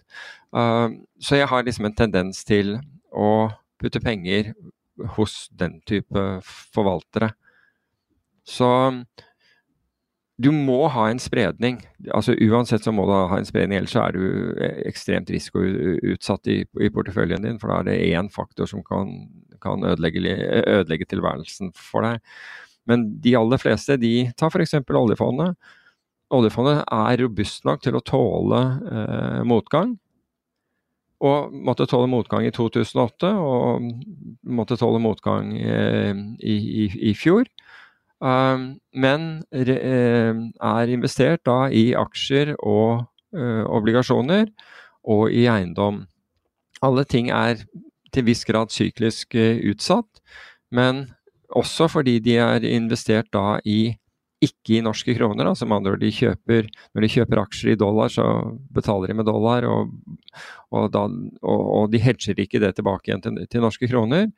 Så 0.53 1.39
jeg 1.39 1.47
har 1.49 1.66
liksom 1.66 1.88
en 1.89 1.95
tendens 1.97 2.43
til 2.45 2.76
å 3.09 3.49
putte 3.82 3.97
penger 4.03 4.51
hos 5.16 5.47
den 5.57 5.80
type 5.89 6.22
forvaltere. 6.45 7.32
Så 8.45 8.70
du 10.42 10.50
må 10.50 10.88
ha 10.90 11.06
en 11.12 11.22
spredning. 11.22 11.78
altså 12.10 12.34
Uansett 12.42 12.86
så 12.86 12.92
må 12.96 13.06
du 13.06 13.14
ha 13.14 13.38
en 13.38 13.46
spredning, 13.46 13.78
ellers 13.78 13.94
så 13.94 14.08
er 14.08 14.18
du 14.18 14.24
ekstremt 14.90 15.30
risikoutsatt 15.30 16.50
i, 16.50 16.64
i 16.66 16.90
porteføljen 16.94 17.46
din. 17.46 17.60
For 17.62 17.70
da 17.70 17.82
er 17.82 17.90
det 17.92 18.16
én 18.18 18.32
faktor 18.34 18.70
som 18.70 18.82
kan, 18.88 19.14
kan 19.62 19.86
ødelegge, 19.86 20.34
ødelegge, 20.66 21.10
tilværelsen 21.14 21.70
for 21.78 22.08
deg. 22.08 22.24
Men 22.90 23.06
de 23.24 23.36
aller 23.38 23.62
fleste 23.62 24.00
de 24.02 24.16
tar 24.40 24.52
f.eks. 24.52 24.74
oljefondet. 24.90 25.54
Oljefondet 26.34 26.82
er 26.82 27.22
robust 27.22 27.68
nok 27.70 27.84
til 27.86 28.00
å 28.00 28.04
tåle 28.04 28.64
eh, 28.90 29.44
motgang. 29.46 29.94
Og 31.24 31.54
måtte 31.54 31.86
tåle 31.88 32.10
motgang 32.12 32.44
i 32.44 32.52
2008, 32.52 33.30
og 33.40 33.86
måtte 34.44 34.76
tåle 34.82 35.00
motgang 35.00 35.54
eh, 35.56 36.18
i, 36.42 36.58
i, 36.84 36.88
i 37.12 37.14
fjor. 37.16 37.46
Um, 38.24 38.78
men 38.96 39.44
eh, 39.52 40.32
er 40.32 40.92
investert 40.94 41.42
da 41.44 41.66
i 41.68 41.90
aksjer 41.98 42.54
og 42.56 43.04
uh, 43.36 43.64
obligasjoner 43.68 44.48
og 45.12 45.26
i 45.36 45.44
eiendom. 45.52 46.06
Alle 46.88 47.04
ting 47.04 47.28
er 47.36 47.66
til 48.16 48.28
viss 48.30 48.46
grad 48.48 48.72
syklisk 48.72 49.36
uh, 49.36 49.60
utsatt, 49.68 50.24
men 50.72 51.10
også 51.52 51.90
fordi 51.92 52.16
de 52.24 52.38
er 52.40 52.64
investert 52.64 53.28
da 53.36 53.58
i 53.68 53.98
ikke 54.44 54.78
i 54.78 54.84
norske 54.84 55.16
kroner. 55.16 55.48
altså 55.48 55.66
med 55.68 55.78
andre 55.78 55.92
ord, 55.94 56.02
de 56.02 56.12
kjøper, 56.12 56.68
Når 56.94 57.02
de 57.02 57.12
kjøper 57.12 57.40
aksjer 57.44 57.72
i 57.72 57.80
dollar, 57.80 58.08
så 58.12 58.24
betaler 58.72 59.08
de 59.08 59.14
med 59.14 59.26
dollar, 59.26 59.64
og, 59.64 59.92
og, 60.72 60.92
da, 60.92 61.04
og, 61.42 61.62
og 61.76 61.92
de 61.92 62.00
hedger 62.00 62.40
ikke 62.40 62.60
det 62.60 62.76
tilbake 62.76 63.08
igjen 63.08 63.24
til, 63.24 63.48
til 63.48 63.64
norske 63.64 63.88
kroner 63.88 64.32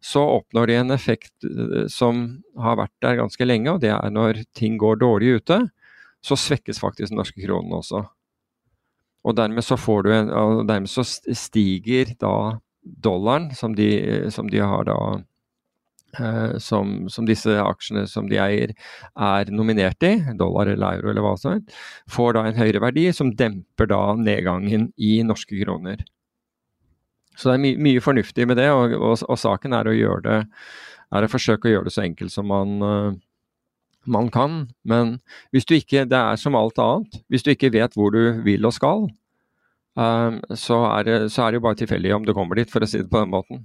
så 0.00 0.22
oppnår 0.38 0.70
de 0.70 0.78
en 0.80 0.94
effekt 0.94 1.44
eh, 1.44 1.84
som 1.92 2.24
har 2.58 2.78
vært 2.80 2.96
der 3.04 3.20
ganske 3.20 3.46
lenge, 3.46 3.74
og 3.74 3.82
det 3.84 3.92
er 3.92 4.14
når 4.14 4.44
ting 4.56 4.78
går 4.80 5.00
dårlig 5.02 5.40
ute, 5.40 5.60
så 6.24 6.36
svekkes 6.36 6.80
faktisk 6.80 7.12
den 7.12 7.20
norske 7.20 7.40
kronen 7.44 7.78
også. 7.80 8.04
Og 9.24 9.36
dermed 9.36 9.64
så, 9.64 9.76
en, 10.08 10.30
og 10.32 10.62
dermed 10.68 10.88
så 10.88 11.04
stiger 11.04 12.14
da 12.20 12.60
dollaren, 12.80 13.50
som 13.56 13.74
de, 13.76 13.90
som 14.32 14.48
de 14.48 14.62
har 14.64 14.86
da 14.88 14.96
eh, 16.16 16.56
som, 16.58 17.08
som, 17.12 17.26
disse 17.28 17.52
aksjene 17.60 18.06
som 18.08 18.30
de 18.30 18.40
eier 18.40 18.72
er 19.12 19.52
nominert 19.52 20.00
i, 20.08 20.14
dollar 20.40 20.72
eller 20.72 21.00
euro 21.00 21.12
eller 21.12 21.26
hva 21.26 21.34
som 21.40 21.52
helst, 21.56 21.76
får 22.08 22.36
da 22.36 22.46
en 22.46 22.60
høyere 22.60 22.80
verdi 22.86 23.10
som 23.16 23.34
demper 23.36 23.92
da 23.92 24.00
nedgangen 24.16 24.88
i 24.96 25.18
norske 25.26 25.60
kroner. 25.60 26.00
Så 27.38 27.50
det 27.50 27.56
er 27.56 27.62
my 27.62 27.72
mye 27.88 28.02
fornuftig 28.02 28.46
med 28.48 28.58
det, 28.60 28.68
og, 28.74 28.94
og, 28.98 29.16
og, 29.22 29.38
saken 29.38 29.74
er 29.76 29.88
å 29.88 29.96
det 30.24 30.38
er 31.18 31.26
å 31.26 31.30
forsøke 31.30 31.68
å 31.68 31.72
gjøre 31.74 31.88
det 31.88 31.94
så 31.94 32.04
enkelt 32.04 32.32
som 32.34 32.46
man, 32.50 32.76
uh, 32.82 33.14
man 34.06 34.30
kan. 34.34 34.60
Men 34.86 35.18
hvis 35.54 35.66
du 35.66 35.74
ikke, 35.76 36.06
det 36.08 36.18
er 36.18 36.38
som 36.40 36.58
alt 36.58 36.78
annet, 36.78 37.20
hvis 37.32 37.46
du 37.46 37.52
ikke 37.54 37.72
vet 37.74 37.96
hvor 37.98 38.14
du 38.14 38.42
vil 38.46 38.66
og 38.68 38.76
skal, 38.76 39.08
uh, 39.98 40.38
så, 40.54 40.84
er 40.92 41.08
det, 41.08 41.18
så 41.34 41.44
er 41.44 41.50
det 41.50 41.60
jo 41.60 41.66
bare 41.66 41.80
tilfeldig 41.82 42.14
om 42.14 42.26
du 42.26 42.34
kommer 42.36 42.60
dit, 42.60 42.70
for 42.70 42.84
å 42.84 42.90
si 42.90 43.02
det 43.02 43.10
på 43.10 43.22
den 43.22 43.34
måten. 43.34 43.64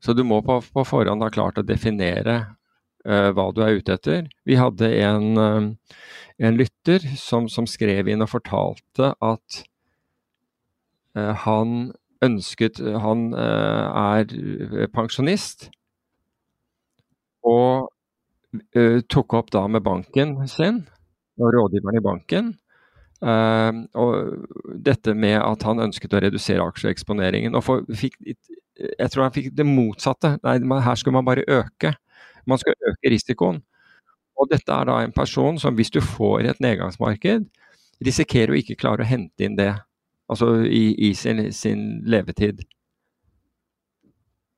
Så 0.00 0.14
du 0.16 0.22
må 0.24 0.40
på, 0.44 0.60
på 0.62 0.86
forhånd 0.86 1.26
ha 1.26 1.32
klart 1.32 1.58
å 1.60 1.66
definere 1.66 2.38
uh, 3.08 3.30
hva 3.34 3.50
du 3.54 3.64
er 3.66 3.80
ute 3.80 3.98
etter. 3.98 4.30
Vi 4.48 4.60
hadde 4.60 4.92
en, 5.02 5.74
en 6.38 6.60
lytter 6.60 7.04
som, 7.20 7.50
som, 7.52 7.66
skrev 7.68 8.08
inn 8.08 8.22
og 8.24 8.32
fortalte 8.32 9.12
at 9.18 9.64
han 11.42 11.90
ønsket 12.24 12.80
Han 13.02 13.30
eh, 13.34 14.00
er 14.00 14.34
eh, 14.36 14.88
pensjonist. 14.92 15.70
Og 17.46 17.88
tok 19.06 19.34
opp 19.38 19.52
da 19.54 19.60
med 19.70 19.84
banken 19.86 20.32
sin, 20.50 20.80
og 21.38 21.52
rådgiveren 21.54 21.98
i 22.00 22.02
banken, 22.02 22.48
uh, 23.22 23.70
og 23.94 24.48
dette 24.74 25.14
med 25.14 25.36
at 25.38 25.62
han 25.68 25.82
ønsket 25.86 26.16
å 26.18 26.22
redusere 26.24 26.66
aksjeeksponeringen. 26.66 27.54
Og 27.54 27.62
for, 27.62 27.84
fikk, 27.94 28.18
jeg 28.80 29.12
tror 29.12 29.28
han 29.28 29.36
fikk 29.36 29.52
det 29.54 29.66
motsatte. 29.68 30.34
Nei, 30.42 30.56
her 30.82 30.98
skulle 30.98 31.20
man 31.20 31.28
bare 31.28 31.46
øke. 31.46 31.94
Man 32.50 32.60
skal 32.60 32.74
øke 32.90 33.14
risikoen. 33.14 33.62
Og 34.40 34.48
dette 34.50 34.72
er 34.72 34.88
da 34.88 34.98
en 35.04 35.14
person 35.14 35.58
som 35.60 35.76
hvis 35.76 35.92
du 35.92 36.00
får 36.02 36.48
et 36.50 36.62
nedgangsmarked, 36.64 37.46
risikerer 38.04 38.54
å 38.54 38.60
ikke 38.60 38.78
klare 38.80 39.04
å 39.04 39.08
hente 39.08 39.44
inn 39.44 39.58
det 39.58 39.74
Altså 40.30 40.60
i, 40.66 40.92
i 41.08 41.14
sin, 41.18 41.42
sin, 41.52 41.86
levetid. 42.06 42.62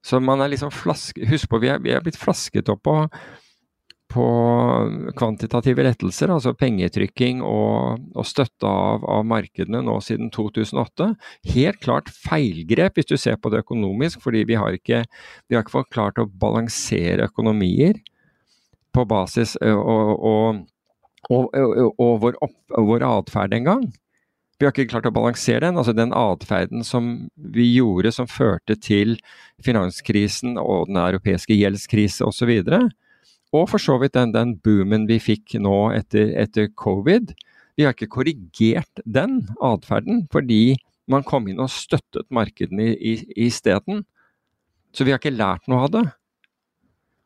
Så 0.04 0.20
man 0.20 0.42
er 0.42 0.50
liksom 0.52 0.72
flaske... 0.74 1.24
Husk 1.30 1.48
på, 1.48 1.62
vi 1.62 1.70
er, 1.72 1.80
vi 1.82 1.94
er 1.94 2.02
blitt 2.04 2.18
flasket 2.18 2.68
opp 2.72 2.82
på, 2.84 2.96
på 4.12 4.26
kvantitative 5.16 5.86
lettelser, 5.86 6.32
altså 6.34 6.52
pengetrykking 6.58 7.40
og, 7.46 8.02
og 8.18 8.28
støtte 8.28 8.68
av, 8.68 9.06
av, 9.06 9.22
markedene 9.30 9.80
nå 9.86 9.96
siden 10.04 10.32
2008. 10.34 11.12
Helt 11.54 11.80
klart 11.84 12.10
feilgrep 12.12 12.98
hvis 12.98 13.12
du 13.12 13.16
ser 13.16 13.38
på 13.40 13.52
det 13.54 13.62
økonomisk, 13.64 14.20
fordi 14.24 14.44
vi 14.50 14.58
har 14.58 14.76
ikke, 14.76 15.04
vi 15.48 15.56
har 15.56 15.64
ikke 15.64 15.86
klart 15.94 16.20
å 16.20 16.28
balansere 16.28 17.30
økonomier 17.30 18.02
på 18.92 19.06
basis 19.08 19.54
og, 19.62 20.12
og, 20.28 20.62
og 21.32 22.14
vår, 22.26 22.36
opp, 22.44 22.56
vår 22.76 23.06
atferd 23.08 23.54
engang. 23.56 23.86
Vi 24.62 24.66
har 24.68 24.76
ikke 24.76 24.92
klart 24.92 25.08
å 25.08 25.10
balansere 25.10 25.64
den. 25.64 25.74
altså 25.74 25.90
Den 25.90 26.12
atferden 26.14 26.84
som 26.86 27.06
vi 27.34 27.64
gjorde 27.80 28.12
som 28.14 28.28
førte 28.30 28.76
til 28.78 29.16
finanskrisen 29.66 30.54
og 30.54 30.86
den 30.86 31.00
europeiske 31.02 31.56
gjeldskrise 31.56 32.22
osv. 32.22 32.52
Og, 32.62 32.92
og 33.58 33.66
for 33.72 33.82
så 33.82 33.96
vidt 33.98 34.14
den, 34.14 34.30
den 34.30 34.52
boomen 34.62 35.08
vi 35.10 35.18
fikk 35.18 35.56
nå 35.58 35.90
etter, 35.96 36.30
etter, 36.38 36.70
covid. 36.78 37.34
Vi 37.74 37.88
har 37.88 37.96
ikke 37.96 38.12
korrigert 38.14 39.02
den 39.02 39.40
atferden, 39.58 40.28
fordi 40.30 40.76
man 41.10 41.26
kom 41.26 41.50
inn 41.50 41.58
og 41.58 41.74
støttet 41.74 42.30
markedene 42.30 42.92
isteden. 43.34 44.06
Så 44.94 45.02
vi 45.02 45.10
har 45.10 45.18
ikke 45.18 45.34
lært 45.34 45.66
noe 45.66 45.88
av 45.88 45.94
det. 45.98 46.06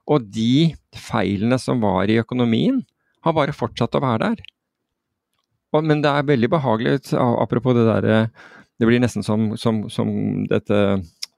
Og 0.09 0.24
de 0.32 0.72
feilene 0.97 1.61
som 1.61 1.84
var 1.84 2.09
i 2.09 2.16
økonomien, 2.24 2.80
har 3.20 3.37
bare 3.37 3.53
fortsatt 3.53 4.01
å 4.01 4.07
være 4.09 4.30
der. 4.30 4.47
Men 5.85 6.03
det 6.05 6.12
er 6.12 6.29
veldig 6.29 6.51
behagelig, 6.53 7.12
apropos 7.16 7.77
det 7.77 7.87
derre 7.89 8.18
Det 8.77 8.85
blir 8.85 9.01
nesten 9.01 9.24
som, 9.24 9.55
som, 9.57 9.87
som 9.89 10.09
dette 10.51 10.81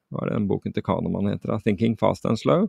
hva 0.09 0.23
er 0.25 0.31
det 0.31 0.37
den 0.39 0.49
boken 0.49 0.73
til 0.73 0.85
Kahneman 0.85 1.29
heter? 1.29 1.51
da, 1.53 1.59
'Thinking 1.61 1.97
Fast 2.01 2.25
and 2.27 2.41
Slow'. 2.41 2.67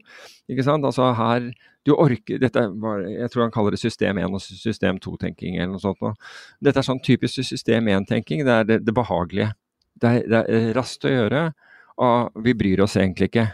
Ikke 0.51 0.63
sant? 0.63 0.85
Altså 0.85 1.13
her, 1.15 1.51
du 1.85 1.93
orker, 1.95 2.37
dette 2.37 2.59
var, 2.81 2.99
Jeg 2.99 3.31
tror 3.31 3.43
han 3.43 3.51
kaller 3.51 3.71
det 3.71 3.79
system 3.79 4.17
1 4.17 4.33
og 4.33 4.41
system 4.41 4.99
2-tenking 4.99 5.55
eller 5.55 5.71
noe 5.71 5.79
sånt. 5.79 6.19
Dette 6.61 6.79
er 6.79 6.83
sånn 6.83 6.99
typisk 6.99 7.39
system 7.43 7.87
1-tenking. 7.87 8.43
Det 8.43 8.51
er 8.51 8.63
det, 8.63 8.85
det 8.85 8.93
behagelige. 8.93 9.53
Det 9.95 10.09
er, 10.09 10.27
det 10.27 10.43
er, 10.47 10.73
raskt 10.75 11.05
å 11.05 11.11
gjøre, 11.11 11.53
og 11.97 12.43
vi 12.43 12.53
bryr 12.53 12.83
oss 12.83 12.97
egentlig 12.97 13.31
ikke. 13.31 13.47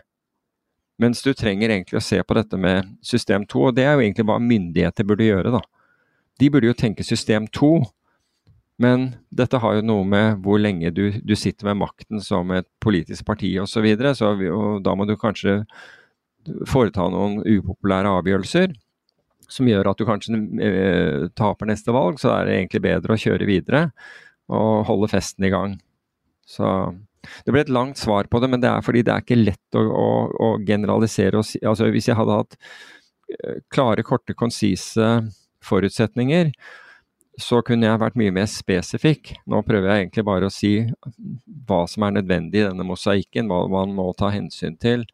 Mens 1.02 1.22
du 1.22 1.34
trenger 1.34 1.70
egentlig 1.70 1.98
å 2.00 2.04
se 2.04 2.22
på 2.24 2.34
dette 2.38 2.58
med 2.58 2.98
system 3.04 3.46
2, 3.46 3.70
og 3.70 3.76
det 3.76 3.86
er 3.86 3.94
jo 3.94 4.02
egentlig 4.06 4.26
hva 4.26 4.40
myndigheter 4.40 5.06
burde 5.06 5.28
gjøre, 5.28 5.52
da. 5.52 5.62
De 6.40 6.50
burde 6.50 6.68
jo 6.68 6.78
tenke 6.78 7.04
system 7.04 7.48
2, 7.48 7.72
men 8.82 9.08
dette 9.32 9.60
har 9.64 9.78
jo 9.78 9.86
noe 9.86 10.06
med 10.08 10.42
hvor 10.44 10.60
lenge 10.60 10.92
du, 10.92 11.06
du 11.24 11.36
sitter 11.40 11.70
med 11.70 11.80
makten 11.80 12.24
som 12.24 12.52
et 12.52 12.68
politisk 12.84 13.26
parti 13.28 13.54
osv., 13.62 13.78
så, 13.78 13.84
videre, 13.86 14.16
så 14.18 14.34
og 14.36 14.82
da 14.84 14.96
må 14.98 15.08
du 15.08 15.16
kanskje 15.20 15.62
foreta 16.70 17.08
noen 17.10 17.40
upopulære 17.42 18.12
avgjørelser 18.20 18.76
som 19.52 19.68
gjør 19.70 19.92
at 19.92 20.00
du 20.00 20.06
kanskje 20.08 20.38
eh, 20.64 21.26
taper 21.38 21.70
neste 21.70 21.94
valg, 21.96 22.20
så 22.22 22.32
er 22.34 22.48
det 22.48 22.56
egentlig 22.60 22.84
bedre 22.86 23.16
å 23.16 23.22
kjøre 23.22 23.50
videre 23.50 23.82
og 24.54 24.86
holde 24.90 25.10
festen 25.12 25.46
i 25.48 25.52
gang. 25.54 25.76
Så 26.46 26.68
det 27.46 27.54
ble 27.54 27.64
et 27.66 27.74
langt 27.74 27.98
svar 28.02 28.30
på 28.30 28.42
det, 28.42 28.50
men 28.52 28.62
det 28.62 28.70
er 28.70 28.86
fordi 28.86 29.04
det 29.06 29.14
er 29.14 29.26
ikke 29.26 29.40
lett 29.40 29.78
å, 29.78 29.82
å, 29.86 30.10
å 30.30 30.50
generalisere. 30.66 31.42
Si, 31.46 31.62
altså 31.66 31.90
hvis 31.94 32.10
jeg 32.12 32.18
hadde 32.20 32.40
hatt 32.42 32.58
eh, 32.58 33.62
klare, 33.74 34.06
korte, 34.06 34.38
konsise 34.38 35.20
forutsetninger, 35.66 36.52
så 37.42 37.60
kunne 37.66 37.88
jeg 37.88 38.00
vært 38.00 38.18
mye 38.20 38.34
mer 38.36 38.48
spesifikk. 38.50 39.34
Nå 39.52 39.62
prøver 39.68 39.90
jeg 39.90 40.06
egentlig 40.06 40.26
bare 40.28 40.48
å 40.48 40.54
si 40.54 40.74
hva 41.68 41.84
som 41.92 42.06
er 42.08 42.18
nødvendig 42.20 42.62
i 42.62 42.68
denne 42.70 42.86
mosaikken, 42.88 43.50
hva 43.52 43.66
man 43.72 43.96
må 43.98 44.08
ta 44.18 44.32
hensyn 44.34 44.78
til 44.82 45.06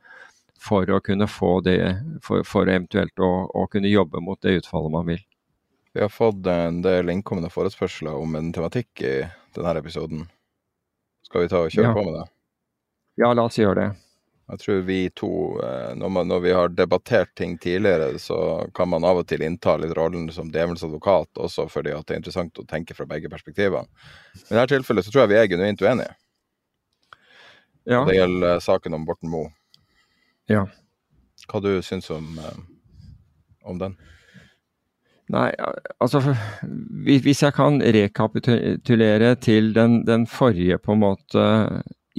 for 0.62 0.90
å 0.94 1.00
kunne 1.02 1.26
få 1.30 1.56
det, 1.66 1.80
for, 2.22 2.46
for 2.46 2.70
eventuelt 2.70 3.18
å, 3.20 3.32
å, 3.50 3.66
kunne 3.72 3.90
jobbe 3.90 4.22
mot 4.22 4.38
det 4.46 4.60
utfallet 4.60 4.94
man 4.94 5.08
vil. 5.10 5.24
Vi 5.92 6.04
har 6.04 6.14
fått 6.14 6.46
en 6.48 6.84
del 6.86 7.10
innkommende 7.12 7.50
forespørsler 7.52 8.14
om 8.16 8.38
en 8.38 8.54
tematikk 8.54 9.02
i 9.04 9.16
denne 9.56 9.74
episoden. 9.82 10.28
Skal 11.26 11.46
vi 11.46 11.52
ta 11.52 11.66
og 11.66 11.74
kjøre 11.74 11.90
ja. 11.90 11.96
på 11.98 12.06
med 12.06 12.16
det? 12.20 12.28
Ja, 13.20 13.34
la 13.34 13.48
oss 13.50 13.58
gjøre 13.60 13.80
det. 13.80 13.90
Jeg 14.52 14.60
tror 14.60 14.82
vi 14.84 14.98
to, 15.16 15.32
eh, 15.64 15.94
når, 15.96 16.10
man, 16.10 16.28
når, 16.28 16.40
vi 16.44 16.52
har 16.52 16.74
debattert 16.76 17.30
ting 17.40 17.54
tidligere, 17.58 18.20
så 18.20 18.68
kan 18.76 18.90
man 18.92 19.06
av 19.08 19.22
og 19.22 19.28
til 19.30 19.46
innta 19.46 19.78
litt 19.80 19.94
rollen 19.96 20.26
som 20.36 20.50
djevelens 20.52 20.84
advokat, 20.84 21.30
også 21.40 21.70
fordi 21.72 21.94
det 21.94 22.12
er 22.12 22.20
interessant 22.20 22.60
å 22.60 22.66
tenke 22.68 22.98
fra 22.98 23.08
begge 23.08 23.32
perspektivene. 23.32 23.88
I 24.50 24.50
dette 24.50 24.74
tilfellet 24.74 25.08
så 25.08 25.14
tror 25.14 25.24
jeg 25.24 25.32
vi 25.32 25.40
er 25.40 25.48
genuint 25.54 25.86
uenige. 25.86 26.18
Ja. 27.88 28.04
Det 28.10 28.18
gjelder 28.18 28.58
eh, 28.58 28.60
saken 28.68 29.00
om 29.00 29.08
Borten 29.08 29.32
Moe. 29.32 29.54
Ja. 30.52 30.66
Hva 31.48 31.64
du 31.64 31.72
syns 31.86 32.12
om, 32.12 32.28
eh, 32.44 32.60
om 33.72 33.80
den? 33.80 33.96
Nei, 35.32 35.48
altså 36.04 36.20
Hvis 37.08 37.40
jeg 37.40 37.56
kan 37.56 37.80
rekapitulere 37.80 39.36
til 39.40 39.72
den, 39.78 40.02
den 40.04 40.28
forrige 40.28 40.76
på 40.84 40.92
en 40.98 41.04
måte 41.06 41.46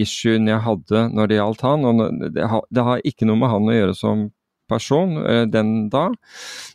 issuen 0.00 0.48
jeg 0.48 0.62
hadde 0.64 1.06
når 1.12 1.28
det 1.28 1.38
gjaldt 1.40 1.64
han, 1.66 1.84
og 1.88 2.22
det 2.34 2.46
har, 2.48 2.64
det 2.70 2.86
har 2.86 3.04
ikke 3.08 3.28
noe 3.28 3.40
med 3.40 3.52
han 3.52 3.68
å 3.68 3.76
gjøre 3.76 3.98
som 3.98 4.30
person 4.72 5.18
eh, 5.26 5.44
den 5.50 5.88
da, 5.92 6.08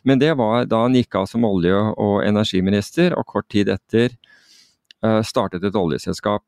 men 0.06 0.20
det 0.22 0.34
var 0.38 0.68
da 0.70 0.84
han 0.84 0.96
gikk 0.96 1.18
av 1.18 1.28
som 1.30 1.46
olje- 1.48 1.92
og 1.96 2.22
energiminister 2.26 3.16
og 3.18 3.26
kort 3.32 3.48
tid 3.52 3.70
etter 3.72 4.12
eh, 4.12 5.20
startet 5.26 5.66
et 5.66 5.78
oljeselskap. 5.78 6.44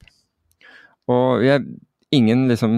Og 1.11 1.43
jeg 1.43 1.65
Ingen 2.11 2.49
liksom 2.51 2.73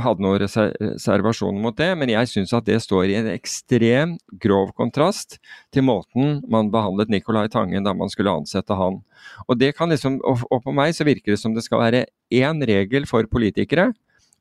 hadde 0.00 0.24
noen 0.24 0.38
reservasjoner 0.40 1.60
mot 1.60 1.76
det, 1.76 1.90
men 2.00 2.08
jeg 2.08 2.30
syns 2.30 2.54
at 2.56 2.64
det 2.64 2.78
står 2.80 3.10
i 3.12 3.18
en 3.18 3.28
ekstrem 3.28 4.14
grov 4.40 4.70
kontrast 4.78 5.36
til 5.76 5.84
måten 5.84 6.38
man 6.48 6.70
behandlet 6.72 7.12
Nicolai 7.12 7.50
Tangen 7.52 7.84
da 7.84 7.92
man 7.92 8.08
skulle 8.08 8.32
ansette 8.32 8.78
han. 8.78 9.02
Og, 9.44 9.60
liksom, 9.60 10.16
og 10.24 10.64
på 10.64 10.72
meg 10.72 10.96
så 10.96 11.04
virker 11.04 11.34
det 11.34 11.42
som 11.42 11.52
det 11.52 11.66
skal 11.66 11.84
være 11.84 12.06
én 12.32 12.64
regel 12.64 13.04
for 13.10 13.28
politikere 13.28 13.90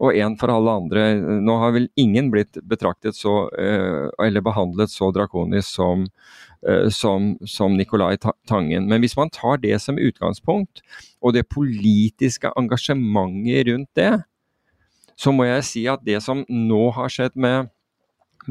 og 0.04 0.16
én 0.16 0.36
for 0.40 0.52
alle 0.52 0.74
andre. 0.82 1.04
Nå 1.44 1.56
har 1.62 1.72
vel 1.76 1.88
ingen 2.00 2.28
blitt 2.34 2.58
betraktet 2.68 3.16
så, 3.16 3.48
eh, 3.56 4.10
eller 4.26 4.44
behandlet 4.44 4.92
så 4.92 5.12
drakonisk 5.16 5.70
som, 5.70 6.08
eh, 6.68 6.90
som, 6.90 7.38
som 7.48 7.78
Nicolai 7.78 8.18
Tangen. 8.48 8.90
Men 8.90 9.02
hvis 9.02 9.16
man 9.16 9.32
tar 9.32 9.58
det 9.64 9.80
som 9.82 10.00
utgangspunkt, 10.00 10.84
og 11.22 11.34
det 11.34 11.48
politiske 11.48 12.52
engasjementet 12.60 13.70
rundt 13.70 13.90
det, 13.96 14.12
så 15.16 15.32
må 15.32 15.48
jeg 15.48 15.64
si 15.64 15.86
at 15.88 16.04
det 16.04 16.20
som 16.24 16.44
nå 16.50 16.90
har 16.98 17.10
skjedd 17.10 17.40
med, 17.40 17.72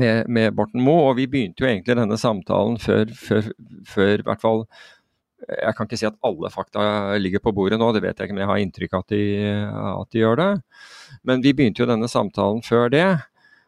med, 0.00 0.24
med 0.28 0.54
Borten 0.56 0.80
Moe, 0.80 1.10
og 1.10 1.18
vi 1.20 1.28
begynte 1.28 1.60
jo 1.60 1.68
egentlig 1.68 1.98
denne 2.00 2.16
samtalen 2.16 2.80
før, 2.80 3.12
før, 3.12 3.52
før 3.84 4.24
hvert 4.24 4.40
fall 4.40 4.64
jeg 5.48 5.76
kan 5.76 5.88
ikke 5.88 5.98
si 6.00 6.08
at 6.08 6.16
alle 6.24 6.50
fakta 6.52 7.16
ligger 7.20 7.42
på 7.44 7.52
bordet 7.56 7.78
nå, 7.80 7.90
det 7.94 8.02
vet 8.04 8.18
jeg 8.18 8.28
ikke, 8.28 8.36
men 8.36 8.44
jeg 8.44 8.52
har 8.52 8.62
inntrykk 8.64 8.96
av 8.96 9.04
at 9.04 9.14
at 9.14 10.10
de 10.14 10.22
gjør 10.22 10.40
det. 10.40 10.50
Men 11.24 11.44
vi 11.44 11.54
begynte 11.56 11.84
jo 11.84 11.90
denne 11.90 12.10
samtalen 12.10 12.62
før 12.64 12.90
det. 12.92 13.06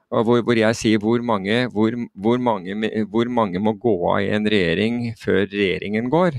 Hvor, 0.06 0.38
hvor 0.46 0.54
jeg 0.54 0.76
sier 0.78 1.00
hvor 1.02 1.22
mange, 1.26 1.64
hvor, 1.74 1.94
hvor, 2.14 2.38
mange, 2.38 2.76
hvor 3.10 3.26
mange, 3.26 3.58
må 3.58 3.72
gå 3.74 3.94
av 4.12 4.20
i 4.22 4.28
en 4.36 4.46
regjering 4.46 5.00
før 5.18 5.48
regjeringen 5.50 6.10
går. 6.12 6.38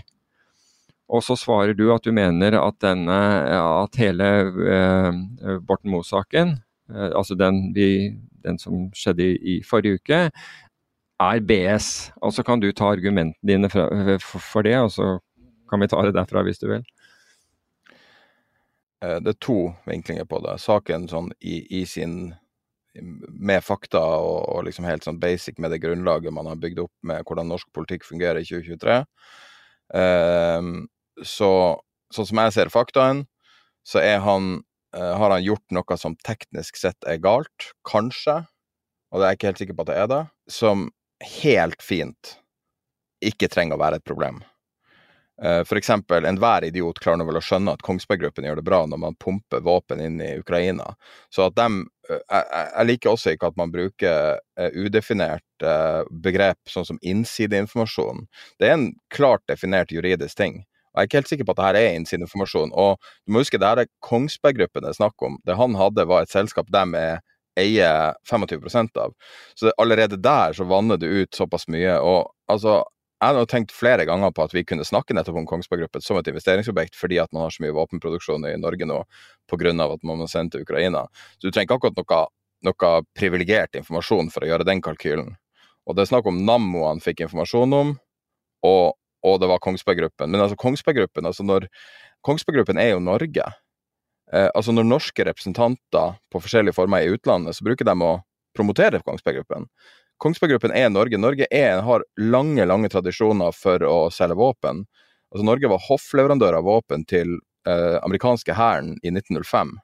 Og 1.08 1.24
så 1.24 1.36
svarer 1.40 1.76
du 1.76 1.90
at 1.94 2.04
du 2.04 2.14
mener 2.16 2.56
at, 2.60 2.78
denne, 2.84 3.18
at 3.52 4.00
hele 4.00 4.30
eh, 4.72 5.60
Borten 5.68 5.92
Moe-saken, 5.92 6.56
eh, 6.92 7.12
altså 7.12 7.36
den, 7.40 7.74
vi, 7.76 8.16
den, 8.44 8.60
som 8.60 8.88
skjedde 8.96 9.24
i, 9.24 9.38
i, 9.56 9.60
forrige 9.68 10.00
uke, 10.00 10.22
er 11.20 11.46
BS. 11.48 12.12
Og 12.24 12.36
så 12.36 12.44
kan 12.48 12.64
du 12.64 12.72
ta 12.72 12.92
argumentene 12.92 13.52
dine 13.52 13.72
for, 13.72 14.20
for, 14.24 14.48
for 14.52 14.68
det, 14.68 14.76
og 14.80 14.92
så 14.96 15.14
kan 15.70 15.84
vi 15.84 15.90
ta 15.92 16.02
det 16.06 16.16
derfra 16.16 16.44
hvis 16.48 16.62
du 16.62 16.68
vil. 16.72 16.84
Eh, 19.04 19.18
det 19.22 19.34
er 19.36 19.40
to 19.44 19.60
vinklinger 19.88 20.28
på 20.30 20.42
det. 20.46 20.58
Saken 20.64 21.08
sånn 21.12 21.32
i, 21.40 21.62
i 21.82 21.86
sin 21.90 22.36
Med 22.98 23.62
fakta 23.62 24.00
og, 24.02 24.40
og, 24.50 24.64
liksom 24.66 24.88
helt 24.88 25.04
sånn 25.06 25.20
basic 25.22 25.60
med 25.62 25.70
det 25.70 25.84
grunnlaget 25.84 26.34
man 26.34 26.48
har 26.50 26.58
bygd 26.58 26.80
opp 26.82 26.94
med 27.06 27.28
hvordan 27.30 27.52
norsk 27.52 27.68
politikk 27.70 28.08
fungerer 28.08 28.42
i 28.42 28.48
2023. 28.48 28.96
Eh, 30.00 30.70
så 31.22 31.52
sånn 32.14 32.30
som 32.30 32.42
jeg 32.42 32.56
ser 32.56 32.74
faktaen, 32.74 33.26
så 33.86 34.02
han 34.02 34.50
eh, 34.96 35.14
har 35.14 35.30
han 35.30 35.46
gjort 35.46 35.76
noe 35.78 35.98
som 36.02 36.18
teknisk 36.26 36.80
sett 36.82 37.06
er 37.06 37.22
galt, 37.22 37.70
kanskje, 37.86 38.40
og 39.12 39.20
det 39.20 39.28
er 39.28 39.36
jeg 39.36 39.40
ikke 39.40 39.50
helt 39.52 39.62
sikker 39.62 39.78
på 39.78 39.86
at 39.86 39.92
det 39.92 40.00
er 40.02 40.12
det, 40.12 40.24
som 40.58 40.90
helt 41.44 41.86
fint 41.86 42.38
ikke 43.24 43.50
trenger 43.50 43.78
å 43.78 43.84
være 43.86 44.02
et 44.02 44.08
problem. 44.08 44.42
Uh, 45.46 45.64
for 45.64 45.78
eksempel, 45.78 46.26
enhver 46.26 46.66
idiot 46.66 47.00
klarer 47.00 47.22
nå 47.22 47.28
vel 47.28 47.38
å 47.38 47.44
skjønne 47.46 47.76
at 47.78 47.84
Kongsberg 47.86 48.24
Gruppen 48.24 48.48
gjør 48.48 48.58
det 48.58 48.66
bra 48.66 48.80
når 48.90 49.02
man 49.04 49.18
pumper 49.22 49.62
våpen 49.62 50.02
inn 50.02 50.18
i 50.24 50.32
Ukraina. 50.40 50.96
Så 51.30 51.46
at 51.46 51.58
dem 51.60 51.84
uh, 52.10 52.18
jeg, 52.18 52.88
liker 52.90 53.14
også 53.14 53.36
ikke 53.36 53.52
at 53.52 53.60
man 53.60 53.74
bruker 53.74 54.40
uh, 54.42 54.70
udefinert 54.74 55.44
begrep 56.22 56.70
sånn 56.70 56.86
som 56.86 56.98
innsideinformasjon. 57.02 58.28
Det 58.62 58.68
er 58.68 58.76
en 58.76 58.92
klart 59.14 59.42
definert 59.50 59.90
juridisk 59.90 60.38
ting. 60.38 60.60
Jeg 60.62 61.00
er 61.00 61.08
ikke 61.10 61.18
helt 61.18 61.32
sikker 61.32 61.48
på 61.48 61.56
at 61.56 61.62
dette 61.62 61.82
er 61.82 61.96
innsideinformasjon. 61.98 62.74
Og 62.78 63.02
du 63.26 63.34
må 63.34 63.42
huske, 63.42 63.58
det 63.58 63.66
her 63.66 63.82
er 63.82 63.90
Kongsberg 64.06 64.60
Gruppen 64.60 64.86
det 64.86 64.92
er 64.94 65.00
snakk 65.00 65.26
om. 65.26 65.40
Det 65.50 65.58
han 65.58 65.78
hadde, 65.78 66.06
var 66.10 66.26
et 66.26 66.34
selskap 66.34 66.70
de 66.74 66.86
eier 67.58 68.14
25% 68.30 69.02
av. 69.02 69.14
Så 69.58 69.74
allerede 69.82 70.22
der 70.22 70.54
så 70.54 70.70
vanner 70.70 71.02
det 71.02 71.10
ut 71.10 71.34
såpass 71.34 71.66
mye. 71.74 71.98
Og 71.98 72.30
altså 72.54 72.84
jeg 73.18 73.34
har 73.34 73.48
tenkt 73.50 73.74
flere 73.74 74.06
ganger 74.06 74.30
på 74.36 74.44
at 74.46 74.54
vi 74.54 74.62
kunne 74.68 74.86
snakke 74.86 75.16
nettopp 75.18 75.40
om 75.42 75.48
Kongsberg 75.50 75.86
Gruppen 75.86 76.04
som 76.06 76.20
et 76.20 76.28
investeringsobjekt, 76.30 76.98
fordi 76.98 77.18
at 77.22 77.32
man 77.34 77.48
har 77.48 77.54
så 77.54 77.64
mye 77.64 77.74
våpenproduksjon 77.74 78.46
i 78.46 78.58
Norge 78.62 78.86
nå 78.86 79.00
pga. 79.50 79.74
at 79.74 80.04
man 80.04 80.20
må 80.22 80.28
sende 80.30 80.52
til 80.52 80.62
Ukraina. 80.68 81.08
Så 81.40 81.48
du 81.48 81.52
trenger 81.52 81.66
ikke 81.66 81.80
akkurat 81.80 81.98
noe, 81.98 82.22
noe 82.70 82.92
privilegert 83.18 83.76
informasjon 83.76 84.30
for 84.30 84.46
å 84.46 84.52
gjøre 84.52 84.68
den 84.70 84.82
kalkylen. 84.82 85.36
Og 85.88 85.96
det 85.96 86.04
er 86.04 86.12
snakk 86.12 86.28
om 86.30 86.46
Nammo 86.46 86.86
han 86.86 87.02
fikk 87.02 87.26
informasjon 87.26 87.74
om, 87.74 87.96
og, 88.68 88.98
og 89.26 89.40
det 89.42 89.50
var 89.50 89.64
Kongsberg 89.66 89.98
Gruppen. 90.04 90.30
Men 90.30 90.44
altså 90.44 90.60
Kongsberg 90.60 91.02
Gruppen, 91.02 91.26
altså 91.26 91.46
når 91.48 91.70
Kongsberg 92.22 92.60
Gruppen 92.60 92.78
er 92.78 92.92
jo 92.92 93.02
Norge. 93.02 93.50
Eh, 94.34 94.50
altså 94.54 94.76
når 94.76 94.86
norske 94.86 95.26
representanter 95.26 96.18
på 96.30 96.42
forskjellige 96.44 96.76
former 96.76 97.02
er 97.02 97.10
i 97.10 97.18
utlandet, 97.18 97.56
så 97.56 97.66
bruker 97.66 97.88
de 97.88 97.96
å 97.98 98.18
promotere 98.58 99.02
Kongsberg 99.06 99.42
Gruppen. 99.42 99.70
Kongsberg 100.18 100.56
Gruppen 100.56 100.74
er 100.74 100.90
Norge. 100.90 101.18
Norge 101.22 101.48
er, 101.54 101.82
har 101.86 102.06
lange 102.18 102.66
lange 102.66 102.90
tradisjoner 102.90 103.54
for 103.56 103.84
å 103.86 103.98
selge 104.14 104.38
våpen. 104.40 104.86
Altså, 105.32 105.46
Norge 105.46 105.70
var 105.70 105.84
hoffleverandør 105.90 106.58
av 106.60 106.66
våpen 106.68 107.04
til 107.10 107.38
eh, 107.68 107.98
amerikanske 108.02 108.56
hæren 108.58 108.96
i 109.04 109.12
1905, 109.14 109.76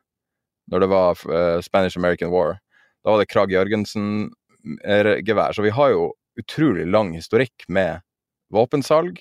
når 0.71 0.83
det 0.85 0.89
var 0.93 1.23
eh, 1.29 1.59
Spanish 1.65 1.99
American 1.99 2.31
War. 2.33 2.57
Da 3.03 3.13
var 3.13 3.21
det 3.21 3.29
Krag 3.31 3.53
Jørgensen-gevær. 3.53 5.49
Eh, 5.49 5.53
Så 5.53 5.65
vi 5.65 5.75
har 5.75 5.93
jo 5.93 6.11
utrolig 6.39 6.87
lang 6.89 7.13
historikk 7.13 7.67
med 7.67 8.01
våpensalg. 8.53 9.19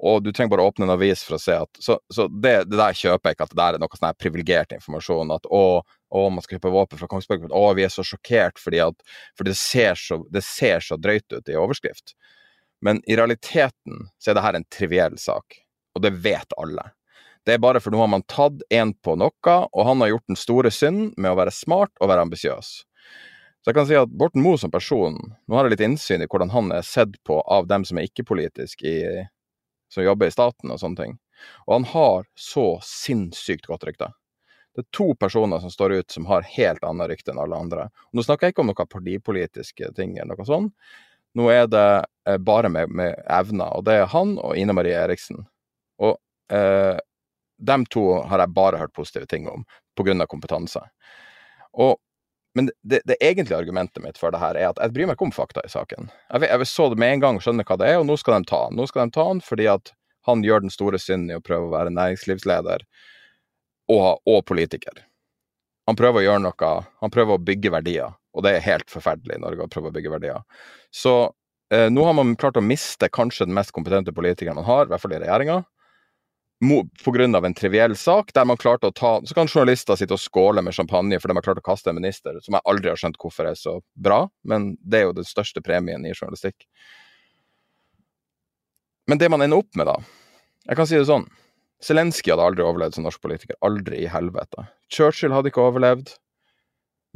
Og 0.00 0.22
du 0.24 0.30
trenger 0.32 0.54
bare 0.54 0.64
å 0.64 0.70
åpne 0.70 0.86
en 0.86 0.94
avis 0.94 1.22
for 1.26 1.36
å 1.36 1.40
se 1.42 1.52
at 1.60 1.80
Så, 1.82 1.98
så 2.08 2.24
det, 2.28 2.54
det, 2.70 2.78
der 2.80 2.96
kjøper 2.96 3.30
jeg 3.30 3.36
ikke, 3.36 3.48
at 3.48 3.52
det 3.52 3.60
der 3.60 3.76
er 3.76 3.82
noe 3.82 3.98
sånn 4.00 4.16
privilegert 4.16 4.72
informasjon. 4.72 5.32
At 5.34 5.48
å, 5.52 5.64
å, 5.84 6.22
man 6.32 6.44
skal 6.44 6.56
kjøpe 6.56 6.72
våpen 6.72 7.00
fra 7.00 7.08
Kongsberg. 7.10 7.48
Å, 7.52 7.64
vi 7.76 7.84
er 7.84 7.92
så 7.92 8.04
sjokkert 8.06 8.60
fordi 8.62 8.80
at 8.84 8.96
For 9.38 9.48
det 9.48 9.58
ser 9.60 9.98
så, 10.00 10.22
det 10.32 10.44
ser 10.46 10.84
så 10.84 10.96
drøyt 11.00 11.28
ut 11.36 11.52
i 11.52 11.58
overskrift. 11.60 12.14
Men 12.80 13.02
i 13.04 13.16
realiteten 13.18 14.08
så 14.16 14.32
er 14.32 14.38
det 14.38 14.46
her 14.46 14.56
en 14.56 14.70
triviell 14.72 15.18
sak, 15.20 15.58
og 15.92 16.04
det 16.06 16.14
vet 16.24 16.56
alle. 16.56 16.86
Det 17.44 17.56
er 17.56 17.60
bare 17.60 17.80
for 17.80 17.92
nå 17.92 18.00
har 18.00 18.08
man 18.08 18.24
tatt 18.28 18.62
en 18.72 18.94
på 19.04 19.16
noe, 19.20 19.56
og 19.72 19.82
han 19.84 20.00
har 20.00 20.14
gjort 20.14 20.32
den 20.32 20.38
store 20.40 20.72
synden 20.72 21.10
med 21.16 21.32
å 21.32 21.38
være 21.40 21.52
smart 21.52 21.92
og 22.00 22.08
være 22.08 22.24
ambisiøs. 22.24 22.70
Så 23.60 23.68
jeg 23.68 23.76
kan 23.76 23.88
si 23.88 23.96
at 24.00 24.12
Borten 24.16 24.40
Moe 24.40 24.56
som 24.56 24.72
person 24.72 25.18
Nå 25.20 25.56
har 25.56 25.66
jeg 25.66 25.74
litt 25.74 25.82
innsyn 25.84 26.22
i 26.24 26.28
hvordan 26.30 26.52
han 26.54 26.70
er 26.72 26.86
sett 26.86 27.18
på 27.28 27.42
av 27.44 27.66
dem 27.68 27.84
som 27.84 28.00
er 28.00 28.06
ikke-politiske, 28.08 28.92
som 29.92 30.04
jobber 30.04 30.30
i 30.30 30.34
staten 30.34 30.72
og 30.72 30.80
sånne 30.80 31.04
ting. 31.04 31.18
Og 31.66 31.74
han 31.78 31.86
har 31.92 32.26
så 32.38 32.66
sinnssykt 32.84 33.68
godt 33.70 33.86
rykte. 33.88 34.10
Det 34.74 34.84
er 34.84 34.90
to 34.94 35.10
personer 35.18 35.60
som 35.62 35.72
står 35.72 35.96
ut 35.98 36.14
som 36.14 36.28
har 36.30 36.46
helt 36.46 36.84
annet 36.86 37.10
rykte 37.10 37.32
enn 37.32 37.40
alle 37.42 37.58
andre. 37.58 37.88
Og 38.10 38.20
nå 38.20 38.24
snakker 38.24 38.46
jeg 38.46 38.54
ikke 38.54 38.64
om 38.64 38.70
noen 38.70 38.92
partipolitiske 38.94 39.92
ting 39.96 40.16
eller 40.18 40.38
noe 40.38 40.46
sånt. 40.46 40.74
Nå 41.38 41.46
er 41.50 41.66
det 41.70 41.86
eh, 42.26 42.38
bare 42.42 42.70
med, 42.72 42.90
med 42.90 43.18
evner, 43.30 43.70
og 43.76 43.84
det 43.86 44.00
er 44.00 44.10
han 44.10 44.34
og 44.42 44.58
Ine 44.58 44.74
Marie 44.74 44.98
Eriksen. 44.98 45.44
Og 46.02 46.16
eh, 46.54 46.98
dem 47.60 47.84
to 47.92 48.04
har 48.30 48.42
jeg 48.42 48.56
bare 48.56 48.80
hørt 48.80 48.94
positive 48.96 49.28
ting 49.30 49.46
om, 49.50 49.66
pga. 49.98 50.26
kompetanse. 50.26 50.82
Og 51.78 51.98
men 52.54 52.70
det, 52.82 53.00
det, 53.04 53.16
egentlige 53.22 53.58
argumentet 53.58 54.02
mitt 54.02 54.18
for 54.18 54.34
det 54.34 54.40
her 54.42 54.58
er 54.58 54.72
at 54.72 54.80
jeg 54.82 54.94
bryr 54.94 55.06
meg 55.06 55.16
ikke 55.16 55.28
om 55.28 55.34
fakta 55.34 55.62
i 55.62 55.70
saken. 55.70 56.10
Jeg, 56.32 56.48
jeg 56.50 56.66
så 56.66 56.88
det 56.90 56.98
med 56.98 57.14
en 57.14 57.22
gang, 57.22 57.38
skjønner 57.42 57.66
hva 57.66 57.78
det 57.78 57.90
er, 57.92 58.00
og 58.00 58.08
nå 58.08 58.16
skal 58.18 58.40
de 58.40 58.50
ta 58.50 58.64
han. 58.66 58.78
Nå 58.78 58.88
skal 58.90 59.06
de 59.06 59.14
ta 59.14 59.26
han 59.28 59.42
fordi 59.44 59.68
at 59.70 59.92
han 60.28 60.42
gjør 60.44 60.64
den 60.64 60.74
store 60.74 60.98
synden 61.00 61.30
i 61.30 61.38
å 61.38 61.44
prøve 61.44 61.68
å 61.68 61.74
være 61.74 61.94
næringslivsleder 61.94 62.84
og, 63.90 64.20
og, 64.26 64.40
politiker. 64.50 65.04
Han 65.88 65.98
prøver 65.98 66.20
å 66.20 66.26
gjøre 66.26 66.44
noe, 66.44 66.72
han 67.02 67.14
prøver 67.14 67.38
å 67.38 67.42
bygge 67.42 67.72
verdier, 67.74 68.16
og 68.34 68.46
det 68.46 68.56
er 68.56 68.66
helt 68.66 68.90
forferdelig 68.92 69.38
i 69.38 69.42
Norge 69.42 69.66
å 69.66 69.70
prøve 69.70 69.90
å 69.90 69.94
bygge 69.94 70.12
verdier. 70.12 70.42
Så 70.94 71.14
eh, 71.72 71.88
nå 71.90 72.04
har 72.06 72.14
man 72.18 72.36
klart 72.38 72.58
å 72.60 72.64
miste 72.64 73.08
kanskje 73.10 73.48
den 73.48 73.56
mest 73.56 73.74
kompetente 73.74 74.14
politikeren 74.14 74.58
man 74.60 74.68
har, 74.68 74.86
i 74.86 74.92
hvert 74.92 75.02
fall 75.02 75.16
i 75.16 75.22
regjeringa 75.22 75.62
pga. 76.60 77.46
en 77.46 77.54
triviell 77.54 77.96
sak, 77.96 78.32
der 78.32 78.44
man 78.44 78.56
klarte 78.56 78.88
å 78.88 78.92
ta 78.92 79.20
Så 79.24 79.34
kan 79.34 79.48
journalister 79.48 79.96
sitte 79.96 80.14
og 80.14 80.20
skåle 80.20 80.62
med 80.62 80.74
champagne 80.74 81.18
fordi 81.20 81.34
har 81.34 81.42
klart 81.42 81.58
å 81.58 81.64
kaste 81.64 81.90
en 81.90 81.96
minister, 81.96 82.38
som 82.40 82.54
jeg 82.54 82.62
aldri 82.64 82.90
har 82.90 82.96
skjønt 83.00 83.18
hvorfor 83.18 83.48
er 83.48 83.54
så 83.54 83.80
bra, 83.94 84.28
men 84.44 84.76
det 84.80 85.00
er 85.00 85.06
jo 85.08 85.16
den 85.16 85.28
største 85.28 85.62
premien 85.64 86.04
i 86.04 86.12
journalistikk. 86.12 86.66
Men 89.08 89.18
det 89.18 89.30
man 89.30 89.42
ender 89.42 89.58
opp 89.58 89.74
med, 89.74 89.86
da 89.86 89.96
Jeg 90.68 90.76
kan 90.76 90.86
si 90.86 90.98
det 90.98 91.08
sånn. 91.08 91.24
Zelenskyj 91.80 92.34
hadde 92.34 92.44
aldri 92.44 92.62
overlevd 92.62 92.94
som 92.94 93.06
norsk 93.06 93.22
politiker. 93.24 93.56
Aldri 93.64 94.02
i 94.04 94.10
helvete. 94.12 94.66
Churchill 94.92 95.32
hadde 95.32 95.48
ikke 95.48 95.64
overlevd. 95.64 96.12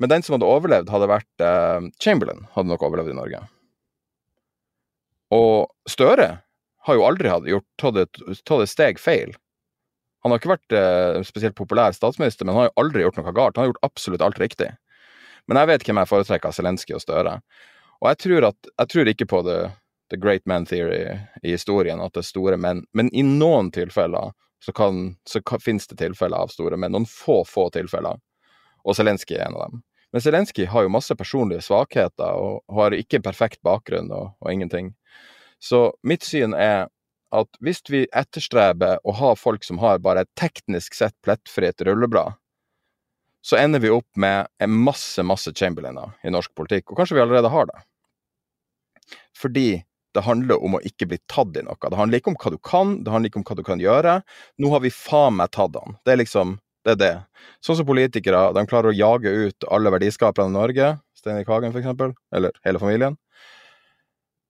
Men 0.01 0.11
den 0.11 0.25
som 0.25 0.35
hadde 0.35 0.49
overlevd, 0.49 0.89
hadde 0.91 1.11
vært 1.11 1.45
eh, 1.45 1.91
Chamberlain. 2.01 2.47
Hadde 2.57 2.73
nok 2.73 2.83
overlevd 2.89 3.13
i 3.13 3.19
Norge. 3.19 3.43
Og 5.37 5.69
Støre 5.91 6.31
har 6.85 6.99
jo 6.99 7.05
aldri 7.07 7.33
gjort, 7.49 7.67
tatt, 7.81 7.99
et, 8.03 8.23
tatt 8.45 8.65
et 8.65 8.71
steg 8.71 9.01
feil. 9.01 9.35
Han 10.25 10.33
har 10.33 10.41
ikke 10.41 10.55
vært 10.55 10.75
eh, 10.77 11.21
spesielt 11.27 11.57
populær 11.57 11.93
statsminister, 11.97 12.47
men 12.47 12.55
han 12.55 12.65
har 12.65 12.71
jo 12.71 12.81
aldri 12.85 13.05
gjort 13.05 13.21
noe 13.21 13.33
galt. 13.37 13.57
Han 13.59 13.67
har 13.67 13.73
gjort 13.73 13.87
absolutt 13.89 14.25
alt 14.25 14.41
riktig. 14.41 14.71
Men 15.49 15.61
jeg 15.61 15.69
vet 15.69 15.87
hvem 15.87 16.01
jeg 16.01 16.11
foretrekker 16.11 16.49
av 16.49 16.57
Zelenskyj 16.57 16.97
og 16.97 17.03
Støre. 17.05 17.35
Og 18.01 18.09
jeg 18.11 18.21
tror, 18.25 18.47
at, 18.49 18.71
jeg 18.73 18.93
tror 18.93 19.11
ikke 19.13 19.29
på 19.29 19.43
the, 19.45 19.59
the, 20.13 20.21
great 20.21 20.45
man 20.49 20.65
theory 20.69 21.03
i 21.43 21.53
historien, 21.53 22.01
at 22.01 22.17
det 22.17 22.25
er 22.25 22.31
store 22.31 22.57
menn. 22.61 22.85
Men 22.97 23.13
i 23.13 23.25
noen 23.25 23.69
tilfeller 23.75 24.33
så, 24.65 24.73
kan, 24.77 25.15
så 25.29 25.45
kan, 25.45 25.61
finnes 25.61 25.89
det 25.91 26.01
tilfeller 26.01 26.47
av 26.47 26.53
store 26.53 26.81
menn. 26.81 26.97
Noen 26.97 27.09
få, 27.09 27.43
få 27.49 27.69
tilfeller. 27.77 28.21
Og 28.85 28.97
Zelenskyj 28.97 29.37
er 29.37 29.49
en 29.49 29.59
av 29.59 29.69
dem. 29.69 29.85
Men 30.15 30.25
Zelenskyj 30.25 30.69
har 30.71 30.87
jo 30.87 30.93
masse 30.95 31.17
personlige 31.19 31.65
svakheter 31.67 32.37
og 32.39 32.77
har 32.77 32.97
ikke 32.97 33.19
en 33.19 33.29
perfekt 33.29 33.61
bakgrunn 33.67 34.13
og, 34.15 34.33
og 34.41 34.53
ingenting. 34.53 34.93
Så 35.65 35.95
mitt 36.05 36.27
syn 36.27 36.53
er 36.53 36.91
at 37.35 37.59
hvis 37.65 37.81
vi 37.89 38.05
etterstreber 38.13 39.01
å 39.03 39.15
ha 39.17 39.33
folk 39.39 39.65
som 39.65 39.81
har 39.83 40.03
bare 40.05 40.25
et 40.25 40.33
teknisk 40.39 40.95
sett 40.99 41.17
plettfritt 41.25 41.81
rulleblad, 41.89 42.37
så 43.45 43.59
ender 43.61 43.81
vi 43.81 43.93
opp 43.93 44.09
med 44.21 44.49
en 44.63 44.77
masse, 44.85 45.21
masse 45.25 45.53
Chamberlainer 45.57 46.15
i 46.25 46.33
norsk 46.33 46.53
politikk. 46.57 46.91
Og 46.91 47.01
kanskje 47.01 47.19
vi 47.19 47.25
allerede 47.25 47.51
har 47.53 47.69
det. 47.69 47.81
Fordi 49.37 49.69
det 50.15 50.23
handler 50.25 50.63
om 50.65 50.79
å 50.79 50.83
ikke 50.87 51.09
bli 51.11 51.19
tatt 51.29 51.57
i 51.59 51.65
noe. 51.67 51.77
Det 51.81 51.99
handler 51.99 52.21
ikke 52.21 52.33
om 52.33 52.39
hva 52.41 52.53
du 52.55 52.61
kan, 52.65 52.95
det 53.05 53.13
handler 53.13 53.33
ikke 53.33 53.43
om 53.43 53.49
hva 53.49 53.59
du 53.59 53.65
kan 53.67 53.83
gjøre. 53.83 54.15
Nå 54.63 54.71
har 54.73 54.85
vi 54.85 54.93
faen 54.95 55.37
meg 55.41 55.53
tatt 55.57 55.77
han. 55.81 55.99
Det 56.07 56.15
er 56.15 56.23
liksom 56.23 56.59
det 56.85 56.95
er 56.95 57.01
det. 57.01 57.15
Sånn 57.65 57.79
som 57.81 57.89
politikere, 57.89 58.47
de 58.53 58.65
klarer 58.69 58.93
å 58.93 58.97
jage 58.97 59.33
ut 59.33 59.67
alle 59.73 59.93
verdiskaperne 59.95 60.53
i 60.53 60.57
Norge, 60.59 60.91
Steinar 61.17 61.49
Hagen 61.49 61.73
f.eks., 61.73 62.17
eller 62.37 62.53
hele 62.67 62.81
familien. 62.83 63.17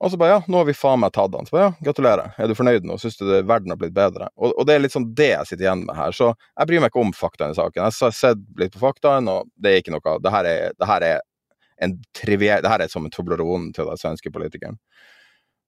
Og 0.05 0.11
så 0.12 0.18
bare 0.20 0.34
ja, 0.34 0.40
nå 0.52 0.59
har 0.61 0.66
vi 0.68 0.76
faen 0.76 1.00
meg 1.00 1.14
tatt 1.16 1.32
han. 1.32 1.46
Så 1.48 1.57
bare 1.57 1.68
ja, 1.70 1.74
gratulerer. 1.86 2.34
Er 2.36 2.50
du 2.50 2.57
fornøyd 2.59 2.84
nå? 2.84 2.98
Syns 3.00 3.16
du 3.16 3.24
det, 3.24 3.44
verden 3.48 3.72
har 3.72 3.78
blitt 3.80 3.94
bedre? 3.96 4.28
Og, 4.36 4.52
og, 4.52 4.66
det 4.68 4.74
er 4.74 4.82
litt 4.84 4.92
sånn 4.92 5.07
det 5.16 5.30
jeg 5.30 5.48
sitter 5.48 5.64
igjen 5.64 5.86
med 5.86 5.96
her. 5.96 6.12
Så 6.16 6.32
jeg 6.34 6.68
bryr 6.68 6.82
meg 6.84 6.92
ikke 6.92 7.05
om 7.07 7.14
faktaene 7.16 7.57
i 7.57 7.59
saken. 7.59 7.80
Jeg 7.80 7.96
har 7.96 8.16
sett 8.18 8.42
litt 8.61 8.74
på 8.76 8.82
faktaene, 8.82 9.38
og 9.38 9.48
det 9.57 9.72
er 9.72 9.80
ikke 9.80 9.94
noe 9.94 10.18
Det 10.20 10.34
her 10.34 10.48
er, 10.50 10.76
det 10.76 10.90
her 10.90 11.07
er 11.09 11.22
en 11.82 11.96
triviell 12.14 12.62
Det 12.62 12.70
her 12.70 12.84
er 12.84 12.92
som 12.92 13.07
en 13.07 13.14
Toblerone 13.14 13.72
til 13.74 13.88
den 13.88 14.00
svenske 14.00 14.32
politikeren. 14.34 14.76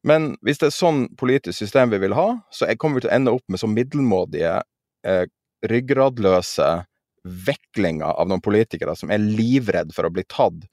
Men 0.06 0.34
hvis 0.44 0.60
det 0.60 0.68
er 0.68 0.76
sånn 0.76 1.06
politisk 1.18 1.56
system 1.58 1.90
vi 1.90 2.02
vil 2.04 2.14
ha, 2.14 2.28
så 2.54 2.68
kommer 2.78 3.00
vi 3.00 3.06
til 3.06 3.10
å 3.10 3.16
ende 3.16 3.32
opp 3.34 3.42
med 3.50 3.58
så 3.58 3.70
middelmådige, 3.70 4.60
eh, 5.08 5.24
ryggradløse 5.66 6.68
veklinger 7.26 8.12
av 8.12 8.28
noen 8.30 8.44
politikere 8.44 8.94
som 8.94 9.10
er 9.10 9.24
livredd 9.24 9.90
for 9.96 10.06
å 10.06 10.12
bli 10.14 10.22
tatt 10.30 10.68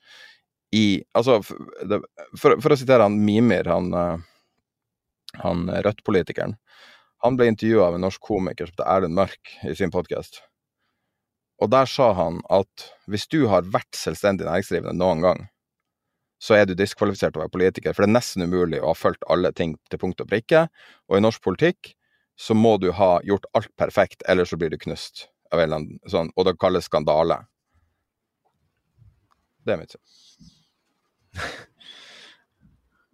i 0.74 1.04
Altså, 1.14 1.40
for, 1.44 2.58
for, 2.58 2.74
å 2.74 2.80
sitere 2.80 3.06
han 3.06 3.20
Mimir, 3.22 3.70
han, 3.70 3.92
eh, 3.94 4.24
han 5.44 5.68
Rødt-politikeren. 5.70 6.58
Han 7.24 7.38
ble 7.40 7.52
intervjua 7.52 7.88
av 7.88 7.98
en 7.98 8.04
norsk 8.08 8.22
komiker 8.26 8.68
som 8.68 8.76
heter 8.76 8.90
Erlend 8.96 9.18
Mørk 9.20 9.54
i 9.70 9.76
sin 9.78 9.94
podkast. 9.94 10.42
Og 11.62 11.70
der 11.72 11.88
sa 11.88 12.10
han 12.18 12.42
at 12.52 12.88
hvis 13.08 13.30
du 13.32 13.46
har 13.52 13.70
vært 13.72 13.96
selvstendig 13.96 14.48
næringsdrivende 14.48 14.98
noen 15.00 15.22
gang, 15.24 15.44
så 16.44 16.58
er 16.58 16.66
du 16.68 16.74
diskvalifisert 16.76 17.36
til 17.36 17.40
å 17.40 17.46
være 17.46 17.54
politiker. 17.54 17.94
For 17.94 18.04
det 18.04 18.10
er 18.10 18.18
nesten 18.18 18.44
umulig 18.44 18.82
å 18.82 18.90
ha 18.90 18.98
fulgt 18.98 19.24
alle 19.32 19.54
ting 19.56 19.78
til 19.94 20.02
punkt 20.02 20.20
og 20.20 20.28
prikke. 20.28 20.66
Og 21.08 21.20
i 21.20 21.24
norsk 21.24 21.46
politikk 21.46 21.94
så 22.36 22.58
må 22.58 22.76
du 22.82 22.90
ha 22.98 23.14
gjort 23.24 23.48
alt 23.56 23.72
perfekt, 23.80 24.26
ellers 24.28 24.52
så 24.52 24.60
blir 24.60 24.74
du 24.74 24.82
knust. 24.82 25.30
Av 25.54 25.62
en 25.62 25.70
eller 25.70 25.80
annen, 25.80 26.04
sånn, 26.10 26.34
og 26.36 26.50
det 26.50 26.58
kalles 26.60 26.90
skandale. 26.90 27.44
Det 29.64 29.78
er 29.78 29.84
mitt 29.86 29.96
syn 29.96 30.23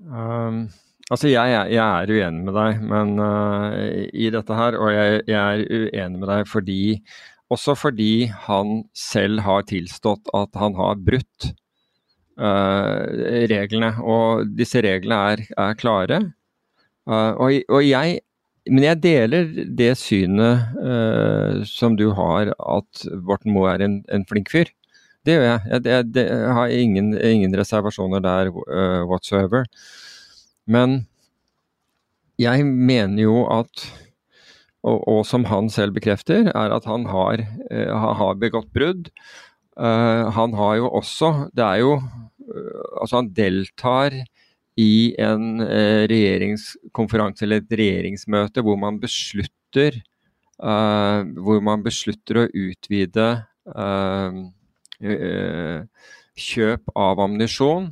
um, 0.06 0.62
altså, 1.10 1.28
jeg, 1.32 1.58
jeg, 1.74 1.80
er 1.80 2.14
uenig 2.14 2.46
med 2.48 2.56
deg 2.58 2.86
men, 2.92 3.16
uh, 3.22 3.74
i 4.14 4.30
dette 4.34 4.62
her, 4.62 4.78
og 4.80 4.94
jeg, 4.94 5.24
jeg, 5.30 5.40
er 5.40 5.90
uenig 5.90 6.22
med 6.22 6.32
deg 6.32 6.48
fordi 6.50 6.82
også 7.50 7.74
fordi 7.78 8.30
han 8.46 8.84
selv 8.98 9.42
har 9.46 9.66
tilstått 9.70 10.30
at 10.38 10.54
han 10.62 10.76
har 10.78 11.00
brutt 11.02 11.50
uh, 12.40 13.06
reglene. 13.50 13.94
Og 14.06 14.50
disse 14.58 14.84
reglene 14.86 15.20
er, 15.34 15.46
er 15.58 15.78
klare. 15.80 16.20
Uh, 17.10 17.34
og, 17.34 17.62
og, 17.70 17.82
jeg 17.86 18.20
men 18.70 18.86
jeg 18.86 19.02
deler 19.02 19.48
det 19.80 19.94
synet 19.98 20.76
uh, 20.78 21.64
som 21.66 21.96
du 21.98 22.12
har, 22.14 22.52
at 22.54 23.06
Borten 23.26 23.56
Moe 23.56 23.72
er 23.72 23.82
en, 23.82 24.02
en 24.14 24.26
flink 24.30 24.52
fyr. 24.54 24.70
Det 25.28 25.36
gjør 25.36 25.46
jeg. 25.46 25.62
Jeg, 25.68 25.86
jeg, 25.92 26.12
jeg 26.24 26.54
har 26.56 26.74
ingen, 26.74 27.12
ingen, 27.18 27.56
reservasjoner 27.60 28.24
der 28.24 28.52
uh, 28.56 29.04
whatsoever. 29.10 29.68
Men 30.70 31.04
jeg 32.40 32.64
mener 32.66 33.26
jo 33.26 33.44
at 33.52 33.84
og, 34.80 35.02
og, 35.04 35.26
som 35.28 35.44
han 35.50 35.68
selv 35.68 35.98
bekrefter, 35.98 36.48
er 36.56 36.72
at 36.72 36.86
han 36.88 37.04
har, 37.12 37.44
uh, 37.68 38.12
har 38.16 38.40
begått 38.40 38.70
brudd. 38.76 39.10
Uh, 39.76 40.32
han 40.36 40.56
har 40.56 40.80
jo 40.80 40.90
også 41.00 41.50
Det 41.56 41.64
er 41.64 41.84
jo 41.84 42.00
Altså, 42.50 43.20
han 43.20 43.28
deltar 43.32 44.16
i 44.80 45.14
en 45.22 45.60
regjeringskonferanse 45.62 47.44
eller 47.46 47.62
et 47.62 47.76
regjeringsmøte 47.78 48.64
hvor 48.66 48.80
man 48.82 48.98
beslutter 48.98 50.00
hvor 50.58 51.62
man 51.62 51.84
beslutter 51.86 52.40
å 52.42 52.48
utvide 52.50 53.28
kjøp 56.40 56.92
av 56.96 57.20
ammunisjon. 57.24 57.90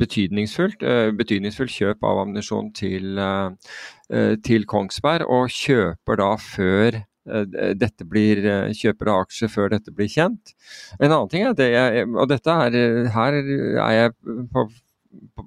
Betydningsfullt, 0.00 0.82
eh, 0.84 1.10
betydningsfullt 1.16 1.72
kjøp 1.72 2.04
av 2.04 2.20
ammunisjon 2.24 2.72
til, 2.74 3.18
eh, 3.18 4.36
til 4.44 4.64
Kongsberg, 4.64 5.24
og 5.28 5.48
kjøper 5.48 6.16
da 6.16 6.36
før 6.36 7.04
dette 7.30 8.04
blir, 8.08 8.42
kjøper 8.72 9.06
av 9.08 9.26
aksjer 9.26 9.48
før 9.48 9.68
dette 9.70 9.92
blir 9.94 10.08
kjent. 10.08 10.54
En 10.98 11.12
annen 11.12 11.28
ting 11.28 11.44
er 11.44 11.52
det 11.52 11.70
jeg, 11.70 12.08
og 12.08 12.28
dette 12.28 12.48
er, 12.48 13.08
her 13.12 13.32
er 13.32 13.92
jeg 13.92 14.12
på, 14.50 14.68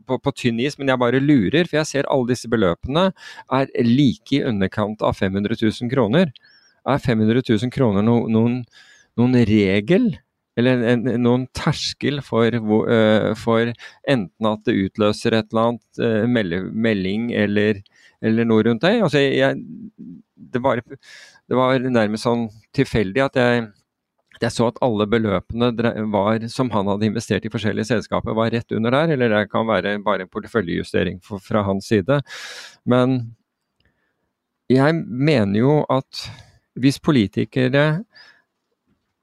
på, 0.08 0.20
på, 0.20 0.32
tynn 0.32 0.60
is, 0.60 0.78
men 0.78 0.88
jeg 0.88 1.00
bare 1.00 1.20
lurer, 1.20 1.66
for 1.66 1.78
jeg 1.78 1.90
ser 1.90 2.10
alle 2.12 2.30
disse 2.30 2.48
beløpene 2.48 3.12
er 3.52 3.68
like 3.84 4.32
i 4.32 4.44
underkant 4.44 5.02
av 5.02 5.18
500 5.18 5.58
000 5.60 5.92
kroner. 5.92 6.32
Er 6.88 7.00
500 7.00 7.42
000 7.50 7.72
kroner 7.72 8.04
no, 8.06 8.28
noen, 8.28 8.64
noen 9.18 9.36
regel 9.48 10.12
eller 10.60 10.84
en, 10.92 11.06
noen 11.24 11.46
terskel 11.58 12.22
for, 12.26 12.54
uh, 12.54 13.32
for, 13.40 13.74
enten 14.10 14.50
at 14.50 14.66
det 14.68 14.78
utløser 14.88 15.38
et 15.38 15.50
eller 15.52 15.74
annet 15.74 16.30
melde, 16.30 16.64
melding 16.72 17.32
eller, 17.38 17.80
eller, 18.22 18.50
noe 18.50 18.66
rundt 18.68 18.86
deg. 18.86 19.02
Altså, 19.06 19.24
jeg, 19.24 19.64
det, 20.54 20.62
var, 20.64 20.84
det, 20.84 21.58
var, 21.58 21.88
nærmest 21.88 22.28
sånn 22.28 22.50
tilfeldig 22.76 23.26
at 23.30 23.42
jeg 23.42 23.64
jeg 24.42 24.54
så 24.54 24.68
at 24.70 24.80
alle 24.84 25.06
beløpene 25.10 25.70
var, 26.12 26.44
som 26.52 26.72
han 26.74 26.90
hadde 26.92 27.08
investert 27.08 27.46
i 27.46 27.52
forskjellige 27.54 27.92
selskaper, 27.92 28.36
var 28.36 28.52
rett 28.54 28.76
under 28.76 28.96
der. 28.96 29.14
Eller 29.16 29.32
det 29.32 29.44
kan 29.52 29.68
være 29.70 29.96
bare 30.04 30.26
en 30.26 30.32
porteføljejustering 30.34 31.20
fra 31.24 31.64
hans 31.68 31.88
side. 31.92 32.20
Men 32.90 33.20
jeg 34.72 34.98
mener 35.06 35.60
jo 35.60 35.78
at 35.92 36.26
hvis 36.80 37.00
politikere 37.04 38.04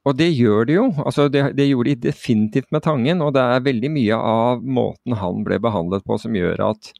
og 0.08 0.16
det 0.16 0.30
gjør 0.32 0.64
de 0.68 0.76
jo. 0.78 0.86
altså 1.04 1.28
Det, 1.28 1.42
det 1.58 1.68
gjorde 1.68 1.92
de 1.92 2.08
definitivt 2.08 2.70
med 2.72 2.84
Tangen. 2.84 3.20
Og 3.20 3.34
det 3.36 3.42
er 3.44 3.66
veldig 3.66 3.90
mye 3.92 4.16
av 4.16 4.62
måten 4.64 5.16
han 5.20 5.44
ble 5.44 5.60
behandlet 5.60 6.06
på 6.08 6.16
som 6.20 6.36
gjør 6.36 6.62
at, 6.70 6.92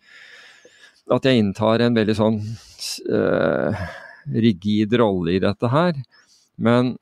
at 1.17 1.29
jeg 1.29 1.41
inntar 1.41 1.81
en 1.81 1.97
veldig 1.97 2.17
sånn 2.19 2.41
uh, 3.09 3.87
rigid 4.37 4.99
rolle 5.01 5.39
i 5.39 5.41
dette 5.43 5.73
her. 5.73 5.97
Men 6.61 6.95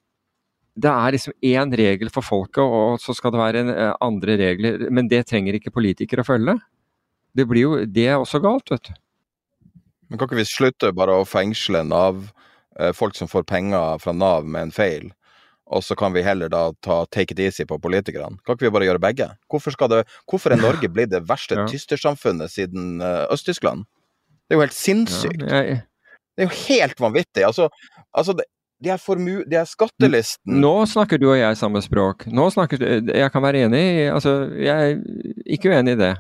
det 0.78 0.92
er 0.92 1.16
liksom 1.16 1.34
én 1.42 1.74
regel 1.74 2.14
for 2.14 2.22
folket, 2.22 2.62
og 2.62 3.02
så 3.02 3.10
skal 3.16 3.34
det 3.34 3.42
være 3.42 3.64
en, 3.64 3.74
uh, 3.74 3.90
andre 4.04 4.38
regler. 4.38 4.86
Men 4.94 5.10
det 5.10 5.24
trenger 5.26 5.58
ikke 5.58 5.74
politikere 5.74 6.22
å 6.22 6.30
følge. 6.30 6.60
Det, 7.34 7.42
blir 7.50 7.64
jo, 7.64 7.76
det 7.90 8.06
er 8.06 8.22
også 8.22 8.38
galt, 8.44 8.70
vet 8.70 8.86
du. 8.86 8.94
Men 10.08 10.20
kan 10.20 10.30
ikke 10.30 10.38
vi 10.38 10.48
slutte 10.48 10.94
bare 10.96 11.18
å 11.18 11.26
fengsle 11.26 11.82
Nav, 11.90 12.22
uh, 12.78 12.92
folk 12.94 13.18
som 13.18 13.26
får 13.26 13.50
penger 13.50 13.98
fra 13.98 14.14
Nav 14.14 14.46
med 14.46 14.68
en 14.70 14.76
feil? 14.78 15.10
Og 15.68 15.84
så 15.84 15.96
kan 15.98 16.14
vi 16.14 16.24
heller 16.24 16.50
da 16.52 16.70
ta 16.84 17.02
take 17.12 17.34
it 17.34 17.42
easy 17.44 17.66
på 17.68 17.78
politikerne. 17.82 18.40
Kan 18.46 18.56
ikke 18.56 18.68
vi 18.68 18.74
bare 18.76 18.88
gjøre 18.88 19.02
begge? 19.02 19.28
Hvorfor, 19.52 19.74
det, 19.92 20.04
hvorfor 20.30 20.54
er 20.54 20.60
Norge 20.60 20.88
blitt 20.88 21.12
det 21.12 21.24
verste 21.28 21.56
ja. 21.60 21.66
tystersamfunnet 21.68 22.52
siden 22.52 23.02
uh, 23.04 23.28
Øst-Tyskland? 23.32 23.84
Det 24.48 24.56
er 24.56 24.60
jo 24.60 24.64
helt 24.64 24.76
sinnssykt. 24.76 25.44
Ja, 25.44 25.64
jeg... 25.66 25.82
Det 26.38 26.44
er 26.44 26.48
jo 26.48 26.56
helt 26.68 27.00
vanvittig. 27.02 27.42
Altså, 27.44 27.66
altså 28.14 28.32
det, 28.38 28.46
de 28.84 28.92
er, 28.94 29.00
formu, 29.02 29.42
de 29.50 29.56
er 29.58 29.66
skattelisten 29.66 30.60
Nå 30.62 30.70
snakker 30.86 31.18
du 31.18 31.26
og 31.32 31.38
jeg 31.38 31.58
samme 31.58 31.82
språk. 31.82 32.28
Nå 32.30 32.46
snakker 32.54 32.78
du, 32.78 32.86
Jeg 33.10 33.32
kan 33.34 33.42
være 33.42 33.64
enig 33.66 34.06
Altså, 34.06 34.36
jeg 34.54 34.92
er 34.92 35.00
ikke 35.46 35.72
uenig 35.72 35.96
i 35.96 36.00
det. 36.04 36.12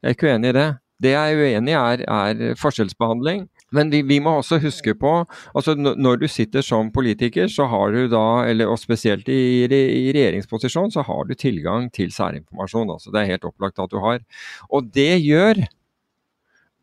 Jeg 0.00 0.12
er 0.12 0.16
ikke 0.16 0.30
uenig 0.30 0.52
i 0.52 0.56
det. 0.56 0.68
Det 1.02 1.12
jeg 1.16 1.34
er 1.34 1.42
uenig 1.42 1.74
i, 1.74 1.80
er, 1.80 2.04
er 2.06 2.54
forskjellsbehandling. 2.60 3.48
Men 3.74 3.90
vi, 3.92 4.02
vi, 4.02 4.18
må 4.22 4.32
også 4.40 4.58
huske 4.62 4.96
på 4.98 5.12
altså 5.54 5.76
Når 5.78 6.22
du 6.22 6.26
sitter 6.28 6.64
som 6.66 6.90
politiker, 6.90 7.46
så 7.48 7.68
har 7.70 7.94
du 7.94 8.08
da, 8.10 8.42
eller, 8.50 8.70
og 8.70 8.80
spesielt 8.82 9.28
i, 9.30 9.66
i 9.66 10.10
regjeringsposisjon, 10.10 10.90
så 10.90 11.04
har 11.06 11.28
du 11.28 11.34
tilgang 11.38 11.86
til 11.94 12.10
særinformasjon. 12.14 12.90
altså 12.90 13.14
Det 13.14 13.22
er 13.22 13.32
helt 13.34 13.46
opplagt 13.46 13.78
at 13.78 13.92
du 13.92 14.00
har. 14.02 14.22
Og 14.70 14.90
det 14.94 15.22
gjør 15.22 15.62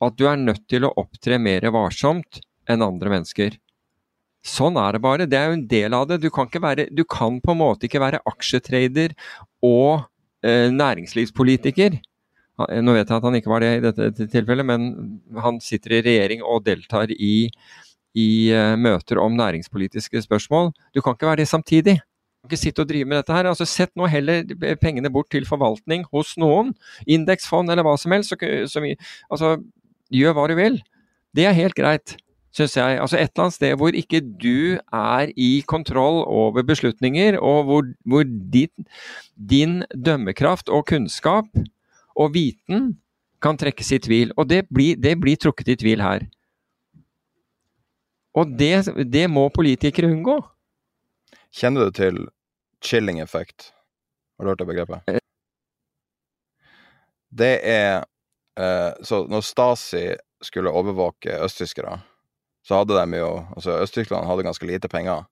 at 0.07 0.17
du 0.17 0.27
er 0.29 0.39
nødt 0.39 0.67
til 0.69 0.85
å 0.85 0.93
opptre 1.01 1.39
mer 1.41 1.65
varsomt 1.73 2.41
enn 2.69 2.85
andre 2.85 3.11
mennesker. 3.17 3.57
Sånn 4.47 4.77
er 4.79 4.95
det 4.95 5.03
bare. 5.03 5.27
Det 5.27 5.37
er 5.37 5.49
jo 5.49 5.57
en 5.57 5.67
del 5.69 5.95
av 5.97 6.05
det. 6.09 6.21
Du 6.23 6.29
kan, 6.31 6.47
være, 6.47 6.87
du 6.93 7.03
kan 7.03 7.41
på 7.43 7.55
en 7.55 7.61
måte 7.63 7.87
ikke 7.87 8.03
være 8.03 8.23
aksjetrader 8.29 9.15
og 9.65 10.05
eh, 10.45 10.69
næringslivspolitiker. 10.71 11.97
Nå 12.57 12.95
vet 12.95 13.05
jeg 13.05 13.19
at 13.19 13.25
han 13.27 13.37
ikke 13.37 13.51
var 13.51 13.61
det 13.61 13.71
i 13.75 13.81
dette 13.83 14.27
tilfellet, 14.33 14.65
men 14.65 14.87
han 15.43 15.59
sitter 15.61 15.99
i 15.99 16.01
regjering 16.07 16.41
og 16.41 16.63
deltar 16.65 17.11
i, 17.13 17.47
i 18.17 18.29
uh, 18.49 18.73
møter 18.81 19.21
om 19.21 19.35
næringspolitiske 19.37 20.23
spørsmål. 20.25 20.71
Du 20.95 21.03
kan 21.05 21.13
ikke 21.13 21.29
være 21.29 21.43
det 21.43 21.51
samtidig. 21.51 21.99
Du 22.01 22.47
kan 22.47 22.55
ikke 22.55 22.63
sitte 22.63 22.81
og 22.81 22.89
drive 22.89 23.05
med 23.05 23.21
dette 23.21 23.35
her. 23.35 23.49
Altså, 23.51 23.67
Sett 23.69 23.93
nå 23.93 24.09
heller 24.09 24.41
pengene 24.81 25.13
bort 25.13 25.29
til 25.33 25.45
forvaltning 25.45 26.07
hos 26.13 26.33
noen. 26.41 26.73
Indeksfond 27.05 27.69
eller 27.69 27.85
hva 27.85 27.93
som 28.01 28.15
helst. 28.15 28.33
Så, 28.33 28.39
så, 28.73 28.81
altså, 29.29 29.57
gjør 30.13 30.37
hva 30.37 30.49
du 30.49 30.57
vil. 30.57 30.81
Det 31.37 31.45
er 31.45 31.53
helt 31.57 31.77
greit, 31.77 32.17
syns 32.55 32.77
jeg. 32.79 32.97
Altså 32.97 33.19
Et 33.19 33.29
eller 33.29 33.45
annet 33.45 33.59
sted 33.59 33.77
hvor 33.77 33.93
ikke 33.93 34.23
du 34.25 34.79
er 34.81 35.29
i 35.37 35.61
kontroll 35.69 36.23
over 36.25 36.65
beslutninger, 36.65 37.37
og 37.37 37.63
hvor, 37.69 37.89
hvor 38.05 38.25
din, 38.25 38.87
din 39.37 39.83
dømmekraft 39.93 40.73
og 40.73 40.87
kunnskap 40.89 41.45
og 42.17 42.33
viten 42.33 42.95
kan 43.41 43.57
trekkes 43.57 43.91
i 43.93 43.99
tvil. 44.01 44.33
Og 44.37 44.49
det 44.49 44.65
blir, 44.73 44.97
det 44.97 45.15
blir 45.21 45.37
trukket 45.39 45.75
i 45.75 45.77
tvil 45.79 46.01
her. 46.01 46.25
Og 48.37 48.53
det, 48.57 48.85
det, 49.09 49.25
må 49.29 49.47
politikere 49.53 50.11
unngå. 50.13 50.37
Kjenner 51.53 51.87
du 51.87 51.95
til 51.97 52.19
chilling 52.85 53.21
effect? 53.23 53.71
Har 54.37 54.45
du 54.45 54.51
hørt 54.51 54.61
det 54.61 54.69
begrepet? 54.69 55.23
Det 57.37 57.55
er 57.65 58.05
eh, 58.57 58.93
Så 59.03 59.25
når 59.29 59.41
Stasi 59.45 60.05
skulle 60.41 60.69
overvåke 60.69 61.33
østtyskere, 61.43 61.97
så 62.61 62.81
hadde 62.81 62.99
de 62.99 63.17
jo 63.17 63.31
Altså, 63.55 63.79
Øst-Tyskland 63.81 64.27
hadde 64.27 64.45
ganske 64.45 64.65
lite 64.65 64.87
penger, 64.87 65.25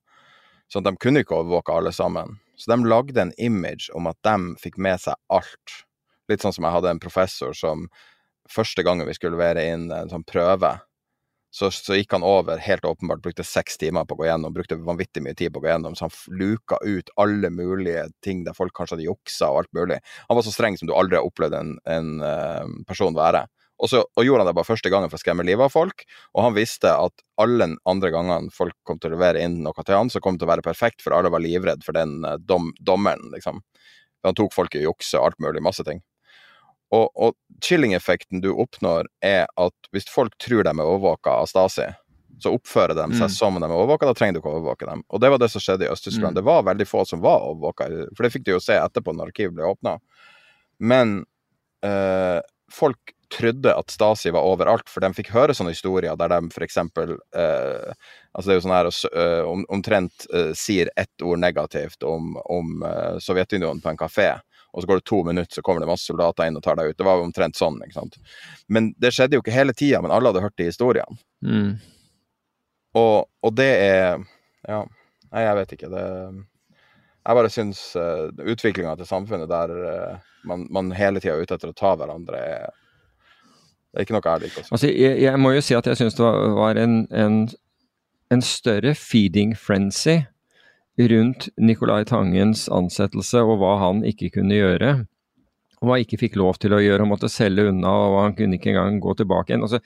så 0.67 0.81
de 0.81 0.95
kunne 0.97 1.21
ikke 1.21 1.35
overvåke 1.35 1.73
alle 1.73 1.91
sammen. 1.93 2.39
Så 2.57 2.71
de 2.71 2.89
lagde 2.89 3.21
en 3.21 3.33
image 3.37 3.93
om 3.93 4.07
at 4.07 4.17
de 4.25 4.55
fikk 4.57 4.79
med 4.81 4.97
seg 5.03 5.13
alt 5.29 5.85
Litt 6.31 6.43
sånn 6.43 6.55
som 6.55 6.65
jeg 6.65 6.75
hadde 6.77 6.91
en 6.95 7.01
professor 7.03 7.53
som 7.57 7.87
første 8.49 8.83
gangen 8.85 9.07
vi 9.07 9.15
skulle 9.17 9.37
levere 9.37 9.63
inn 9.73 9.89
en 9.93 10.11
sånn 10.11 10.25
prøve, 10.27 10.75
så, 11.55 11.69
så, 11.71 11.95
gikk 11.95 12.11
han 12.11 12.25
over, 12.27 12.59
helt 12.59 12.83
åpenbart, 12.85 13.21
brukte 13.23 13.43
seks 13.47 13.77
timer 13.79 14.03
på 14.03 14.17
å 14.17 14.19
gå 14.19 14.25
gjennom, 14.27 14.51
brukte 14.51 14.75
vanvittig 14.75 15.21
mye 15.23 15.37
tid 15.39 15.53
på 15.53 15.61
å 15.61 15.63
gå 15.63 15.69
gjennom, 15.69 15.93
så 15.95 16.09
han 16.09 16.39
luka 16.41 16.75
ut 16.83 17.11
alle 17.21 17.47
mulige 17.47 18.09
ting 18.25 18.41
der 18.43 18.57
folk 18.57 18.73
kanskje 18.75 18.97
hadde 18.97 19.05
juksa 19.07 19.53
og 19.53 19.61
alt 19.61 19.77
mulig. 19.77 20.01
Han 20.27 20.35
var 20.35 20.43
så 20.43 20.51
streng 20.51 20.75
som 20.75 20.89
du 20.89 20.91
aldri 20.97 21.15
har 21.15 21.27
opplevd 21.27 21.55
en, 21.55 21.69
en 21.87 22.09
uh, 22.19 22.65
person 22.89 23.15
være. 23.15 23.45
Og 23.79 23.91
så 23.91 24.01
og 24.03 24.27
gjorde 24.27 24.43
han 24.43 24.49
det 24.49 24.55
bare 24.57 24.67
første 24.67 24.91
gangen 24.91 25.11
for 25.11 25.15
å 25.15 25.23
skremme 25.23 25.45
livet 25.47 25.69
av 25.69 25.71
folk, 25.71 26.03
og 26.35 26.43
han 26.43 26.57
visste 26.59 26.91
at 26.91 27.23
alle 27.39 27.69
andre 27.87 28.11
gangene 28.11 28.51
folk 28.55 28.75
kom 28.87 28.99
til 28.99 29.13
å 29.13 29.15
levere 29.15 29.47
inn 29.47 29.61
noe 29.63 29.87
til 29.87 29.95
han, 29.95 30.11
så 30.11 30.19
kom 30.19 30.35
det 30.35 30.43
til 30.43 30.49
å 30.49 30.53
være 30.57 30.67
perfekt, 30.67 31.05
for 31.05 31.15
alle 31.15 31.31
var 31.31 31.43
livredd 31.43 31.87
for 31.87 31.95
den 31.95 32.17
uh, 32.27 32.35
dom, 32.35 32.73
dommeren, 32.83 33.31
liksom. 33.31 33.63
Han 34.27 34.35
tok 34.35 34.51
folk 34.57 34.75
i 34.75 34.83
jukse 34.83 35.15
og 35.21 35.29
alt 35.29 35.39
mulig, 35.47 35.63
masse 35.63 35.87
ting. 35.87 36.03
Og, 36.93 37.09
og 37.17 37.63
chilling-effekten 37.65 38.43
du 38.43 38.51
oppnår, 38.53 39.09
er 39.25 39.45
at 39.61 39.89
hvis 39.95 40.09
folk 40.11 40.35
tror 40.41 40.67
de 40.67 40.73
er 40.73 40.83
overvåka 40.85 41.33
av 41.41 41.49
Stasi, 41.49 41.87
så 42.43 42.51
oppfører 42.55 42.95
de 42.97 43.05
seg 43.15 43.29
mm. 43.29 43.33
som 43.33 43.55
om 43.55 43.63
de 43.63 43.67
er 43.67 43.75
overvåka, 43.75 44.09
da 44.09 44.15
trenger 44.17 44.37
du 44.37 44.41
ikke 44.41 44.51
å 44.51 44.59
overvåke 44.59 44.89
dem. 44.89 45.03
Og 45.07 45.21
det 45.23 45.31
var 45.31 45.41
det 45.41 45.49
som 45.53 45.63
skjedde 45.63 45.87
i 45.87 45.91
Øst-Tyskland. 45.91 46.35
Mm. 46.35 46.39
Det 46.39 46.45
var 46.47 46.67
veldig 46.67 46.87
få 46.89 47.05
som 47.07 47.23
var 47.23 47.45
overvåka, 47.47 47.87
for 48.11 48.25
det 48.25 48.33
fikk 48.35 48.45
du 48.47 48.55
jo 48.55 48.63
se 48.63 48.77
etterpå 48.77 49.15
når 49.15 49.31
arkivet 49.31 49.55
ble 49.55 49.69
åpna. 49.69 49.97
Men 50.83 51.21
eh, 51.85 52.39
folk 52.71 53.15
trodde 53.33 53.73
at 53.73 53.91
Stasi 53.91 54.31
var 54.31 54.45
overalt, 54.45 54.89
for 54.89 55.03
de 55.03 55.11
fikk 55.15 55.31
høre 55.33 55.55
sånne 55.55 55.73
historier 55.73 56.15
der 56.19 56.31
de 56.31 56.51
f.eks. 56.51 56.77
Eh, 56.77 57.93
altså 58.35 58.45
det 58.45 58.53
er 58.53 58.59
jo 58.59 58.65
sånn 58.65 58.75
her 58.75 58.91
uh, 58.91 59.43
om, 59.49 59.63
omtrent 59.73 60.27
eh, 60.33 60.51
sier 60.57 60.91
ett 60.99 61.25
ord 61.25 61.41
negativt 61.41 62.05
om, 62.05 62.35
om 62.51 62.83
eh, 62.85 63.17
Sovjetunionen 63.23 63.81
på 63.83 63.91
en 63.91 63.99
kafé 63.99 64.29
og 64.75 64.83
så 64.83 64.87
går 64.89 64.99
det 64.99 65.07
to 65.07 65.23
minutter, 65.23 65.55
så 65.55 65.61
kommer 65.63 65.79
det 65.79 65.87
masse 65.87 66.03
soldater 66.09 66.49
inn 66.49 66.57
og 66.59 66.63
tar 66.63 66.75
deg 66.75 66.89
ut. 66.91 66.97
Det 66.99 67.05
var 67.07 67.15
jo 67.15 67.23
omtrent 67.29 67.55
sånn. 67.55 67.77
ikke 67.85 67.95
sant? 67.95 68.17
Men 68.67 68.89
det 68.99 69.13
skjedde 69.15 69.37
jo 69.37 69.43
ikke 69.43 69.55
hele 69.55 69.73
tida, 69.73 70.01
men 70.03 70.11
alle 70.11 70.33
hadde 70.33 70.41
hørt 70.43 70.57
de 70.59 70.67
historiene. 70.67 71.15
Mm. 71.47 71.69
Og, 72.99 73.29
og, 73.39 73.53
det 73.55 73.71
er 73.85 74.19
Ja, 74.67 74.81
nei, 75.31 75.45
jeg 75.45 75.55
vet 75.61 75.73
ikke. 75.77 75.91
Det 75.93 76.03
Jeg 76.03 77.39
bare 77.39 77.53
syns 77.53 77.79
uh, 77.95 78.27
eh, 78.27 78.51
utviklinga 78.51 78.97
til 78.99 79.07
samfunnet 79.07 79.49
der 79.49 79.71
uh, 79.71 80.19
man, 80.43 80.67
man, 80.69 80.91
hele 80.91 81.23
tida 81.23 81.37
er 81.37 81.47
ute 81.47 81.55
etter 81.55 81.71
å 81.71 81.77
ta 81.77 81.95
hverandre, 81.95 82.43
er 82.43 82.67
det 83.95 84.01
er 84.01 84.05
ikke 84.09 84.13
noe 84.17 84.27
jeg 84.27 84.43
liker. 84.43 84.67
Altså, 84.75 84.87
jeg, 84.91 85.19
jeg, 85.23 85.39
må 85.39 85.53
jo 85.55 85.63
si 85.63 85.75
at 85.77 85.87
jeg 85.87 85.95
syns 86.01 86.17
det 86.17 86.25
var, 86.25 86.41
var 86.57 86.79
en, 86.81 86.97
en, 87.15 87.37
en 88.35 88.41
større 88.43 88.91
feeding 88.99 89.53
frenzy 89.55 90.17
rundt 90.97 91.49
Nicolai 91.57 92.03
Tangens 92.07 92.69
ansettelse 92.71 93.43
og 93.43 93.59
hva 93.61 93.75
han 93.83 94.01
ikke 94.07 94.31
kunne 94.37 94.57
gjøre. 94.57 94.93
Og 95.81 95.89
hva 95.89 95.97
han 95.97 96.05
ikke 96.05 96.21
fikk 96.21 96.39
lov 96.39 96.57
til 96.61 96.75
å 96.75 96.81
gjøre, 96.81 97.03
og 97.03 97.11
måtte 97.11 97.31
selge 97.31 97.67
unna, 97.69 97.91
og 98.07 98.17
han 98.23 98.35
kunne 98.37 98.57
ikke 98.57 98.71
engang 98.71 99.01
gå 99.03 99.15
tilbake 99.19 99.51
igjen. 99.51 99.65
Altså, 99.67 99.81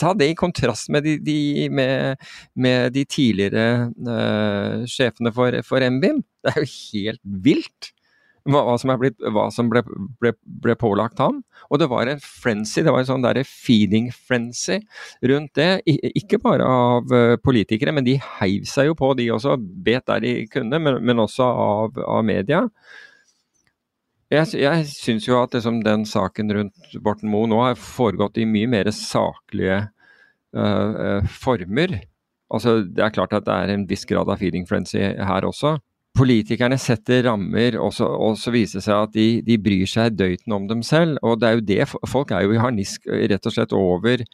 ta 0.00 0.14
det 0.16 0.30
i 0.32 0.38
kontrast 0.38 0.88
med 0.92 1.04
de, 1.04 1.18
de, 1.22 1.68
med, 1.68 2.28
med 2.56 2.96
de 2.96 3.04
tidligere 3.04 3.90
uh, 4.08 4.88
sjefene 4.88 5.32
for, 5.36 5.60
for 5.66 5.84
MBIM. 5.84 6.22
Det 6.40 6.54
er 6.54 6.62
jo 6.64 6.70
helt 6.72 7.24
vilt! 7.44 7.92
Hva, 8.48 8.76
som, 8.80 8.92
blitt, 9.00 9.18
hva 9.34 9.48
som 9.52 9.68
ble, 9.70 9.82
ble, 10.20 10.32
ble, 10.64 10.76
pålagt 10.78 11.20
ham. 11.20 11.40
Og 11.68 11.80
det 11.82 11.90
var 11.90 12.08
en 12.08 12.22
frenzy, 12.22 12.82
det 12.84 12.92
var 12.92 13.02
en 13.02 13.10
sånn 13.10 13.24
der 13.24 13.42
feeding 13.46 14.10
frenzy 14.14 14.80
rundt 15.26 15.54
det. 15.58 15.82
ikke 15.86 16.40
bare 16.42 16.66
av 16.66 17.12
uh, 17.12 17.36
politikere, 17.42 17.92
men 17.96 18.06
de 18.06 18.16
heiv 18.40 18.66
seg 18.70 18.90
jo 18.90 18.96
på, 18.98 19.12
de 19.18 19.30
også. 19.34 19.58
Bet 19.60 20.08
der 20.10 20.24
de 20.24 20.34
kunne, 20.52 20.80
men, 20.80 21.00
men 21.04 21.22
også 21.22 21.46
av, 21.46 22.00
av, 22.06 22.24
media. 22.26 22.64
Jeg, 24.30 24.52
jeg 24.62 24.86
syns 24.92 25.26
jo 25.26 25.40
at 25.40 25.56
liksom, 25.56 25.82
den 25.84 26.06
saken 26.06 26.54
rundt 26.54 26.98
Borten 27.02 27.30
Moe 27.32 27.50
nå 27.50 27.60
har 27.64 27.80
foregått 27.80 28.38
i 28.38 28.46
mye 28.48 28.70
mer 28.70 28.92
saklige 28.94 29.82
uh, 30.56 31.20
former. 31.42 31.98
Altså, 32.50 32.80
Det 32.86 33.04
er 33.04 33.14
klart 33.14 33.36
at 33.36 33.46
det 33.46 33.54
er 33.54 33.74
en 33.74 33.86
viss 33.90 34.06
grad 34.08 34.30
av 34.30 34.40
feeding 34.40 34.66
frenzy 34.66 35.02
her 35.02 35.46
også 35.46 35.76
politikerne 36.16 36.78
setter 36.80 37.24
rammer, 37.28 37.76
og 37.80 37.92
så, 37.94 38.08
og 38.08 38.38
så 38.40 38.52
viser 38.54 38.80
det 38.80 38.86
seg 38.86 39.04
at 39.06 39.12
de, 39.14 39.26
de, 39.46 39.58
bryr 39.62 39.88
seg 39.88 40.16
døyten 40.18 40.54
om 40.56 40.66
dem 40.70 40.82
selv. 40.86 41.20
Og 41.22 41.40
det 41.40 41.48
er 41.48 41.58
jo 41.58 41.66
det, 41.70 41.80
folk 42.10 42.32
er 42.34 42.46
jo 42.46 42.56
i 42.56 42.62
harnisk 42.62 43.06
rett 43.06 43.46
og 43.46 43.54
slett 43.54 43.74
over, 43.76 44.24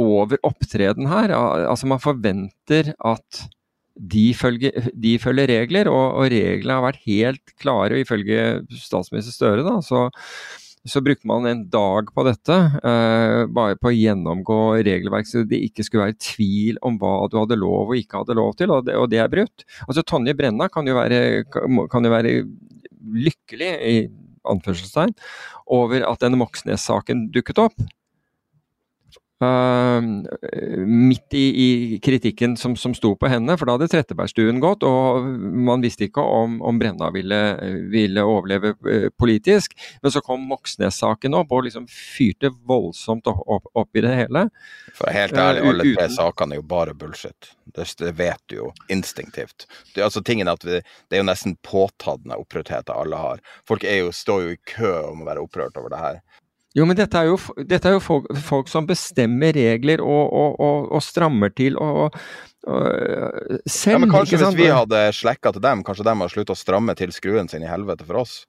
over 0.00 0.40
opptreden 0.48 1.10
her. 1.12 1.34
Altså 1.36 1.90
Man 1.90 2.02
forventer 2.02 2.94
at 2.98 3.44
de 3.92 4.30
følger, 4.32 4.88
de 4.96 5.18
følger 5.20 5.50
regler, 5.50 5.90
og, 5.92 6.16
og, 6.16 6.30
reglene 6.32 6.78
har 6.78 6.86
vært 6.86 7.04
helt 7.04 7.54
klare. 7.60 8.00
Ifølge 8.00 8.62
statsminister 8.72 9.36
Støre 9.36 9.66
da, 9.66 9.76
så, 9.84 10.06
så 10.88 11.00
brukte 11.04 11.28
man 11.30 11.46
en 11.46 11.62
dag 11.70 12.08
på 12.14 12.24
dette, 12.26 12.56
eh, 12.82 13.44
bare 13.46 13.78
på 13.78 13.90
å 13.90 13.94
gjennomgå 13.94 14.58
regelverk, 14.82 15.28
så 15.28 15.44
det 15.46 15.60
ikke 15.68 15.86
skulle 15.86 16.08
være 16.08 16.18
tvil 16.18 16.80
om 16.82 16.98
hva 16.98 17.28
du 17.30 17.38
hadde 17.38 17.58
lov 17.60 17.92
og 17.92 18.00
ikke 18.00 18.22
hadde 18.22 18.38
lov 18.38 18.56
til, 18.58 18.74
og 18.74 18.88
det, 18.88 18.96
og 18.98 19.08
det 19.12 19.22
er 19.22 19.30
brutt. 19.30 19.66
Altså 19.86 20.02
Tonje 20.02 20.34
Brenna 20.38 20.66
kan 20.72 20.88
jo 20.88 20.98
være, 20.98 21.44
kan 21.52 22.08
jo 22.08 22.12
være 22.12 22.34
lykkelig 23.12 23.72
i 23.92 23.96
anførselstegn 24.48 25.14
over 25.70 26.02
at 26.08 26.22
denne 26.22 26.40
Moxnes-saken 26.40 27.28
dukket 27.34 27.62
opp. 27.62 27.78
Uh, 29.42 29.98
midt 30.86 31.34
i, 31.34 31.44
i, 31.64 31.98
kritikken 31.98 32.56
som, 32.56 32.76
som 32.76 32.94
sto 32.94 33.16
på 33.18 33.26
henne, 33.26 33.56
for 33.58 33.66
da 33.66 33.74
hadde 33.74 33.88
Trettebergstuen 33.90 34.60
gått, 34.62 34.84
og 34.86 35.26
man 35.66 35.82
visste 35.82 36.06
ikke 36.06 36.22
om, 36.22 36.60
om 36.62 36.78
Brenna 36.78 37.08
ville, 37.14 37.40
ville 37.90 38.22
overleve 38.22 38.74
uh, 38.86 39.08
politisk. 39.18 39.74
Men 40.02 40.14
så 40.14 40.22
kom 40.22 40.44
Moxnes-saken 40.46 41.34
opp 41.40 41.50
og 41.50 41.66
liksom 41.66 41.88
fyrte 41.90 42.52
voldsomt 42.68 43.26
opp, 43.32 43.66
opp, 43.72 43.90
i 43.98 44.04
det 44.04 44.14
hele. 44.14 44.46
For 44.94 45.10
helt 45.10 45.34
ærlig, 45.34 45.66
alle 45.72 45.88
tre 45.96 46.06
sakene 46.14 46.56
er 46.56 46.62
jo 46.62 46.68
bare 46.70 46.94
bullshit. 46.94 47.50
Det, 47.72 47.88
vet 48.18 48.42
du 48.46 48.56
jo 48.60 48.70
instinktivt. 48.92 49.66
Det, 49.94 50.04
altså 50.04 50.22
tingen 50.22 50.50
at 50.50 50.62
vi, 50.66 50.78
det 51.10 51.18
er 51.18 51.24
jo 51.24 51.28
nesten 51.28 51.58
påtatt 51.66 52.22
opprørtheten 52.36 52.94
alle 52.94 53.18
har. 53.18 53.42
Folk 53.68 53.82
jo, 53.86 54.12
står 54.14 54.46
jo 54.46 54.54
i 54.54 54.62
kø 54.76 54.92
om 55.10 55.24
å 55.24 55.28
være 55.28 55.42
opprørt 55.42 55.78
over 55.80 55.90
det 55.90 56.02
her. 56.02 56.22
Jo, 56.72 56.86
men 56.88 56.96
dette 56.96 57.20
er 57.20 57.28
jo, 57.28 57.36
dette 57.68 57.90
er 57.90 57.98
jo 57.98 58.00
folk, 58.00 58.30
folk, 58.46 58.70
som 58.72 58.86
bestemmer 58.88 59.52
regler 59.56 60.00
og, 60.00 60.22
og, 60.32 60.54
og, 60.56 60.86
og 60.96 61.04
strammer 61.04 61.52
til 61.52 61.76
og, 61.76 62.16
selv. 62.62 63.98
Ja, 63.98 63.98
men 64.00 64.12
kanskje 64.12 64.40
hvis 64.40 64.56
vi 64.56 64.70
hadde 64.72 65.02
slekka 65.16 65.52
til 65.52 65.64
dem, 65.64 65.82
kanskje 65.84 66.06
de 66.06 66.14
hadde 66.16 66.32
sluttet 66.32 66.54
å 66.56 66.58
stramme 66.58 66.96
til 66.96 67.12
skruen 67.12 67.50
sin 67.52 67.64
i 67.66 67.68
helvete 67.68 68.06
for 68.08 68.22
oss? 68.22 68.42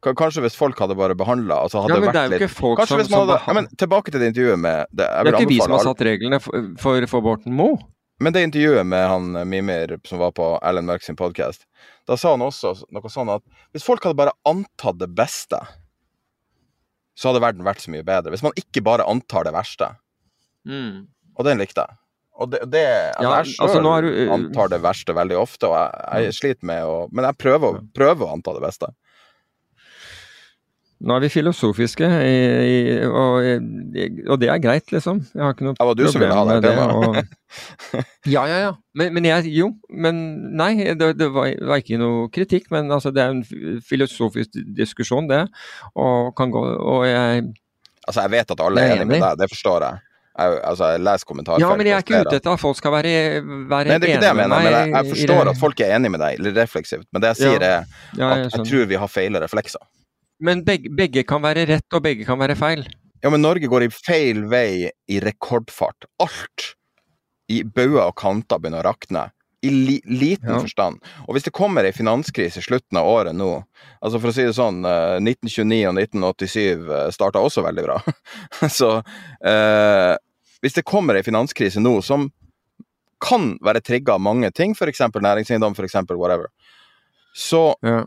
Kanskje 0.00 0.44
hvis 0.46 0.56
folk 0.56 0.78
hadde 0.80 0.96
bare 0.96 1.16
behandla 1.18 1.58
altså 1.66 1.82
Ja, 1.90 1.98
men 2.00 2.08
det 2.14 2.20
er 2.20 2.32
jo 2.32 2.38
ikke 2.40 2.54
folk 2.54 2.80
som, 2.88 3.02
som 3.04 3.18
hadde, 3.18 3.36
ja, 3.44 3.56
men 3.58 3.66
Tilbake 3.76 4.08
til 4.14 4.22
det 4.22 4.30
intervjuet 4.30 4.56
med 4.56 4.86
Det, 4.88 5.04
det 5.04 5.28
er 5.28 5.36
ikke 5.36 5.50
vi 5.50 5.58
som 5.60 5.74
har 5.76 5.84
satt 5.84 6.04
reglene 6.06 6.38
for, 6.40 6.70
for, 6.80 7.04
for 7.10 7.26
Borten 7.26 7.52
Moe. 7.52 7.76
Men 8.20 8.32
det 8.32 8.46
intervjuet 8.46 8.88
med 8.88 9.04
han 9.08 9.36
Mimir 9.48 9.98
som 10.08 10.20
var 10.20 10.32
på 10.36 10.46
Ellen 10.64 10.88
Mørk 10.88 11.04
sin 11.04 11.16
podkast, 11.20 11.64
da 12.08 12.16
sa 12.20 12.34
han 12.34 12.44
også 12.44 12.74
noe 12.92 13.12
sånn 13.12 13.32
at 13.32 13.44
hvis 13.72 13.84
folk 13.84 14.04
hadde 14.04 14.18
bare 14.18 14.36
antatt 14.48 14.98
det 15.00 15.08
beste 15.16 15.60
så 17.20 17.30
hadde 17.30 17.42
verden 17.44 17.66
vært 17.66 17.82
så 17.84 17.92
mye 17.92 18.06
bedre. 18.06 18.32
Hvis 18.32 18.44
man 18.44 18.56
ikke 18.56 18.82
bare 18.84 19.04
antar 19.10 19.44
det 19.44 19.52
verste. 19.52 19.90
Mm. 20.68 21.04
Og 21.36 21.46
den 21.46 21.60
likte 21.60 21.84
jeg. 21.84 22.00
Og 22.40 22.48
det, 22.48 22.62
det 22.72 22.86
altså 22.88 23.26
ja, 23.26 23.30
Jeg 23.42 23.52
sjøl 23.52 23.88
altså, 23.90 24.12
uh, 24.16 24.34
antar 24.38 24.70
det 24.72 24.80
verste 24.80 25.16
veldig 25.16 25.36
ofte, 25.36 25.68
og 25.68 25.76
jeg, 25.76 26.30
jeg 26.30 26.36
sliter 26.38 26.68
med 26.70 26.86
å 26.88 26.94
Men 27.12 27.26
jeg 27.28 27.36
prøver, 27.42 27.82
prøver 27.96 28.24
å 28.24 28.38
anta 28.38 28.54
det 28.56 28.64
beste. 28.64 28.88
Nå 31.00 31.14
er 31.16 31.22
vi 31.24 31.28
filosofiske, 31.32 32.08
og, 33.08 33.46
og, 34.26 34.34
det 34.40 34.50
er 34.52 34.58
greit, 34.60 34.90
liksom. 34.92 35.22
Jeg 35.32 35.40
har 35.40 35.54
ikke 35.54 35.70
noe 35.70 35.78
problem 35.78 35.96
med 35.96 35.96
det. 35.96 36.02
Det 36.04 36.04
var 36.04 36.10
du 36.10 36.12
som 36.12 36.20
ville 36.20 36.36
ha 36.36 36.42
det 36.50 36.58
temaet. 36.66 37.30
ja, 38.34 38.42
ja, 38.50 38.58
ja. 38.66 38.74
Men, 39.00 39.14
men, 39.16 39.28
jeg 39.30 39.54
Jo, 39.54 39.70
men 39.88 40.20
nei, 40.60 40.74
det, 40.92 41.14
det 41.16 41.30
var, 41.32 41.54
var, 41.70 41.80
ikke 41.80 41.96
noe 42.00 42.28
kritikk. 42.34 42.68
Men 42.74 42.92
altså, 42.92 43.14
det 43.16 43.24
er 43.24 43.32
en 43.32 43.80
filosofisk 43.86 44.60
diskusjon, 44.76 45.30
det. 45.30 45.46
Og 45.96 46.34
kan 46.36 46.52
gå 46.52 46.66
Og 46.68 47.08
jeg 47.08 47.48
Altså, 48.08 48.24
jeg 48.24 48.32
vet 48.32 48.52
at 48.52 48.60
alle 48.64 48.82
er 48.82 48.94
enig 48.96 49.06
med 49.06 49.20
deg, 49.22 49.40
det 49.40 49.48
forstår 49.52 49.84
jeg. 49.86 50.02
Jeg, 50.40 50.58
altså, 50.64 50.90
jeg 50.94 51.02
leser 51.04 51.28
kommentarfelt. 51.28 51.62
Ja, 51.62 51.70
men 51.76 51.88
jeg 51.88 51.94
er 51.94 52.04
ikke 52.04 52.20
ute 52.24 52.36
etter 52.40 52.52
at 52.54 52.60
folk 52.60 52.78
skal 52.78 52.94
være, 52.94 53.12
være 53.70 53.92
Nei, 53.92 53.98
det 54.00 54.08
er 54.08 54.12
ikke 54.14 54.22
det 54.24 54.30
jeg 54.30 54.38
mener, 54.38 54.64
men 54.64 54.72
jeg, 54.76 54.92
jeg 54.94 55.14
forstår 55.14 55.50
at 55.52 55.60
folk 55.60 55.82
er 55.84 55.94
enig 55.96 56.12
med 56.14 56.22
deg, 56.22 56.44
refleksivt. 56.56 57.06
Men 57.12 57.24
det 57.24 57.32
jeg 57.34 57.40
sier, 57.42 57.64
er 57.66 57.88
ja, 58.18 58.30
at 58.30 58.56
jeg 58.56 58.68
tror 58.68 58.88
vi 58.90 59.00
har 59.00 59.12
feile 59.12 59.42
reflekser. 59.42 59.84
Men 60.40 60.64
begge, 60.64 60.90
begge, 60.96 61.24
kan 61.28 61.42
være 61.44 61.66
rett, 61.68 61.86
og 61.92 62.04
begge 62.04 62.26
kan 62.28 62.40
være 62.40 62.56
feil. 62.58 62.86
Ja, 63.20 63.28
men 63.32 63.42
Norge 63.44 63.68
går 63.68 63.84
i 63.84 63.90
feil 63.92 64.46
vei 64.48 64.88
i 64.88 65.20
rekordfart. 65.20 66.08
Alt 66.24 66.72
i 67.50 67.60
bauger 67.66 68.06
og 68.06 68.16
kanter 68.20 68.60
begynner 68.60 68.80
å 68.84 68.92
rakne. 68.92 69.26
I 69.60 69.68
li 69.74 69.98
liten 70.08 70.48
ja. 70.48 70.56
forstand. 70.62 71.02
Og 71.26 71.36
hvis 71.36 71.44
det 71.44 71.52
kommer 71.52 71.84
ei 71.84 71.92
finanskrise 71.92 72.62
i 72.62 72.64
slutten 72.64 72.96
av 72.96 73.08
året 73.10 73.36
nå 73.36 73.50
altså 74.00 74.16
For 74.16 74.30
å 74.30 74.32
si 74.32 74.46
det 74.46 74.54
sånn, 74.56 74.78
1929 74.80 75.82
og 75.90 75.98
1987 76.00 76.86
starta 77.12 77.42
også 77.44 77.66
veldig 77.66 77.84
bra. 77.84 77.98
Så 78.78 78.88
eh, 79.44 80.14
hvis 80.64 80.78
det 80.78 80.86
kommer 80.88 81.18
ei 81.18 81.26
finanskrise 81.26 81.82
nå 81.84 81.98
som 82.06 82.30
kan 83.20 83.52
være 83.60 83.84
trigga 83.84 84.16
av 84.16 84.24
mange 84.24 84.48
ting, 84.56 84.72
f.eks. 84.72 85.02
næringseiendom, 85.12 85.76
f.eks. 85.76 85.98
whatever, 86.16 86.48
så 87.36 87.74
ja 87.84 88.00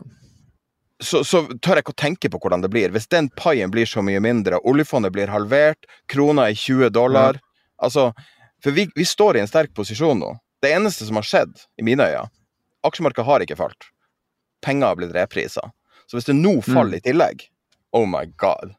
så, 1.02 1.24
så, 1.26 1.42
tør 1.58 1.78
jeg 1.78 1.84
ikke 1.84 1.94
å 1.94 2.02
tenke 2.04 2.30
på 2.30 2.38
hvordan 2.42 2.62
det 2.62 2.70
blir. 2.70 2.92
Hvis 2.94 3.08
den 3.10 3.28
paien 3.38 3.72
blir 3.72 3.88
så 3.88 4.02
mye 4.04 4.20
mindre, 4.22 4.60
oljefondet 4.62 5.14
blir 5.14 5.32
halvert, 5.32 5.88
krona 6.10 6.48
er 6.50 6.58
20 6.58 6.94
dollar 6.94 7.40
mm. 7.40 7.50
Altså, 7.82 8.12
For 8.62 8.72
vi, 8.72 8.86
vi, 8.94 9.04
står 9.04 9.36
i 9.36 9.40
en 9.42 9.48
sterk 9.50 9.72
posisjon 9.74 10.20
nå. 10.20 10.28
Det 10.62 10.70
eneste 10.72 11.04
som 11.04 11.18
har 11.18 11.26
skjedd, 11.26 11.58
i 11.76 11.84
mine 11.84 12.06
øyne 12.06 12.28
Aksjemarkedet 12.86 13.26
har 13.26 13.42
ikke 13.42 13.58
falt. 13.58 13.88
Penger 14.64 14.92
har 14.92 14.98
blitt 15.00 15.12
reprisa. 15.16 15.72
Så 16.06 16.16
hvis 16.16 16.28
det 16.28 16.36
nå 16.38 16.60
faller 16.62 16.94
mm. 16.94 17.00
i 17.00 17.04
tillegg 17.04 17.44
Oh 17.96 18.06
my 18.08 18.24
god. 18.40 18.76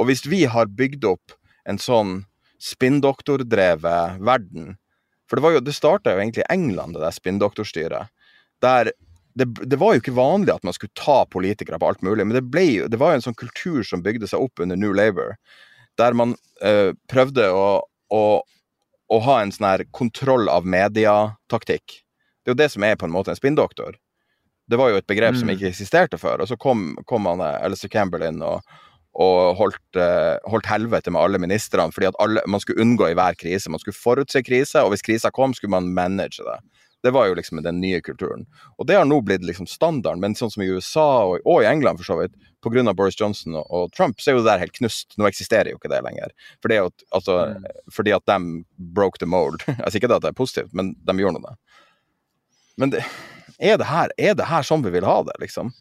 Og 0.00 0.08
hvis 0.08 0.24
vi 0.26 0.44
har 0.50 0.72
bygd 0.72 1.04
opp 1.08 1.36
en 1.68 1.78
sånn 1.80 2.24
spinndoktordrevet 2.62 4.20
verden 4.24 4.74
For 5.28 5.36
det, 5.36 5.44
var 5.44 5.54
jo, 5.56 5.62
det 5.64 5.76
starta 5.76 6.14
jo 6.14 6.22
egentlig 6.22 6.44
i 6.44 6.52
England, 6.52 6.96
det 6.96 7.04
der 7.04 7.14
spinndoktorstyret. 7.14 8.10
Der 8.64 8.92
det, 9.34 9.46
det, 9.66 9.76
var 9.76 9.94
jo 9.94 10.02
ikke 10.02 10.14
vanlig 10.14 10.54
at 10.54 10.64
man 10.66 10.74
skulle 10.76 10.94
ta 10.98 11.24
politikere 11.30 11.78
på 11.82 11.88
alt 11.90 12.02
mulig, 12.06 12.26
men 12.26 12.36
det, 12.36 12.44
ble, 12.46 12.86
det 12.90 13.00
var 13.00 13.12
jo 13.12 13.20
en 13.20 13.26
sånn 13.26 13.38
kultur 13.38 13.82
som 13.86 14.04
bygde 14.04 14.28
seg 14.30 14.42
opp 14.46 14.62
under 14.62 14.78
New 14.78 14.94
Labour, 14.94 15.34
der 15.98 16.14
man 16.14 16.36
eh, 16.62 16.94
prøvde 17.10 17.48
å, 17.50 17.66
å, 18.14 18.22
å, 19.10 19.18
ha 19.26 19.40
en 19.42 19.52
sånn 19.54 19.68
her 19.72 19.84
kontroll 19.94 20.46
av 20.50 20.66
mediataktikk. 20.66 22.00
Det 22.42 22.52
er 22.52 22.54
jo 22.54 22.62
det 22.62 22.70
som 22.76 22.86
er 22.86 22.98
på 23.00 23.08
en 23.08 23.14
måte 23.14 23.34
en 23.34 23.38
spinndoktor. 23.38 23.98
Det 24.70 24.78
var 24.80 24.92
jo 24.92 25.00
et 25.00 25.10
begrep 25.10 25.34
mm. 25.34 25.42
som 25.42 25.50
ikke 25.52 25.70
eksisterte 25.72 26.18
før, 26.20 26.44
og 26.44 26.50
så 26.50 26.58
kom, 26.60 26.92
kom 27.10 27.26
han 27.30 27.42
eh, 27.42 27.58
Alistair 27.66 27.90
Campbell 27.92 28.26
inn 28.28 28.38
og, 28.46 28.62
og 29.14 29.58
holdt, 29.58 29.82
uh, 29.98 30.38
holdt, 30.50 30.66
helvete 30.70 31.10
med 31.14 31.22
alle 31.22 31.42
ministrene, 31.42 31.94
fordi 31.94 32.08
at 32.10 32.16
alle, 32.22 32.42
man 32.50 32.62
skulle 32.62 32.82
unngå 32.82 33.10
i 33.10 33.18
hver 33.18 33.36
krise. 33.38 33.70
Man 33.70 33.82
skulle 33.82 33.98
forutse 33.98 34.42
krise, 34.46 34.82
og 34.82 34.94
hvis 34.94 35.04
krisa 35.06 35.30
kom, 35.34 35.54
skulle 35.54 35.74
man 35.74 35.92
manage 35.94 36.42
det. 36.42 36.56
Det 37.04 37.12
var 37.12 37.28
jo 37.28 37.36
liksom 37.36 37.60
den 37.62 37.82
nye 37.82 38.00
kulturen. 38.00 38.46
Og 38.80 38.88
det 38.88 38.96
har 38.96 39.04
nå 39.04 39.18
blitt 39.26 39.44
liksom 39.44 39.68
standarden, 39.68 40.22
men 40.22 40.36
sånn 40.38 40.52
som 40.54 40.64
i 40.64 40.70
USA 40.72 41.04
og, 41.28 41.44
og 41.44 41.60
i 41.60 41.68
England 41.68 42.00
for 42.00 42.08
så 42.08 42.16
vidt, 42.22 42.32
pga. 42.64 42.94
Boris 42.96 43.18
Johnson 43.20 43.58
og, 43.60 43.66
og, 43.68 43.92
Trump, 43.92 44.20
så 44.20 44.30
er 44.30 44.38
jo 44.38 44.42
det 44.42 44.48
der 44.48 44.62
helt 44.62 44.76
knust. 44.78 45.12
Nå 45.20 45.28
eksisterer 45.28 45.68
jo 45.68 45.76
ikke 45.76 45.92
det 45.92 46.00
lenger. 46.06 46.32
For 46.64 46.72
det 46.72 46.80
at, 46.86 47.06
altså, 47.12 47.38
mm. 47.52 47.68
Fordi 47.92 48.14
at 48.16 48.24
de 48.30 48.38
broke 48.96 49.20
the 49.20 49.28
mold. 49.28 49.60
Jeg 49.68 49.84
sier 49.92 50.00
ikke 50.00 50.12
at 50.14 50.24
det 50.24 50.32
er 50.32 50.40
positivt, 50.40 50.72
men 50.72 50.94
de 50.96 51.18
gjorde 51.20 51.44
det. 51.44 51.54
Men 52.80 52.94
det, 52.94 53.04
er, 53.58 53.76
det 53.78 53.90
her, 53.90 54.14
er 54.18 54.38
det 54.38 54.48
her 54.50 54.66
sånn 54.66 54.84
vi 54.86 54.94
vil 54.94 55.06
ha 55.06 55.20
det, 55.28 55.36
liksom? 55.42 55.74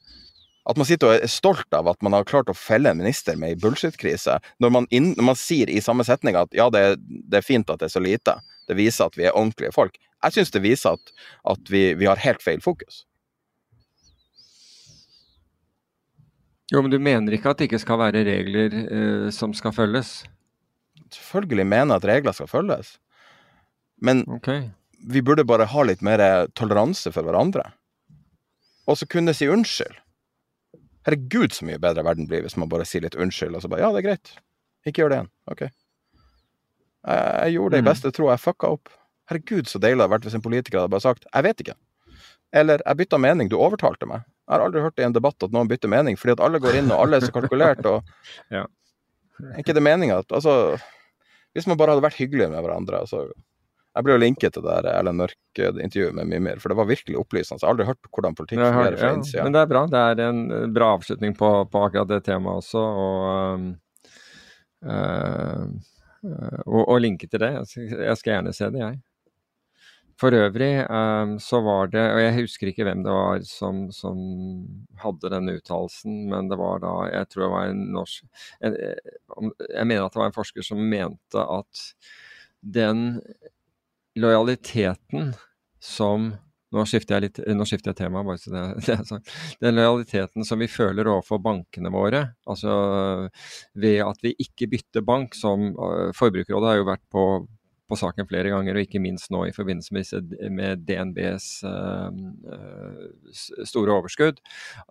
At 0.70 0.80
man 0.80 0.88
sitter 0.88 1.10
og 1.10 1.24
er 1.24 1.32
stolt 1.32 1.76
av 1.76 1.90
at 1.92 2.04
man 2.06 2.16
har 2.16 2.28
klart 2.28 2.52
å 2.52 2.56
felle 2.56 2.92
en 2.92 3.00
minister 3.00 3.36
med 3.40 3.52
ei 3.52 3.60
bullshit-krise, 3.60 4.38
når, 4.64 4.76
når, 4.88 5.26
man 5.28 5.40
sier 5.40 5.72
i 5.72 5.82
samme 5.84 6.06
setning 6.08 6.38
at 6.40 6.54
ja, 6.56 6.70
det, 6.72 7.02
det, 7.04 7.40
er 7.40 7.48
fint 7.48 7.72
at 7.72 7.82
det 7.82 7.90
er 7.90 7.96
så 7.96 8.04
lite, 8.04 8.38
det 8.70 8.78
viser 8.80 9.10
at 9.10 9.18
vi 9.20 9.28
er 9.28 9.36
ordentlige 9.36 9.74
folk. 9.76 9.98
Jeg 10.24 10.38
syns 10.38 10.54
det 10.54 10.64
viser 10.64 10.96
at, 10.96 11.14
at 11.52 11.72
vi, 11.72 11.84
vi, 12.00 12.08
har 12.08 12.22
helt 12.24 12.44
feil 12.44 12.62
fokus. 12.64 13.04
Jo, 16.72 16.82
men 16.82 16.94
du 16.94 16.98
mener 17.04 17.36
ikke 17.36 17.52
at 17.52 17.60
det 17.60 17.68
ikke 17.68 17.82
skal 17.84 18.00
være 18.02 18.24
regler 18.26 18.78
eh, 18.84 19.28
som 19.36 19.54
skal 19.54 19.76
følges? 19.76 20.24
Selvfølgelig 21.14 21.68
mener 21.68 21.94
jeg 21.94 22.02
at 22.02 22.10
regler 22.10 22.38
skal 22.38 22.50
følges. 22.50 22.96
Men 24.02 24.24
okay. 24.32 24.72
vi 25.12 25.22
burde 25.22 25.46
bare 25.46 25.68
ha 25.70 25.84
litt 25.86 26.02
mer 26.02 26.48
toleranse 26.58 27.12
for 27.14 27.28
hverandre. 27.28 27.68
Og 28.88 28.98
så 29.00 29.08
kunne 29.08 29.36
si 29.36 29.48
unnskyld. 29.52 30.00
Herregud, 31.04 31.52
så 31.52 31.68
mye 31.68 31.82
bedre 31.84 32.04
verden 32.08 32.28
blir 32.30 32.44
hvis 32.46 32.56
man 32.60 32.72
bare 32.72 32.88
sier 32.88 33.04
litt 33.04 33.18
unnskyld, 33.20 33.56
og 33.56 33.64
så 33.64 33.72
bare 33.72 33.84
Ja, 33.84 33.92
det 33.92 34.04
er 34.04 34.10
greit. 34.10 34.36
Ikke 34.88 35.04
gjør 35.04 35.12
det 35.12 35.20
igjen. 35.20 35.32
OK. 35.52 35.64
Jeg, 37.04 37.24
jeg 37.46 37.58
gjorde 37.58 37.76
det 37.76 37.82
i 37.82 37.86
mm. 37.86 37.90
beste 37.92 38.12
tro. 38.16 38.30
Jeg 38.32 38.44
fucka 38.44 38.76
opp. 38.78 38.94
Herregud, 39.32 39.70
så 39.72 39.80
deilig 39.80 40.00
det 40.00 40.06
hadde 40.06 40.14
vært 40.18 40.28
hvis 40.28 40.38
en 40.38 40.46
politiker 40.46 40.82
hadde 40.82 40.92
bare 40.92 41.04
sagt 41.04 41.26
'jeg 41.30 41.44
vet 41.44 41.64
ikke'. 41.64 41.80
Eller 42.54 42.82
'jeg 42.86 42.98
bytta 42.98 43.18
mening, 43.18 43.50
du 43.50 43.58
overtalte 43.58 44.06
meg'. 44.06 44.24
Jeg 44.44 44.54
har 44.58 44.66
aldri 44.66 44.82
hørt 44.84 45.00
i 45.00 45.06
en 45.08 45.16
debatt 45.16 45.44
at 45.44 45.54
noen 45.56 45.68
bytter 45.68 45.90
mening, 45.90 46.18
fordi 46.20 46.36
at 46.36 46.44
alle 46.44 46.60
går 46.60 46.76
inn 46.76 46.92
og 46.92 47.00
alle 47.00 47.18
er 47.18 47.26
så 47.26 47.32
kalkulert. 47.32 47.86
og 47.86 48.04
ja. 48.58 48.66
Ikke 49.58 49.74
det 49.74 49.84
meninga 49.84 50.20
at 50.20 50.32
Altså, 50.32 50.78
hvis 51.54 51.68
man 51.68 51.78
bare 51.78 51.96
hadde 51.96 52.04
vært 52.04 52.20
hyggelige 52.20 52.52
med 52.52 52.62
hverandre 52.62 53.00
altså, 53.02 53.32
Jeg 53.96 54.04
ble 54.04 54.14
jo 54.14 54.22
linket 54.22 54.54
til 54.54 54.64
det 54.66 54.76
der 54.84 55.00
Erlend 55.00 55.22
Mørk-intervjuet 55.22 56.14
med 56.14 56.28
Mimir, 56.28 56.60
for 56.60 56.70
det 56.70 56.78
var 56.78 56.90
virkelig 56.90 57.18
opplysende. 57.18 57.62
Jeg 57.62 57.68
har 57.68 57.74
aldri 57.74 57.86
hørt 57.86 58.10
hvordan 58.10 58.36
politikk 58.36 58.60
fungerer 58.60 58.98
fra 58.98 59.14
innsida. 59.14 59.44
Men 59.44 59.54
det 59.54 59.62
er 59.62 59.70
bra. 59.70 59.86
Det 59.88 60.04
er 60.12 60.22
en 60.28 60.74
bra 60.74 60.88
avslutning 60.98 61.36
på, 61.38 61.50
på 61.70 61.84
akkurat 61.86 62.10
det 62.10 62.24
temaet 62.26 62.64
også. 62.64 62.82
og 62.82 63.54
um, 63.54 63.68
uh, 64.90 65.68
og, 66.24 66.84
og 66.88 67.02
linke 67.04 67.28
til 67.28 67.42
det. 67.44 67.52
Jeg 67.56 68.18
skal, 68.20 68.32
gjerne 68.34 68.54
se 68.56 68.70
det, 68.74 68.82
jeg. 68.82 69.02
For 70.22 70.36
øvrig 70.38 70.86
um, 70.94 71.38
så 71.42 71.60
var 71.66 71.90
det, 71.92 72.04
og 72.14 72.20
jeg 72.22 72.36
husker 72.38 72.70
ikke 72.70 72.86
hvem 72.86 73.02
det 73.04 73.14
var 73.16 73.42
som, 73.50 73.88
som 73.92 74.20
hadde 75.02 75.32
denne 75.34 75.56
uttalelsen, 75.58 76.28
men 76.30 76.52
det 76.52 76.60
var 76.62 76.84
da 76.84 76.92
Jeg 77.10 77.30
tror 77.32 77.44
det 77.44 77.54
var 77.56 77.72
en 77.72 77.82
norsk 77.96 78.46
en, 78.62 78.78
Jeg 79.74 79.88
mener 79.90 80.06
at 80.06 80.14
det 80.14 80.22
var 80.22 80.30
en 80.30 80.38
forsker 80.38 80.66
som 80.66 80.86
mente 80.94 81.42
at 81.42 81.88
den 82.62 83.24
lojaliteten 84.16 85.34
som 85.82 86.36
nå 86.74 86.86
skifter 86.90 87.18
jeg 87.18 87.28
litt, 87.28 87.42
nå 87.54 87.66
skifter 87.70 87.94
jeg 87.94 88.02
tema, 88.04 88.24
bare 88.26 88.42
så 88.42 88.54
det, 88.54 88.66
det 88.86 88.98
er 88.98 89.08
sagt. 89.08 89.34
Den 89.64 89.78
lojaliteten 89.78 90.48
som 90.48 90.62
vi 90.64 90.70
føler 90.72 91.10
overfor 91.10 91.42
bankene 91.44 91.94
våre, 91.94 92.26
altså 92.50 92.78
ved 93.80 94.00
at 94.06 94.24
vi 94.26 94.36
ikke 94.42 94.72
bytter 94.72 95.06
bank, 95.06 95.38
som 95.38 95.74
uh, 95.78 96.10
Forbrukerrådet 96.18 96.72
har 96.72 96.80
jo 96.80 96.88
vært 96.90 97.04
på, 97.14 97.26
på, 97.90 98.00
saken 98.00 98.28
flere 98.30 98.54
ganger, 98.54 98.78
og 98.78 98.88
ikke 98.88 99.02
minst 99.04 99.30
nå 99.34 99.44
i 99.48 99.54
forbindelse 99.56 99.94
med, 99.94 100.34
med 100.54 100.88
DNBs 100.88 101.50
uh, 101.68 102.10
store 103.70 104.00
overskudd, 104.00 104.42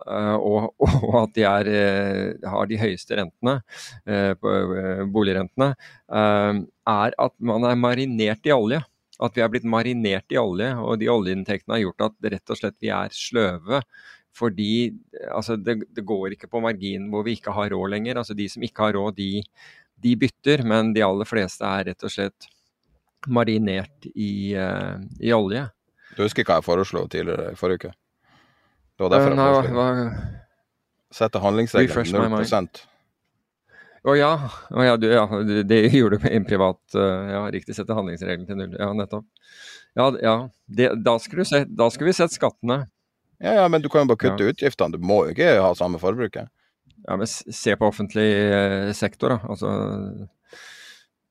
uh, 0.07 0.39
og, 0.39 0.71
og, 0.87 1.19
at 1.25 1.35
de 1.39 1.49
er, 1.49 1.73
har 2.47 2.71
de 2.71 2.81
høyeste 2.81 3.19
rentene, 3.19 3.59
boligrentene, 5.13 5.73
er 6.13 7.15
at 7.27 7.35
man 7.43 7.65
er 7.67 7.79
marinert 7.79 8.47
i 8.47 8.55
olje 8.55 8.83
at 9.23 9.37
vi 9.37 9.45
er 9.45 9.51
blitt 9.53 9.69
marinert 9.69 10.35
i 10.35 10.41
olje, 10.41 10.73
og 10.81 10.99
de 11.01 11.11
oljeinntektene 11.13 11.77
har 11.77 11.85
gjort 11.85 12.09
at 12.09 12.33
rett 12.35 12.53
og 12.53 12.59
slett 12.59 12.77
vi 12.83 12.91
er 12.95 13.15
sløve. 13.15 13.83
Fordi 14.33 14.73
altså, 15.29 15.59
det, 15.61 15.83
det, 15.93 16.05
går 16.09 16.35
ikke 16.35 16.49
på 16.51 16.63
marginen 16.65 17.11
hvor 17.13 17.25
vi 17.27 17.37
ikke 17.37 17.53
har 17.53 17.71
råd 17.75 17.93
lenger. 17.93 18.21
Altså, 18.23 18.37
de 18.37 18.49
som 18.49 18.65
ikke 18.65 18.89
har 18.89 18.97
råd, 18.97 19.19
de, 19.19 19.43
de, 20.03 20.15
bytter, 20.19 20.65
men 20.69 20.95
de 20.97 21.05
aller 21.05 21.29
fleste 21.29 21.69
er 21.69 21.91
rett 21.91 22.07
og 22.09 22.15
slett 22.15 22.49
marinert 23.29 24.09
i, 24.15 24.55
uh, 24.57 24.97
i 25.21 25.35
olje. 25.37 25.67
Du 26.17 26.25
husker 26.25 26.49
hva 26.49 26.59
jeg 26.59 26.67
foreslo 26.67 27.05
tidligere 27.13 27.53
i 27.53 27.59
forrige 27.59 27.83
uke? 27.83 27.93
Det 28.97 29.07
var 29.07 29.13
derfor 29.15 29.37
jeg 29.37 29.75
foreslo 29.77 30.41
Sette 31.13 31.41
handlingsregelen 31.45 32.09
til 32.09 32.17
0 32.17 32.83
å 34.03 34.15
ja. 34.19 34.33
Å, 34.71 34.85
ja, 34.87 34.97
du, 34.99 35.07
ja. 35.13 35.27
Det 35.67 35.81
gjorde 35.95 36.19
du 36.19 36.27
i 36.31 36.37
en 36.37 36.47
privat 36.49 36.81
uh, 36.97 37.29
Ja, 37.31 37.43
riktig. 37.55 37.77
Sette 37.77 37.97
handlingsregelen 37.97 38.49
til 38.49 38.59
null. 38.59 38.75
Ja, 38.79 38.91
nettopp. 38.97 39.29
Ja, 39.99 40.09
ja. 40.23 40.37
Det, 40.67 40.91
da, 41.05 41.19
skulle 41.23 41.47
se, 41.49 41.65
da, 41.69 41.91
skulle 41.93 42.11
vi 42.11 42.19
sett 42.19 42.35
skattene. 42.35 42.85
Ja, 43.43 43.57
ja, 43.61 43.69
men 43.71 43.83
du 43.83 43.91
kan 43.93 44.05
jo 44.05 44.13
bare 44.13 44.23
kutte 44.25 44.51
utgiftene. 44.55 44.97
Du 44.97 45.07
må 45.07 45.25
jo 45.27 45.37
ikke 45.37 45.55
ha 45.63 45.73
samme 45.79 46.01
forbruket. 46.03 46.51
Ja, 47.03 47.17
men 47.19 47.27
se 47.29 47.75
på 47.79 47.89
offentlig 47.89 48.29
uh, 48.51 48.93
sektor, 48.97 49.37
da. 49.37 49.41
Altså 49.51 49.73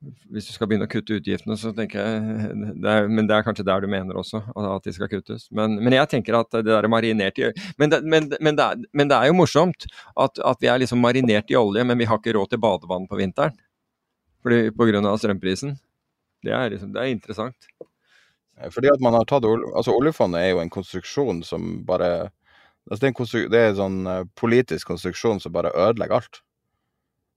hvis 0.02 0.48
du 0.48 0.54
skal 0.56 0.66
begynne 0.70 0.88
å 0.88 0.90
kutte 0.90 1.20
utgiftene, 1.20 1.56
så 1.60 1.72
tenker 1.78 2.02
jeg 2.02 2.46
det 2.84 2.94
er, 2.94 3.10
Men 3.12 3.28
det 3.30 3.36
er 3.36 3.46
kanskje 3.46 3.66
der 3.68 3.84
du 3.84 3.90
mener 3.92 4.18
også, 4.18 4.42
at 4.58 4.88
de 4.88 4.94
skal 4.96 5.12
kuttes. 5.12 5.46
Men, 5.54 5.78
men 5.82 5.96
jeg 5.96 6.10
tenker 6.16 6.40
at 6.40 6.50
det 6.56 6.66
der 6.70 6.88
er 6.88 6.92
marinert 6.92 7.38
i 7.38 7.52
Men 7.82 7.94
det, 7.94 8.02
men, 8.04 8.32
men 8.42 8.58
det, 8.58 8.66
er, 8.66 8.82
det 8.98 9.18
er, 9.18 9.30
jo 9.30 9.38
morsomt 9.38 9.86
at, 10.16 10.42
at, 10.42 10.58
vi 10.62 10.72
er 10.72 10.82
liksom 10.82 11.02
marinert 11.04 11.54
i 11.54 11.60
olje, 11.60 11.86
men 11.86 12.02
vi 12.02 12.10
har 12.10 12.22
ikke 12.22 12.36
råd 12.38 12.54
til 12.54 12.64
badevann 12.64 13.08
på 13.12 13.22
vinteren. 13.22 13.56
Fordi, 14.42 14.72
på 14.74 14.90
grunn 14.90 15.06
av 15.06 15.20
strømprisen. 15.22 15.78
Det 16.42 16.54
er, 16.58 16.72
liksom, 16.74 16.94
det 16.96 17.02
er 17.02 17.14
interessant. 17.14 17.70
Fordi 18.74 18.90
at 18.90 19.02
man 19.02 19.14
har 19.18 19.26
tatt 19.30 19.46
altså 19.46 19.94
Oljefondet 19.94 20.42
er 20.42 20.56
jo 20.56 20.62
en 20.62 20.70
konstruksjon 20.74 21.42
som 21.46 21.82
bare 21.86 22.32
altså 22.90 23.02
det, 23.02 23.10
er 23.10 23.14
en, 23.14 23.52
det 23.54 23.60
er 23.60 23.70
en 23.70 23.78
sånn 23.78 24.00
eh, 24.10 24.24
politisk 24.38 24.90
konstruksjon 24.90 25.42
som 25.42 25.54
bare 25.54 25.74
ødelegger 25.78 26.18
alt. 26.18 26.42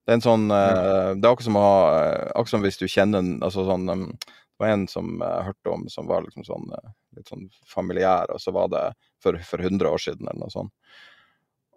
Det 0.04 0.12
er 0.12 0.18
en 0.18 0.24
sånn 0.24 0.50
uh, 0.52 1.14
Det 1.16 1.24
er 1.24 1.30
akkurat 1.30 1.46
som, 1.46 1.56
å, 1.56 1.68
uh, 1.94 2.26
akkurat 2.34 2.52
som 2.52 2.64
hvis 2.66 2.80
du 2.80 2.84
kjenner 2.90 3.24
altså 3.44 3.64
sånn 3.64 3.88
um, 3.88 4.04
Det 4.20 4.60
var 4.60 4.74
en 4.74 4.84
som 4.90 5.08
jeg 5.16 5.24
uh, 5.24 5.46
hørte 5.48 5.72
om 5.72 5.88
som 5.92 6.10
var 6.10 6.26
liksom 6.26 6.44
sånn 6.46 6.68
litt 7.14 7.30
sånn 7.30 7.48
familiær, 7.70 8.32
og 8.34 8.40
så 8.42 8.50
var 8.54 8.70
det 8.72 8.84
for, 9.22 9.38
for 9.46 9.62
100 9.62 9.86
år 9.86 10.02
siden 10.02 10.26
eller 10.26 10.40
noe 10.42 10.50
sånt. 10.50 10.72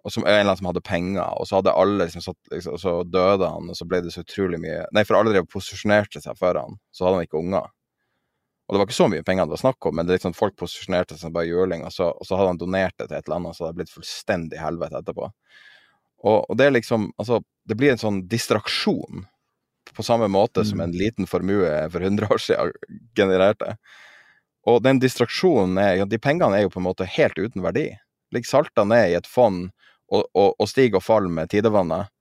Og 0.02 0.12
som 0.14 0.24
en 0.24 0.32
eller 0.32 0.46
annen 0.46 0.58
som 0.58 0.68
hadde 0.70 0.82
penger, 0.82 1.26
og 1.38 1.46
så 1.46 1.58
hadde 1.58 1.74
alle 1.78 2.06
liksom 2.06 2.22
satt 2.24 2.52
liksom, 2.52 2.74
Og 2.74 2.82
så 2.82 2.92
døde 3.06 3.48
han, 3.50 3.70
og 3.70 3.78
så 3.78 3.86
ble 3.86 4.00
det 4.02 4.12
så 4.14 4.22
utrolig 4.24 4.60
mye 4.62 4.84
Nei, 4.94 5.04
for 5.06 5.18
alle 5.18 5.34
drev 5.34 5.48
posisjonerte 5.50 6.22
seg 6.24 6.38
for 6.38 6.58
han, 6.58 6.78
så 6.94 7.06
hadde 7.06 7.20
han 7.20 7.28
ikke 7.28 7.40
unger. 7.40 7.70
Og 8.68 8.74
det 8.74 8.80
var 8.80 8.88
ikke 8.88 8.98
så 8.98 9.08
mye 9.08 9.24
penger 9.24 9.46
det 9.48 9.56
var 9.56 9.62
snakk 9.62 9.86
om, 9.88 9.96
men 9.96 10.08
det 10.08 10.18
liksom 10.18 10.36
folk 10.36 10.56
posisjonerte 10.60 11.16
seg 11.16 11.26
som 11.26 11.34
bare 11.34 11.48
juling, 11.48 11.86
og 11.88 11.94
så, 11.94 12.10
og 12.12 12.28
så 12.28 12.36
hadde 12.36 12.52
han 12.52 12.60
donert 12.60 12.96
det 13.00 13.08
til 13.08 13.16
et 13.16 13.28
eller 13.28 13.38
annet, 13.40 13.56
så 13.56 13.64
hadde 13.64 13.74
det 13.74 13.80
blitt 13.82 13.94
fullstendig 13.94 14.60
helvete 14.60 15.00
etterpå. 15.00 15.30
Og, 16.24 16.44
og, 16.48 16.54
det 16.58 16.66
er 16.66 16.74
liksom 16.74 17.12
Altså, 17.18 17.42
det 17.68 17.76
blir 17.78 17.92
en 17.92 18.00
sånn 18.00 18.24
distraksjon 18.30 19.26
på 19.94 20.04
samme 20.04 20.28
måte 20.30 20.62
mm. 20.62 20.68
som 20.68 20.82
en 20.84 20.92
liten 20.94 21.26
formue 21.26 21.70
for 21.92 22.04
100 22.04 22.28
år 22.30 22.42
siden 22.42 22.72
genererte. 23.16 23.76
Og 24.68 24.82
den 24.84 25.00
distraksjonen 25.02 25.78
er 25.80 25.94
ja, 26.02 26.06
De 26.06 26.20
pengene 26.20 26.58
er 26.58 26.66
jo 26.66 26.72
på 26.74 26.82
en 26.82 26.88
måte 26.88 27.08
helt 27.08 27.38
uten 27.38 27.64
verdi. 27.64 27.88
Ligger 28.34 28.50
salta 28.50 28.84
ned 28.84 29.12
i 29.12 29.16
et 29.18 29.26
fond 29.26 29.70
og, 30.12 30.28
og, 30.34 30.54
og 30.58 30.68
stiger 30.68 31.00
og 31.00 31.06
faller 31.06 31.32
med 31.32 31.50
tidevannet. 31.52 32.12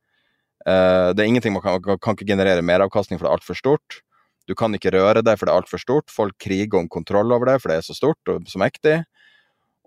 Uh, 0.68 1.14
det 1.16 1.24
er 1.24 1.30
ingenting 1.30 1.56
man 1.56 1.64
kan, 1.64 2.00
kan 2.04 2.16
ikke 2.16 2.28
generere 2.28 2.64
meravkastning, 2.66 3.20
for 3.20 3.28
det 3.28 3.32
er 3.32 3.39
altfor 3.39 3.60
stort. 3.60 4.02
Du 4.48 4.56
kan 4.56 4.76
ikke 4.76 4.91
røre 4.95 5.24
det, 5.24 5.36
for 5.36 5.48
det 5.48 5.54
er 5.54 5.62
altfor 5.62 5.82
stort. 5.82 6.12
Folk 6.12 6.36
kriger 6.43 6.80
om 6.80 6.89
kontroll 6.91 7.32
over 7.36 7.52
det, 7.52 7.60
for 7.62 7.72
det 7.72 7.80
er 7.80 7.88
så 7.88 7.95
stort 7.95 8.32
og 8.32 8.48
så 8.52 8.60
mektig. 8.60 9.02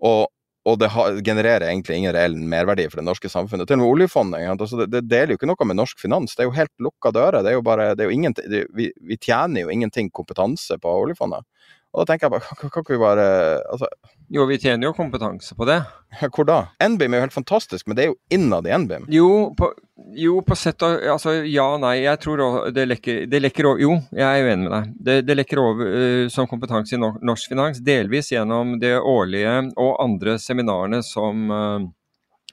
Og, 0.01 0.29
og 0.69 0.77
det 0.77 0.91
genererer 1.25 1.65
egentlig 1.65 1.97
ingen 1.97 2.13
reell 2.13 2.35
merverdi 2.37 2.85
for 2.91 3.01
det 3.01 3.07
norske 3.07 3.29
samfunnet. 3.33 3.65
Til 3.69 3.79
og 3.79 3.81
med 3.81 3.89
oljefondet. 3.95 4.45
Altså 4.53 4.85
det, 4.85 5.03
deler 5.09 5.33
jo 5.33 5.39
ikke 5.39 5.49
noe 5.49 5.65
med 5.65 5.79
norsk 5.79 6.01
finans. 6.01 6.35
Det 6.35 6.45
er 6.45 6.51
jo 6.51 6.57
helt 6.57 6.73
lukka 6.85 7.09
dører. 7.15 7.41
Det 7.41 7.49
er 7.49 7.57
jo 7.57 7.63
bare, 7.65 7.87
det 7.97 8.05
er 8.05 8.11
jo 8.11 8.17
ingen, 8.17 8.35
det, 8.37 8.67
vi, 8.77 8.91
vi, 9.01 9.17
tjener 9.17 9.65
jo 9.65 9.73
ingenting 9.73 10.11
kompetanse 10.13 10.77
på 10.81 10.93
oljefondet. 11.05 11.47
Og 11.91 12.03
da 12.03 12.11
tenker 12.11 12.27
jeg 12.27 12.35
bare, 12.35 12.57
kan, 12.61 12.69
ikke 12.69 12.93
vi 12.93 13.01
bare 13.01 13.25
altså, 13.73 13.89
Jo, 14.31 14.45
vi 14.47 14.59
tjener 14.61 14.87
jo 14.87 14.93
kompetanse 14.95 15.57
på 15.57 15.65
det. 15.67 15.81
Hvor 16.35 16.47
da? 16.47 16.59
NBIM 16.79 17.17
er 17.17 17.23
jo 17.23 17.25
helt 17.25 17.39
fantastisk, 17.39 17.89
men 17.89 17.97
det 17.97 18.05
er 18.05 18.13
jo 18.13 18.19
innad 18.31 18.69
i 18.69 18.77
NBIM. 18.85 19.09
Jo, 19.11 19.31
på, 19.57 19.73
jo, 20.17 20.39
på 20.45 20.55
sett 20.57 20.83
og 20.85 21.03
Altså, 21.13 21.33
ja 21.47 21.65
og 21.75 21.81
nei. 21.83 22.01
Jeg 22.03 22.19
tror 22.23 22.43
det 22.73 22.85
lekker, 22.89 23.23
det 23.31 23.41
lekker 23.41 23.69
over 23.71 23.83
Jo, 23.83 23.95
jeg 24.15 24.27
er 24.27 24.47
uenig 24.47 24.67
med 24.67 24.73
deg. 24.75 24.91
Det, 25.07 25.15
det 25.27 25.37
lekker 25.37 25.61
over 25.61 25.93
uh, 25.95 26.25
som 26.33 26.49
kompetanse 26.49 26.97
i 26.97 27.01
norsk 27.01 27.53
finans, 27.53 27.81
delvis 27.85 28.31
gjennom 28.33 28.77
det 28.81 28.97
årlige 28.99 29.55
og 29.79 29.95
andre 30.03 30.37
seminarene 30.41 31.01
som 31.05 31.51
uh, 31.51 31.89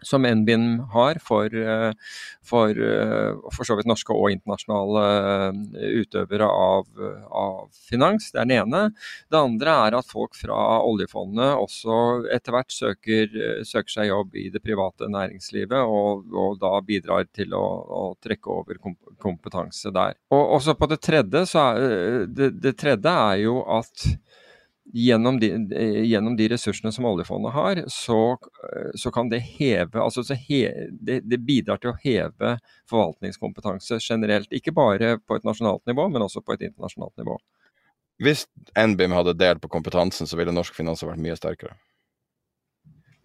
som 0.02 0.22
NBIN 0.22 0.80
har 0.92 1.18
for, 1.22 1.54
eh, 1.54 1.92
for, 2.44 2.70
eh, 2.70 3.34
for, 3.52 3.64
så 3.64 3.76
vidt 3.76 3.88
norske 3.88 4.14
og 4.14 4.30
internasjonale 4.32 5.04
eh, 5.78 5.92
utøvere 6.02 6.48
av, 6.48 6.86
av, 7.30 7.68
finans. 7.90 8.30
Det 8.32 8.40
er 8.40 8.48
den 8.48 8.56
ene. 8.58 8.82
Det 9.30 9.40
andre 9.40 9.76
er 9.86 9.98
at 9.98 10.10
folk 10.10 10.36
fra 10.38 10.80
oljefondet 10.86 11.58
også 11.58 11.98
etter 12.34 12.56
hvert 12.56 12.74
søker, 12.74 13.38
søker 13.66 13.94
seg 13.94 14.10
jobb 14.10 14.36
i 14.38 14.48
det 14.54 14.62
private 14.64 15.10
næringslivet, 15.12 15.78
og, 15.82 16.26
og 16.32 16.58
da 16.62 16.74
bidrar 16.84 17.28
til 17.34 17.54
å, 17.56 17.66
å, 17.88 18.04
trekke 18.22 18.50
over 18.52 18.80
kompetanse 19.22 19.92
der. 19.94 20.18
Og 20.34 20.58
også 20.58 20.74
på 20.78 20.88
det 20.90 21.00
tredje, 21.04 21.44
er, 21.58 22.26
det, 22.26 22.52
det 22.62 22.76
tredje 22.80 23.12
er 23.12 23.42
jo 23.44 23.60
at 23.78 24.08
gjennom 24.92 25.40
de, 25.40 25.50
gjennom 26.04 26.36
de, 26.36 26.48
ressursene 26.48 26.92
som 26.92 27.04
oljefondet 27.08 27.52
har, 27.52 27.80
så, 27.92 28.36
så 28.94 29.12
kan 29.14 29.28
det 29.28 29.40
heve 29.58 30.00
altså 30.00 30.24
he, 30.48 30.62
det, 30.90 31.20
det, 31.28 31.40
bidrar 31.44 31.80
til 31.82 31.92
å 31.92 31.98
heve 32.02 32.54
forvaltningskompetanse 32.90 34.00
generelt. 34.00 34.52
Ikke 34.54 34.74
bare 34.76 35.16
på 35.20 35.38
et 35.38 35.46
nasjonalt 35.48 35.84
nivå, 35.88 36.08
men 36.12 36.24
også 36.24 36.42
på 36.44 36.56
et 36.56 36.64
internasjonalt 36.70 37.16
nivå. 37.20 37.38
Hvis 38.22 38.46
NBIM 38.74 39.14
hadde 39.14 39.36
delt 39.38 39.62
på 39.62 39.70
kompetansen, 39.70 40.26
så 40.26 40.38
ville 40.38 40.54
norsk 40.54 40.74
finans 40.74 41.04
vært 41.06 41.22
mye 41.22 41.36
sterkere? 41.38 41.76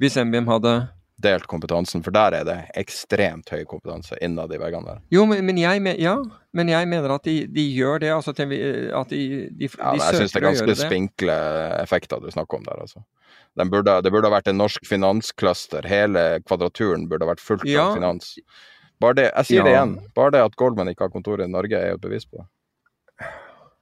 Hvis 0.02 0.20
NBIM 0.20 0.50
hadde 0.52 0.76
delt 1.22 1.46
kompetansen, 1.48 2.02
for 2.04 2.14
der 2.16 2.36
er 2.40 2.46
det 2.48 2.56
ekstremt 2.80 3.52
høy 3.54 3.64
kompetanse 3.70 4.18
innad 4.24 4.54
i 4.54 4.60
veggene 4.62 4.96
der. 4.96 5.02
Jo, 5.14 5.26
men, 5.30 5.44
men, 5.46 5.60
jeg, 5.62 5.84
ja, 6.02 6.16
men 6.58 6.72
jeg, 6.72 6.90
mener 6.90 7.14
at 7.16 7.28
de, 7.28 7.36
de 7.54 7.66
gjør 7.76 8.02
det. 8.04 8.12
altså 8.16 8.34
de 8.34 8.44
at 8.98 9.14
de, 9.14 9.22
de, 9.54 9.70
ja, 9.70 9.94
Jeg 10.00 10.20
syns 10.20 10.34
det 10.34 10.42
er 10.42 10.48
ganske 10.48 10.78
spinkle 10.82 11.38
effekter 11.80 12.24
du 12.24 12.32
snakker 12.34 12.60
om 12.60 12.66
der. 12.68 12.82
altså. 12.82 13.04
De 13.60 13.70
burde, 13.70 14.00
det 14.02 14.12
burde 14.14 14.30
ha 14.30 14.36
vært 14.36 14.50
en 14.50 14.60
norsk 14.62 14.86
finanscluster. 14.90 15.86
Hele 15.88 16.42
kvadraturen 16.48 17.08
burde 17.10 17.28
ha 17.28 17.34
vært 17.36 17.46
fullt 17.46 17.68
ja. 17.70 17.92
av 17.92 18.00
finans. 18.00 18.34
Bare 19.04 19.20
det, 19.20 19.30
jeg 19.30 19.50
sier 19.52 19.62
ja. 19.62 19.68
det 19.68 19.76
igjen, 19.76 19.96
bare 20.16 20.34
det 20.36 20.44
at 20.48 20.58
Goldman 20.60 20.90
ikke 20.92 21.08
har 21.08 21.14
kontor 21.14 21.42
i 21.44 21.50
Norge, 21.50 21.78
er 21.78 21.94
jo 21.94 22.00
et 22.00 22.06
bevis 22.06 22.26
på 22.26 22.40
det. 22.40 22.48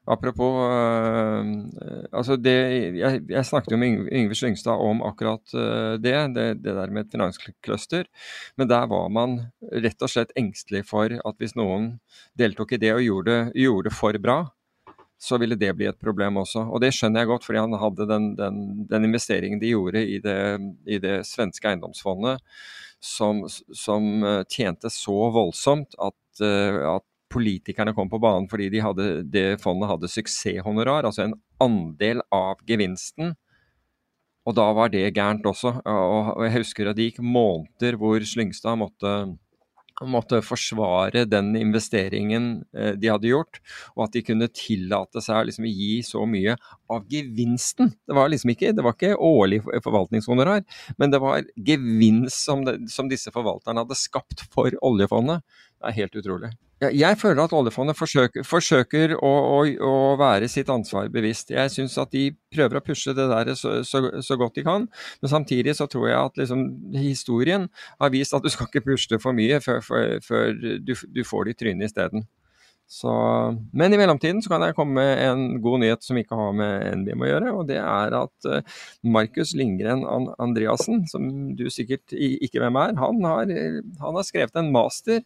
Apropos 0.09 0.55
uh, 0.65 1.41
altså 2.09 2.35
det, 2.41 2.55
jeg, 2.97 3.19
jeg, 3.29 3.45
snakket 3.45 3.75
jo 3.75 3.77
med 3.77 4.07
Yngve 4.09 4.37
Slyngstad 4.37 4.81
om 4.81 5.03
akkurat 5.05 5.53
uh, 5.53 5.93
det, 6.01 6.15
det, 6.33 6.45
det, 6.63 6.73
der 6.73 6.93
med 6.93 7.05
et 7.05 7.13
finanscluster. 7.13 8.09
Men 8.57 8.71
der 8.71 8.87
var 8.89 9.11
man 9.13 9.37
rett 9.69 10.01
og 10.01 10.09
slett 10.09 10.33
engstelig 10.39 10.87
for 10.89 11.13
at 11.13 11.37
hvis 11.37 11.53
noen 11.59 11.93
deltok 12.39 12.73
i 12.73 12.81
det 12.81 12.95
og 12.95 13.05
gjorde, 13.05 13.37
gjorde 13.53 13.93
for 13.93 14.17
bra, 14.23 14.39
så 15.21 15.37
ville 15.37 15.59
det 15.59 15.75
bli 15.77 15.85
et 15.85 16.01
problem 16.01 16.41
også. 16.41 16.65
Og 16.73 16.81
det 16.81 16.95
skjønner 16.97 17.21
jeg 17.21 17.29
godt, 17.29 17.45
fordi 17.45 17.61
han 17.61 17.77
hadde 17.77 18.07
den, 18.09 18.31
den, 18.39 18.61
den 18.89 19.05
investeringen 19.05 19.61
de 19.61 19.69
gjorde 19.75 20.01
i 20.01 20.17
det, 20.23 20.41
i 20.89 20.97
det 21.03 21.19
svenske 21.29 21.69
eiendomsfondet, 21.69 22.41
som, 23.01 23.43
som, 23.45 24.25
tjente 24.49 24.89
så 24.93 25.29
voldsomt 25.33 25.93
at, 26.01 26.41
at 26.41 27.05
politikerne 27.31 27.93
kom 27.97 28.09
på 28.11 28.19
banen 28.21 28.49
fordi 28.51 28.69
de 28.73 28.83
hadde, 28.83 29.07
det 29.31 29.61
fondet 29.63 29.89
hadde 29.91 30.11
suksesshonorar, 30.11 31.07
altså 31.07 31.25
en 31.25 31.37
andel 31.63 32.23
av 32.33 32.61
gevinsten. 32.67 33.35
Og 34.47 34.57
da 34.57 34.65
var 34.73 34.89
det 34.89 35.11
gærent 35.13 35.45
også. 35.45 35.75
Og 35.85 36.43
jeg 36.47 36.55
husker 36.55 36.89
at 36.89 36.97
det 36.97 37.11
gikk 37.11 37.21
måneder 37.21 37.97
hvor 38.01 38.23
Slyngstad 38.25 38.79
måtte 38.81 39.13
måtte 40.09 40.39
forsvare 40.41 41.25
den 41.29 41.53
investeringen 41.59 42.63
eh, 42.75 42.93
de 42.97 43.11
hadde 43.11 43.29
gjort, 43.29 43.59
og 43.95 44.07
at 44.07 44.15
de 44.15 44.23
kunne 44.25 44.49
tillate 44.55 45.21
seg 45.23 45.47
liksom 45.49 45.67
å 45.67 45.73
gi 45.73 45.99
så 46.05 46.25
mye 46.29 46.55
av 46.91 47.05
gevinsten. 47.11 47.93
Det 48.07 48.17
var 48.17 48.31
liksom 48.31 48.53
ikke, 48.55 48.73
det 48.77 48.85
var 48.85 48.97
ikke 48.97 49.13
årlig 49.17 49.61
forvaltningshonorar, 49.83 50.65
men 50.97 51.13
det 51.13 51.21
var 51.21 51.45
gevinst 51.55 52.47
som, 52.47 52.65
det, 52.67 52.79
som 52.91 53.11
disse 53.11 53.33
forvalterne 53.33 53.83
hadde 53.83 53.99
skapt 53.99 54.45
for 54.53 54.73
oljefondet. 54.81 55.45
Det 55.77 55.91
er 55.91 55.99
helt 56.01 56.21
utrolig. 56.23 56.53
Jeg 56.81 57.17
føler 57.21 57.43
at 57.43 57.51
oljefondet 57.53 57.93
forsøker, 57.93 58.41
forsøker 58.47 59.11
å, 59.13 59.29
å, 59.29 59.57
å, 59.85 59.93
være 60.17 60.47
sitt 60.49 60.69
ansvar 60.73 61.11
bevisst. 61.13 61.51
Jeg 61.53 61.69
syns 61.69 61.93
at 62.01 62.09
de 62.15 62.31
prøver 62.49 62.79
å 62.79 62.81
pushe 62.81 63.13
det 63.13 63.27
der 63.29 63.51
så, 63.53 63.83
så, 63.85 64.01
så, 64.17 64.37
godt 64.39 64.57
de 64.57 64.63
kan. 64.65 64.87
Men 65.21 65.29
samtidig 65.29 65.75
så 65.77 65.85
tror 65.91 66.07
jeg 66.09 66.17
at 66.17 66.41
liksom, 66.41 66.65
historien 66.97 67.69
har 68.01 68.13
vist 68.13 68.33
at 68.33 68.41
du 68.41 68.49
skal 68.49 68.65
ikke 68.65 68.87
pushe 68.87 69.21
for 69.21 69.37
mye 69.37 69.61
før, 69.61 69.83
før, 69.85 70.15
før 70.25 70.57
du, 70.57 70.95
du, 70.97 71.21
får 71.27 71.45
det 71.45 71.53
i 71.53 71.59
trynet 71.61 71.91
isteden. 71.91 72.25
Men 73.77 73.93
i 73.93 74.01
mellomtiden 74.01 74.41
så 74.41 74.49
kan 74.51 74.65
jeg 74.65 74.75
komme 74.75 74.97
med 74.97 75.21
en 75.23 75.61
god 75.63 75.83
nyhet 75.85 76.01
som 76.03 76.17
ikke 76.17 76.35
har 76.35 76.57
med 76.57 77.03
NBIM 77.03 77.21
å 77.21 77.29
gjøre. 77.29 77.53
Og 77.61 77.69
det 77.69 77.77
er 77.77 78.17
at 78.17 78.49
uh, 78.49 78.81
Markus 79.05 79.53
Lindgren 79.55 80.01
Andreassen, 80.41 81.05
som 81.13 81.29
du 81.55 81.67
sikkert 81.69 82.17
ikke 82.17 82.65
hvem 82.65 82.81
er, 82.81 82.97
han 82.99 83.21
har, 83.29 83.57
han 84.01 84.17
har 84.17 84.27
skrevet 84.27 84.57
en 84.59 84.73
master 84.73 85.21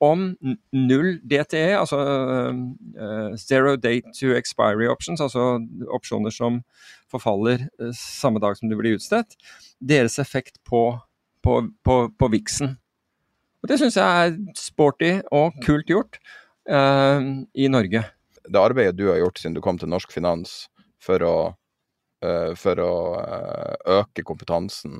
om 0.00 0.30
null 0.72 1.18
DTE, 1.28 1.74
altså 1.76 1.98
uh, 2.00 3.34
zero 3.36 3.76
date 3.76 4.14
to 4.16 4.32
expiry 4.36 4.88
options, 4.88 5.20
altså 5.20 5.58
opsjoner 5.92 6.32
som 6.32 6.62
forfaller 7.12 7.66
uh, 7.82 7.90
samme 7.96 8.40
dag 8.40 8.56
som 8.56 8.70
de 8.70 8.78
blir 8.80 8.96
utstedt, 8.96 9.36
deres 9.80 10.18
effekt 10.22 10.56
på, 10.64 10.84
på, 11.44 11.60
på, 11.84 11.98
på 12.16 12.30
VIX-en. 12.32 12.78
Og 13.60 13.68
Det 13.68 13.76
syns 13.76 14.00
jeg 14.00 14.24
er 14.30 14.38
sporty 14.56 15.12
og 15.36 15.60
kult 15.66 15.92
gjort 15.92 16.16
uh, 16.72 17.20
i 17.52 17.68
Norge. 17.68 18.04
Det 18.48 18.60
arbeidet 18.60 18.96
du 18.96 19.10
har 19.10 19.20
gjort 19.20 19.42
siden 19.42 19.58
du 19.58 19.64
kom 19.64 19.78
til 19.78 19.92
Norsk 19.92 20.12
Finans 20.16 20.64
for 21.00 21.22
å, 21.24 21.34
for 22.60 22.80
å 22.84 22.94
øke 24.00 24.24
kompetansen, 24.26 24.98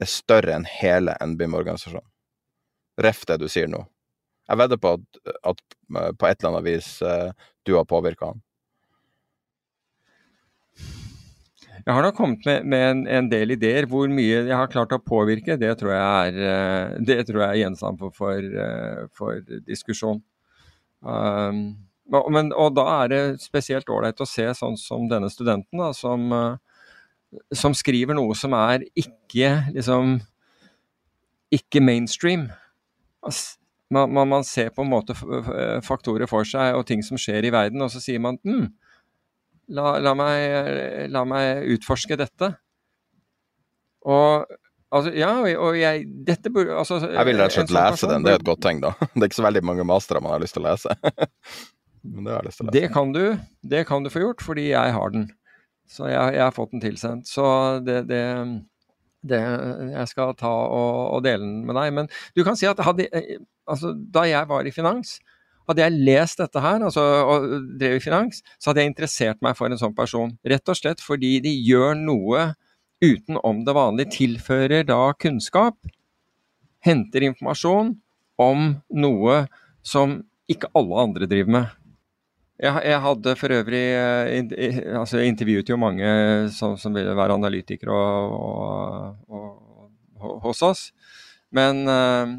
er 0.00 0.08
større 0.08 0.54
enn 0.56 0.64
hele 0.68 1.16
NBIM-organisasjonen. 1.20 2.06
Ref 3.04 3.24
det 3.28 3.40
du 3.42 3.48
sier 3.50 3.68
nå. 3.68 3.82
Jeg 4.44 4.60
vedder 4.60 4.80
på 4.80 4.96
at, 4.98 5.22
at, 5.50 5.62
eh, 5.96 6.10
på 6.18 6.28
et 6.28 6.40
eller 6.40 6.50
annet 6.50 6.66
vis 6.66 6.90
uh, 7.04 7.30
du 7.64 7.76
har 7.78 7.86
påvirka 7.88 8.32
han. 8.32 8.42
Jeg 11.84 11.92
har 11.92 12.04
nok 12.04 12.16
kommet 12.16 12.44
med, 12.48 12.68
med 12.72 12.84
en, 12.90 13.00
en, 13.18 13.26
del 13.28 13.56
ideer. 13.56 13.88
Hvor 13.88 14.08
mye 14.08 14.44
jeg 14.46 14.56
har 14.56 14.70
klart 14.72 14.92
å 14.96 15.00
påvirke, 15.04 15.58
det 15.60 15.72
tror 15.80 15.92
jeg 15.92 16.36
er, 16.36 17.00
eh, 17.04 17.24
tror 17.28 17.42
jeg 17.42 17.48
er 17.48 17.60
gjenstand 17.60 18.00
for, 18.00 18.14
for, 18.16 18.46
for 19.16 19.42
diskusjon. 19.68 20.22
Um, 21.04 21.66
men, 22.32 22.52
og 22.56 22.76
da 22.76 22.86
er 23.02 23.10
det 23.12 23.20
spesielt 23.42 23.90
ålreit 23.92 24.20
å 24.20 24.28
se 24.28 24.46
sånn 24.56 24.78
som 24.80 25.08
denne 25.10 25.28
studenten, 25.32 25.80
da, 25.80 25.90
som, 25.96 26.32
som 27.52 27.76
skriver 27.76 28.16
noe 28.16 28.36
som 28.36 28.56
er 28.56 28.84
ikke 28.96 29.50
liksom 29.74 30.18
ikke 31.54 31.80
mainstream. 31.84 32.48
Altså, 33.24 33.58
man, 33.94 34.10
man, 34.12 34.30
man, 34.30 34.46
ser 34.46 34.72
på 34.74 34.84
en 34.84 34.90
måte 34.90 35.16
faktorer 35.86 36.28
for 36.30 36.46
seg 36.48 36.76
og 36.78 36.86
ting 36.88 37.04
som 37.06 37.20
skjer 37.20 37.46
i 37.46 37.52
verden, 37.54 37.82
og 37.84 37.92
så 37.94 38.02
sier 38.02 38.22
man 38.22 38.40
hm, 38.42 38.66
la, 39.74 39.96
la, 40.02 40.12
meg, 40.18 41.08
la 41.14 41.24
meg 41.28 41.70
utforske 41.76 42.18
dette. 42.20 42.52
Og 44.04 44.44
Altså, 44.94 45.10
ja, 45.18 45.30
og 45.58 45.74
jeg 45.74 46.04
dette 46.26 46.50
burde 46.54 46.74
altså, 46.78 47.00
Jeg 47.02 47.26
vil 47.26 47.40
rett 47.40 47.50
og 47.50 47.56
slett 47.56 47.70
sånn 47.72 47.78
lese 47.80 48.08
den, 48.10 48.26
det 48.26 48.30
er 48.30 48.38
et 48.38 48.46
godt 48.46 48.60
tegn, 48.62 48.82
da. 48.84 48.92
Det 49.14 49.24
er 49.24 49.30
ikke 49.30 49.40
så 49.40 49.46
veldig 49.48 49.62
mange 49.66 49.86
mastere 49.88 50.20
man 50.22 50.36
har 50.36 50.42
lyst 50.44 50.54
til 50.54 50.62
å 50.62 50.68
lese. 50.68 50.94
Men 52.14 52.20
det 52.28 52.30
har 52.30 52.44
jeg 52.44 52.46
lyst 52.46 52.60
til 52.60 52.64
å 52.64 52.68
lese. 52.68 52.76
Det 52.76 52.90
kan 52.94 53.14
du, 53.16 53.24
det 53.74 53.80
kan 53.88 54.06
du 54.06 54.10
få 54.12 54.22
gjort, 54.22 54.44
fordi 54.44 54.68
jeg 54.68 54.94
har 54.94 55.14
den. 55.16 55.26
Så 55.90 56.06
jeg, 56.06 56.36
jeg 56.36 56.44
har 56.44 56.54
fått 56.54 56.76
den 56.76 56.84
tilsendt. 56.84 57.26
Så 57.26 57.46
det, 57.82 58.04
det, 58.12 58.22
det 59.24 59.40
Jeg 59.40 60.08
skal 60.10 60.34
ta 60.38 60.50
og, 60.50 60.98
og, 61.16 61.22
dele 61.24 61.42
den 61.42 61.62
med 61.68 61.78
deg. 61.78 61.92
Men 61.96 62.10
du 62.36 62.44
kan 62.46 62.58
si 62.58 62.68
at 62.68 62.82
hadde, 62.84 63.08
altså, 63.66 63.94
da 63.94 64.26
jeg 64.28 64.50
var 64.50 64.66
i 64.66 64.74
finans, 64.74 65.18
hadde 65.68 65.80
jeg 65.80 66.04
lest 66.04 66.42
dette 66.42 66.60
her 66.60 66.82
altså, 66.84 67.02
og 67.24 67.46
drev 67.80 67.96
i 67.96 68.04
finans, 68.04 68.42
så 68.60 68.70
hadde 68.70 68.84
jeg 68.84 68.92
interessert 68.92 69.40
meg 69.44 69.56
for 69.56 69.72
en 69.72 69.80
sånn 69.80 69.96
person. 69.96 70.34
Rett 70.44 70.68
og 70.68 70.78
slett 70.78 71.00
fordi 71.04 71.38
de 71.44 71.52
gjør 71.64 71.96
noe 71.98 72.50
utenom 73.04 73.64
det 73.64 73.76
vanlige. 73.76 74.12
Tilfører 74.18 74.84
da 74.88 75.00
kunnskap, 75.16 75.78
henter 76.84 77.24
informasjon 77.30 77.94
om 78.40 78.74
noe 78.92 79.44
som 79.84 80.20
ikke 80.50 80.68
alle 80.76 81.06
andre 81.08 81.28
driver 81.30 81.56
med. 81.56 81.72
Jeg, 82.64 82.80
jeg 82.88 83.00
hadde 83.04 83.36
for 83.36 83.52
øvrig 83.52 83.82
eh, 83.92 84.80
altså 84.96 85.20
intervjuet 85.20 85.68
jo 85.68 85.76
mange 85.80 86.08
som, 86.54 86.78
som 86.80 86.96
ville 86.96 87.12
være 87.16 87.36
analytikere 87.36 87.98
hos 90.44 90.62
oss. 90.64 90.88
Men 91.54 91.84
eh, 91.90 92.34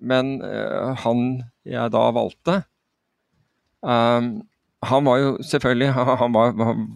men 0.00 0.36
uh, 0.44 0.92
han 1.04 1.22
jeg 1.66 1.92
da 1.94 2.02
valgte 2.14 2.58
um, 3.80 4.28
Han 4.86 5.08
var 5.08 5.20
jo 5.22 5.30
selvfølgelig 5.44 5.88
han 6.22 6.36
var, 6.36 6.52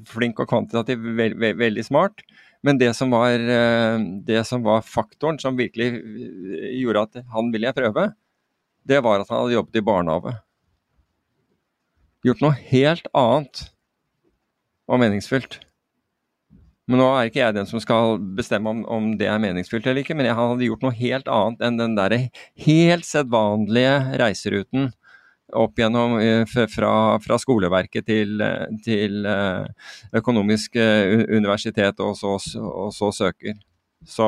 flink 0.08 0.42
og 0.42 0.50
kvantitativ, 0.50 1.00
ve 1.16 1.30
ve 1.34 1.54
veldig 1.58 1.84
smart. 1.86 2.22
Men 2.62 2.76
det 2.76 2.92
som, 2.92 3.08
var, 3.10 3.40
det 4.20 4.42
som 4.44 4.60
var 4.60 4.84
faktoren 4.84 5.38
som 5.40 5.56
virkelig 5.56 5.94
gjorde 6.76 7.06
at 7.06 7.22
han 7.32 7.48
ville 7.54 7.70
jeg 7.70 7.76
prøve, 7.78 8.04
det 8.84 8.98
var 9.00 9.22
at 9.22 9.30
han 9.32 9.40
hadde 9.40 9.54
jobbet 9.54 9.78
i 9.80 9.82
barnehage. 9.86 10.34
Gjort 12.26 12.42
noe 12.44 12.56
helt 12.68 13.06
annet 13.16 13.66
og 14.90 15.00
meningsfylt. 15.00 15.60
Men 16.90 16.98
nå 16.98 17.06
er 17.14 17.28
ikke 17.28 17.38
jeg 17.38 17.54
den 17.54 17.68
som 17.70 17.80
skal 17.82 18.16
bestemme 18.36 18.72
om, 18.72 18.80
om 18.90 19.12
det 19.18 19.28
er 19.30 19.38
meningsfylt 19.42 19.86
eller 19.86 20.02
ikke, 20.02 20.16
men 20.18 20.26
jeg 20.26 20.36
hadde 20.36 20.66
gjort 20.66 20.82
noe 20.82 20.96
helt 20.98 21.28
annet 21.30 21.62
enn 21.62 21.78
den 21.78 21.94
derre 21.94 22.18
helt 22.64 23.06
sedvanlige 23.06 23.92
reiseruten 24.18 24.90
opp 25.56 25.78
gjennom 25.78 26.16
eh, 26.20 26.42
fra, 26.70 26.92
fra 27.22 27.38
skoleverket 27.42 28.06
til, 28.06 28.42
til 28.84 29.26
eh, 29.26 29.94
økonomisk 30.20 30.76
eh, 30.78 31.24
universitet, 31.30 32.02
og 32.02 32.16
så, 32.18 32.36
og 32.60 32.92
så 32.94 33.10
søker. 33.14 33.56
Så, 34.06 34.26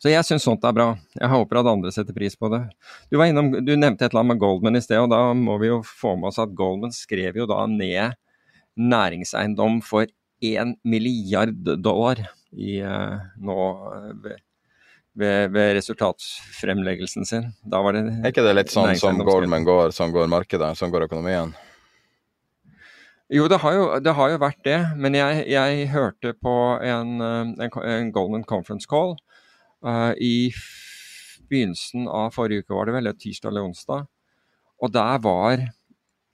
så 0.00 0.08
jeg 0.08 0.24
syns 0.24 0.46
sånt 0.46 0.64
er 0.64 0.72
bra. 0.72 0.86
Jeg 1.12 1.28
håper 1.28 1.60
at 1.60 1.68
andre 1.68 1.92
setter 1.92 2.16
pris 2.16 2.36
på 2.38 2.48
det. 2.52 2.62
Du, 3.12 3.18
innom, 3.20 3.52
du 3.52 3.74
nevnte 3.76 4.06
et 4.06 4.08
eller 4.08 4.22
annet 4.22 4.32
med 4.32 4.40
Goldman 4.40 4.78
i 4.78 4.84
sted, 4.84 4.96
og 5.02 5.10
da 5.12 5.34
må 5.36 5.58
vi 5.60 5.68
jo 5.68 5.82
få 5.84 6.14
med 6.16 6.30
oss 6.30 6.40
at 6.40 6.54
Goldman 6.56 6.94
skrev 6.96 7.36
jo 7.36 7.48
da 7.50 7.66
ned 7.68 8.16
næringseiendom 8.80 9.82
for 9.84 10.08
1 10.40 10.78
milliard 10.88 11.66
dollar 11.84 12.22
i, 12.56 12.80
uh, 12.80 13.20
nå 13.44 13.56
ved, 14.24 14.40
ved, 15.20 15.50
ved, 15.52 15.74
resultatfremleggelsen 15.76 17.28
sin. 17.28 17.50
Da 17.60 17.82
var 17.84 17.98
det 17.98 18.06
Er 18.08 18.32
ikke 18.32 18.46
det 18.46 18.56
litt 18.56 18.72
sånn 18.72 18.94
som 18.96 19.20
Goldman 19.26 19.68
går, 19.68 19.92
sånn 19.92 20.16
går 20.16 20.32
markedet, 20.32 20.72
sånn 20.80 20.94
går 20.94 21.10
økonomien? 21.10 21.52
Jo, 23.30 23.44
det 23.46 23.60
har 23.62 23.76
jo, 23.76 23.84
det 24.02 24.12
har 24.18 24.32
jo 24.32 24.38
vært 24.42 24.64
det. 24.66 24.78
Men 24.98 25.14
jeg, 25.14 25.44
jeg 25.52 25.90
hørte 25.92 26.32
på 26.42 26.54
en, 26.82 27.12
eh, 27.22 27.52
en, 27.62 27.76
en, 27.92 28.08
Goldman 28.16 28.42
conference 28.48 28.90
call 28.90 29.14
i 30.20 30.50
begynnelsen 31.50 32.08
av 32.08 32.34
forrige 32.34 32.64
uke, 32.64 32.74
var 32.76 32.86
det 32.88 32.96
vel, 32.98 33.10
tirsdag 33.16 33.50
eller 33.50 33.68
onsdag. 33.68 34.08
Og 34.80 34.92
der 34.94 35.20
var 35.24 35.66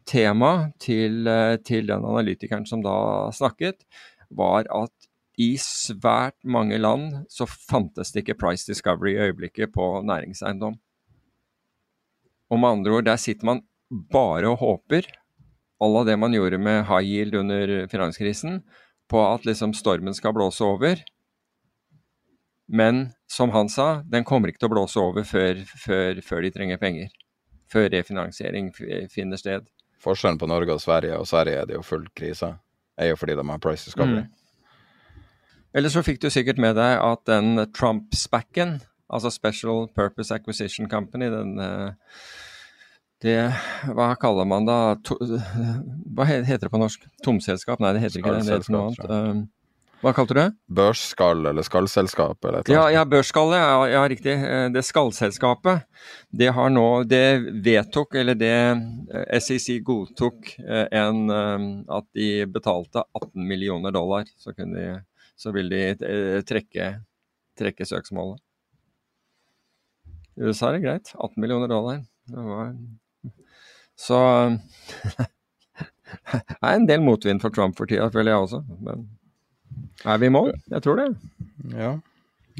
tema 0.06 0.72
til, 0.78 1.26
eh, 1.26 1.56
til, 1.56 1.86
den 1.86 2.04
analytikeren 2.04 2.66
som 2.66 2.82
da 2.84 3.30
snakket, 3.34 3.84
var 4.30 4.66
at 4.70 4.92
i 5.38 5.56
svært 5.60 6.38
mange 6.44 6.78
land 6.78 7.26
så 7.28 7.46
fantes 7.46 8.12
det 8.12 8.24
ikke 8.24 8.38
price 8.40 8.66
discovery 8.66 9.14
i 9.16 9.28
øyeblikket 9.28 9.74
på 9.74 10.00
næringseiendom. 10.02 10.78
Og 12.50 12.60
med 12.60 12.68
andre 12.68 12.90
ord, 12.90 13.04
der 13.04 13.16
sitter 13.16 13.44
man 13.44 13.62
bare 13.90 14.48
og 14.48 14.58
håper, 14.62 15.02
à 15.82 15.86
la 15.92 16.04
det 16.04 16.18
man 16.18 16.32
gjorde 16.32 16.58
med 16.58 16.86
high 16.86 17.04
yield 17.04 17.34
under 17.34 17.86
finanskrisen, 17.88 18.62
på 19.08 19.20
at 19.34 19.44
liksom 19.44 19.74
stormen 19.74 20.14
skal 20.14 20.32
blåse 20.32 20.64
over. 20.64 21.02
Men 22.66 23.12
som 23.30 23.50
han 23.54 23.68
sa, 23.68 24.02
den 24.06 24.24
kommer 24.26 24.50
ikke 24.50 24.64
til 24.64 24.70
å 24.70 24.74
blåse 24.74 25.00
over 25.00 25.26
før, 25.26 25.62
før, 25.78 26.20
før 26.24 26.42
de 26.42 26.50
trenger 26.54 26.80
penger. 26.82 27.12
Før 27.70 27.88
refinansiering 27.94 28.72
finner 29.12 29.38
sted. 29.40 29.66
Forskjellen 30.02 30.38
på 30.38 30.48
Norge 30.50 30.74
og 30.74 30.82
Sverige, 30.82 31.18
og 31.18 31.28
Sverige 31.30 31.62
er 31.62 31.68
det 31.70 31.78
jo 31.78 31.84
full 31.86 32.06
krise, 32.18 32.52
er 32.98 33.12
jo 33.12 33.18
fordi 33.18 33.36
de 33.38 33.46
har 33.48 33.62
price 33.62 33.88
discovery. 33.88 34.26
Mm. 34.26 35.22
Eller 35.76 35.92
så 35.92 36.02
fikk 36.04 36.22
du 36.22 36.28
sikkert 36.32 36.60
med 36.62 36.76
deg 36.78 36.98
at 37.04 37.22
den 37.28 37.66
Trump-spacken, 37.76 38.78
altså 39.12 39.30
Special 39.34 39.86
Purpose 39.94 40.34
Acquisition 40.34 40.88
Company, 40.90 41.28
den, 41.32 41.58
eh, 41.60 41.90
det 43.24 43.36
Hva 43.96 44.10
kaller 44.20 44.44
man 44.44 44.66
da 44.68 44.94
to, 45.04 45.16
Hva 45.16 46.26
heter 46.28 46.66
det 46.66 46.72
på 46.72 46.80
norsk? 46.80 47.06
Tomselskap? 47.24 47.80
Nei, 47.80 47.94
det 47.96 48.02
heter 48.04 48.20
ikke 48.20 48.34
det. 48.36 48.46
Det 48.46 48.58
heter 48.58 48.74
noe 48.74 48.90
annet. 48.90 49.48
Hva 50.04 50.12
kalte 50.12 50.34
du 50.36 50.38
det? 50.38 50.50
Børsskall 50.76 51.46
eller 51.48 51.64
skallselskap 51.64 52.44
eller 52.44 52.62
Ja, 52.68 52.74
eller 52.74 52.82
annet. 52.82 52.94
ja 52.94 53.04
børsskallet. 53.10 53.58
Ja, 53.58 53.86
ja, 53.88 54.02
riktig. 54.12 54.34
Eh, 54.44 54.68
Det 54.74 54.82
skallselskapet, 54.84 55.86
det 56.30 56.50
har 56.52 56.70
nå 56.70 57.04
Det 57.08 57.22
vedtok, 57.64 58.14
eller 58.20 58.34
det 58.34 58.52
eh, 58.52 59.38
SEC 59.40 59.80
godtok 59.82 60.52
eh, 60.60 60.86
en 60.92 61.30
At 61.88 62.06
de 62.14 62.44
betalte 62.46 63.02
18 63.14 63.46
millioner 63.48 63.90
dollar, 63.92 64.24
så, 64.36 64.52
kunne 64.52 64.76
de, 64.76 65.00
så 65.36 65.52
vil 65.56 65.68
de 65.72 66.42
trekke, 66.46 66.90
trekke 67.58 67.86
søksmålet. 67.88 68.40
I 70.36 70.44
USA 70.44 70.68
er 70.68 70.72
det 70.76 70.84
greit. 70.84 71.14
18 71.16 71.40
millioner 71.40 71.68
dollar. 71.72 72.02
Det 72.28 72.36
var 72.44 72.74
Så 73.96 74.18
Det 76.26 76.62
er 76.62 76.74
en 76.76 76.86
del 76.86 77.00
motvind 77.00 77.40
for 77.42 77.50
Trump 77.50 77.76
for 77.78 77.86
tida, 77.88 78.10
føler 78.12 78.32
jeg 78.34 78.44
også. 78.44 78.60
Men 78.84 79.06
er 80.04 80.18
vi 80.22 80.26
i 80.28 80.32
mål? 80.34 80.52
Jeg 80.70 80.82
tror 80.84 80.96
det. 81.00 81.08
Ja. 81.74 81.92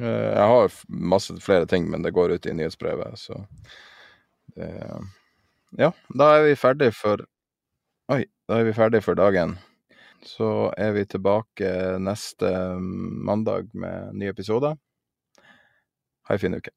Eh, 0.01 0.31
Jeg 0.37 0.49
har 0.53 0.73
masse 0.89 1.37
flere 1.41 1.67
ting, 1.67 1.89
men 1.91 2.03
det 2.03 2.13
går 2.17 2.35
ut 2.37 2.47
i 2.47 2.53
nyhetsbrevet, 2.57 3.19
så 3.19 3.43
Ja, 5.77 5.91
da 6.17 6.27
er 6.39 6.45
vi 6.47 6.55
ferdig 6.57 6.93
for 6.97 7.21
Oi, 8.09 8.23
da 8.49 8.61
er 8.61 8.65
vi 8.69 8.73
ferdig 8.73 9.03
for 9.03 9.19
dagen. 9.19 9.57
Så 10.23 10.71
er 10.79 10.93
vi 10.95 11.03
tilbake 11.05 11.69
neste 12.01 12.49
mandag 12.81 13.69
med 13.75 14.15
ny 14.15 14.29
episode. 14.31 14.71
Ha 16.27 16.35
ei 16.35 16.39
fin 16.39 16.55
uke. 16.55 16.71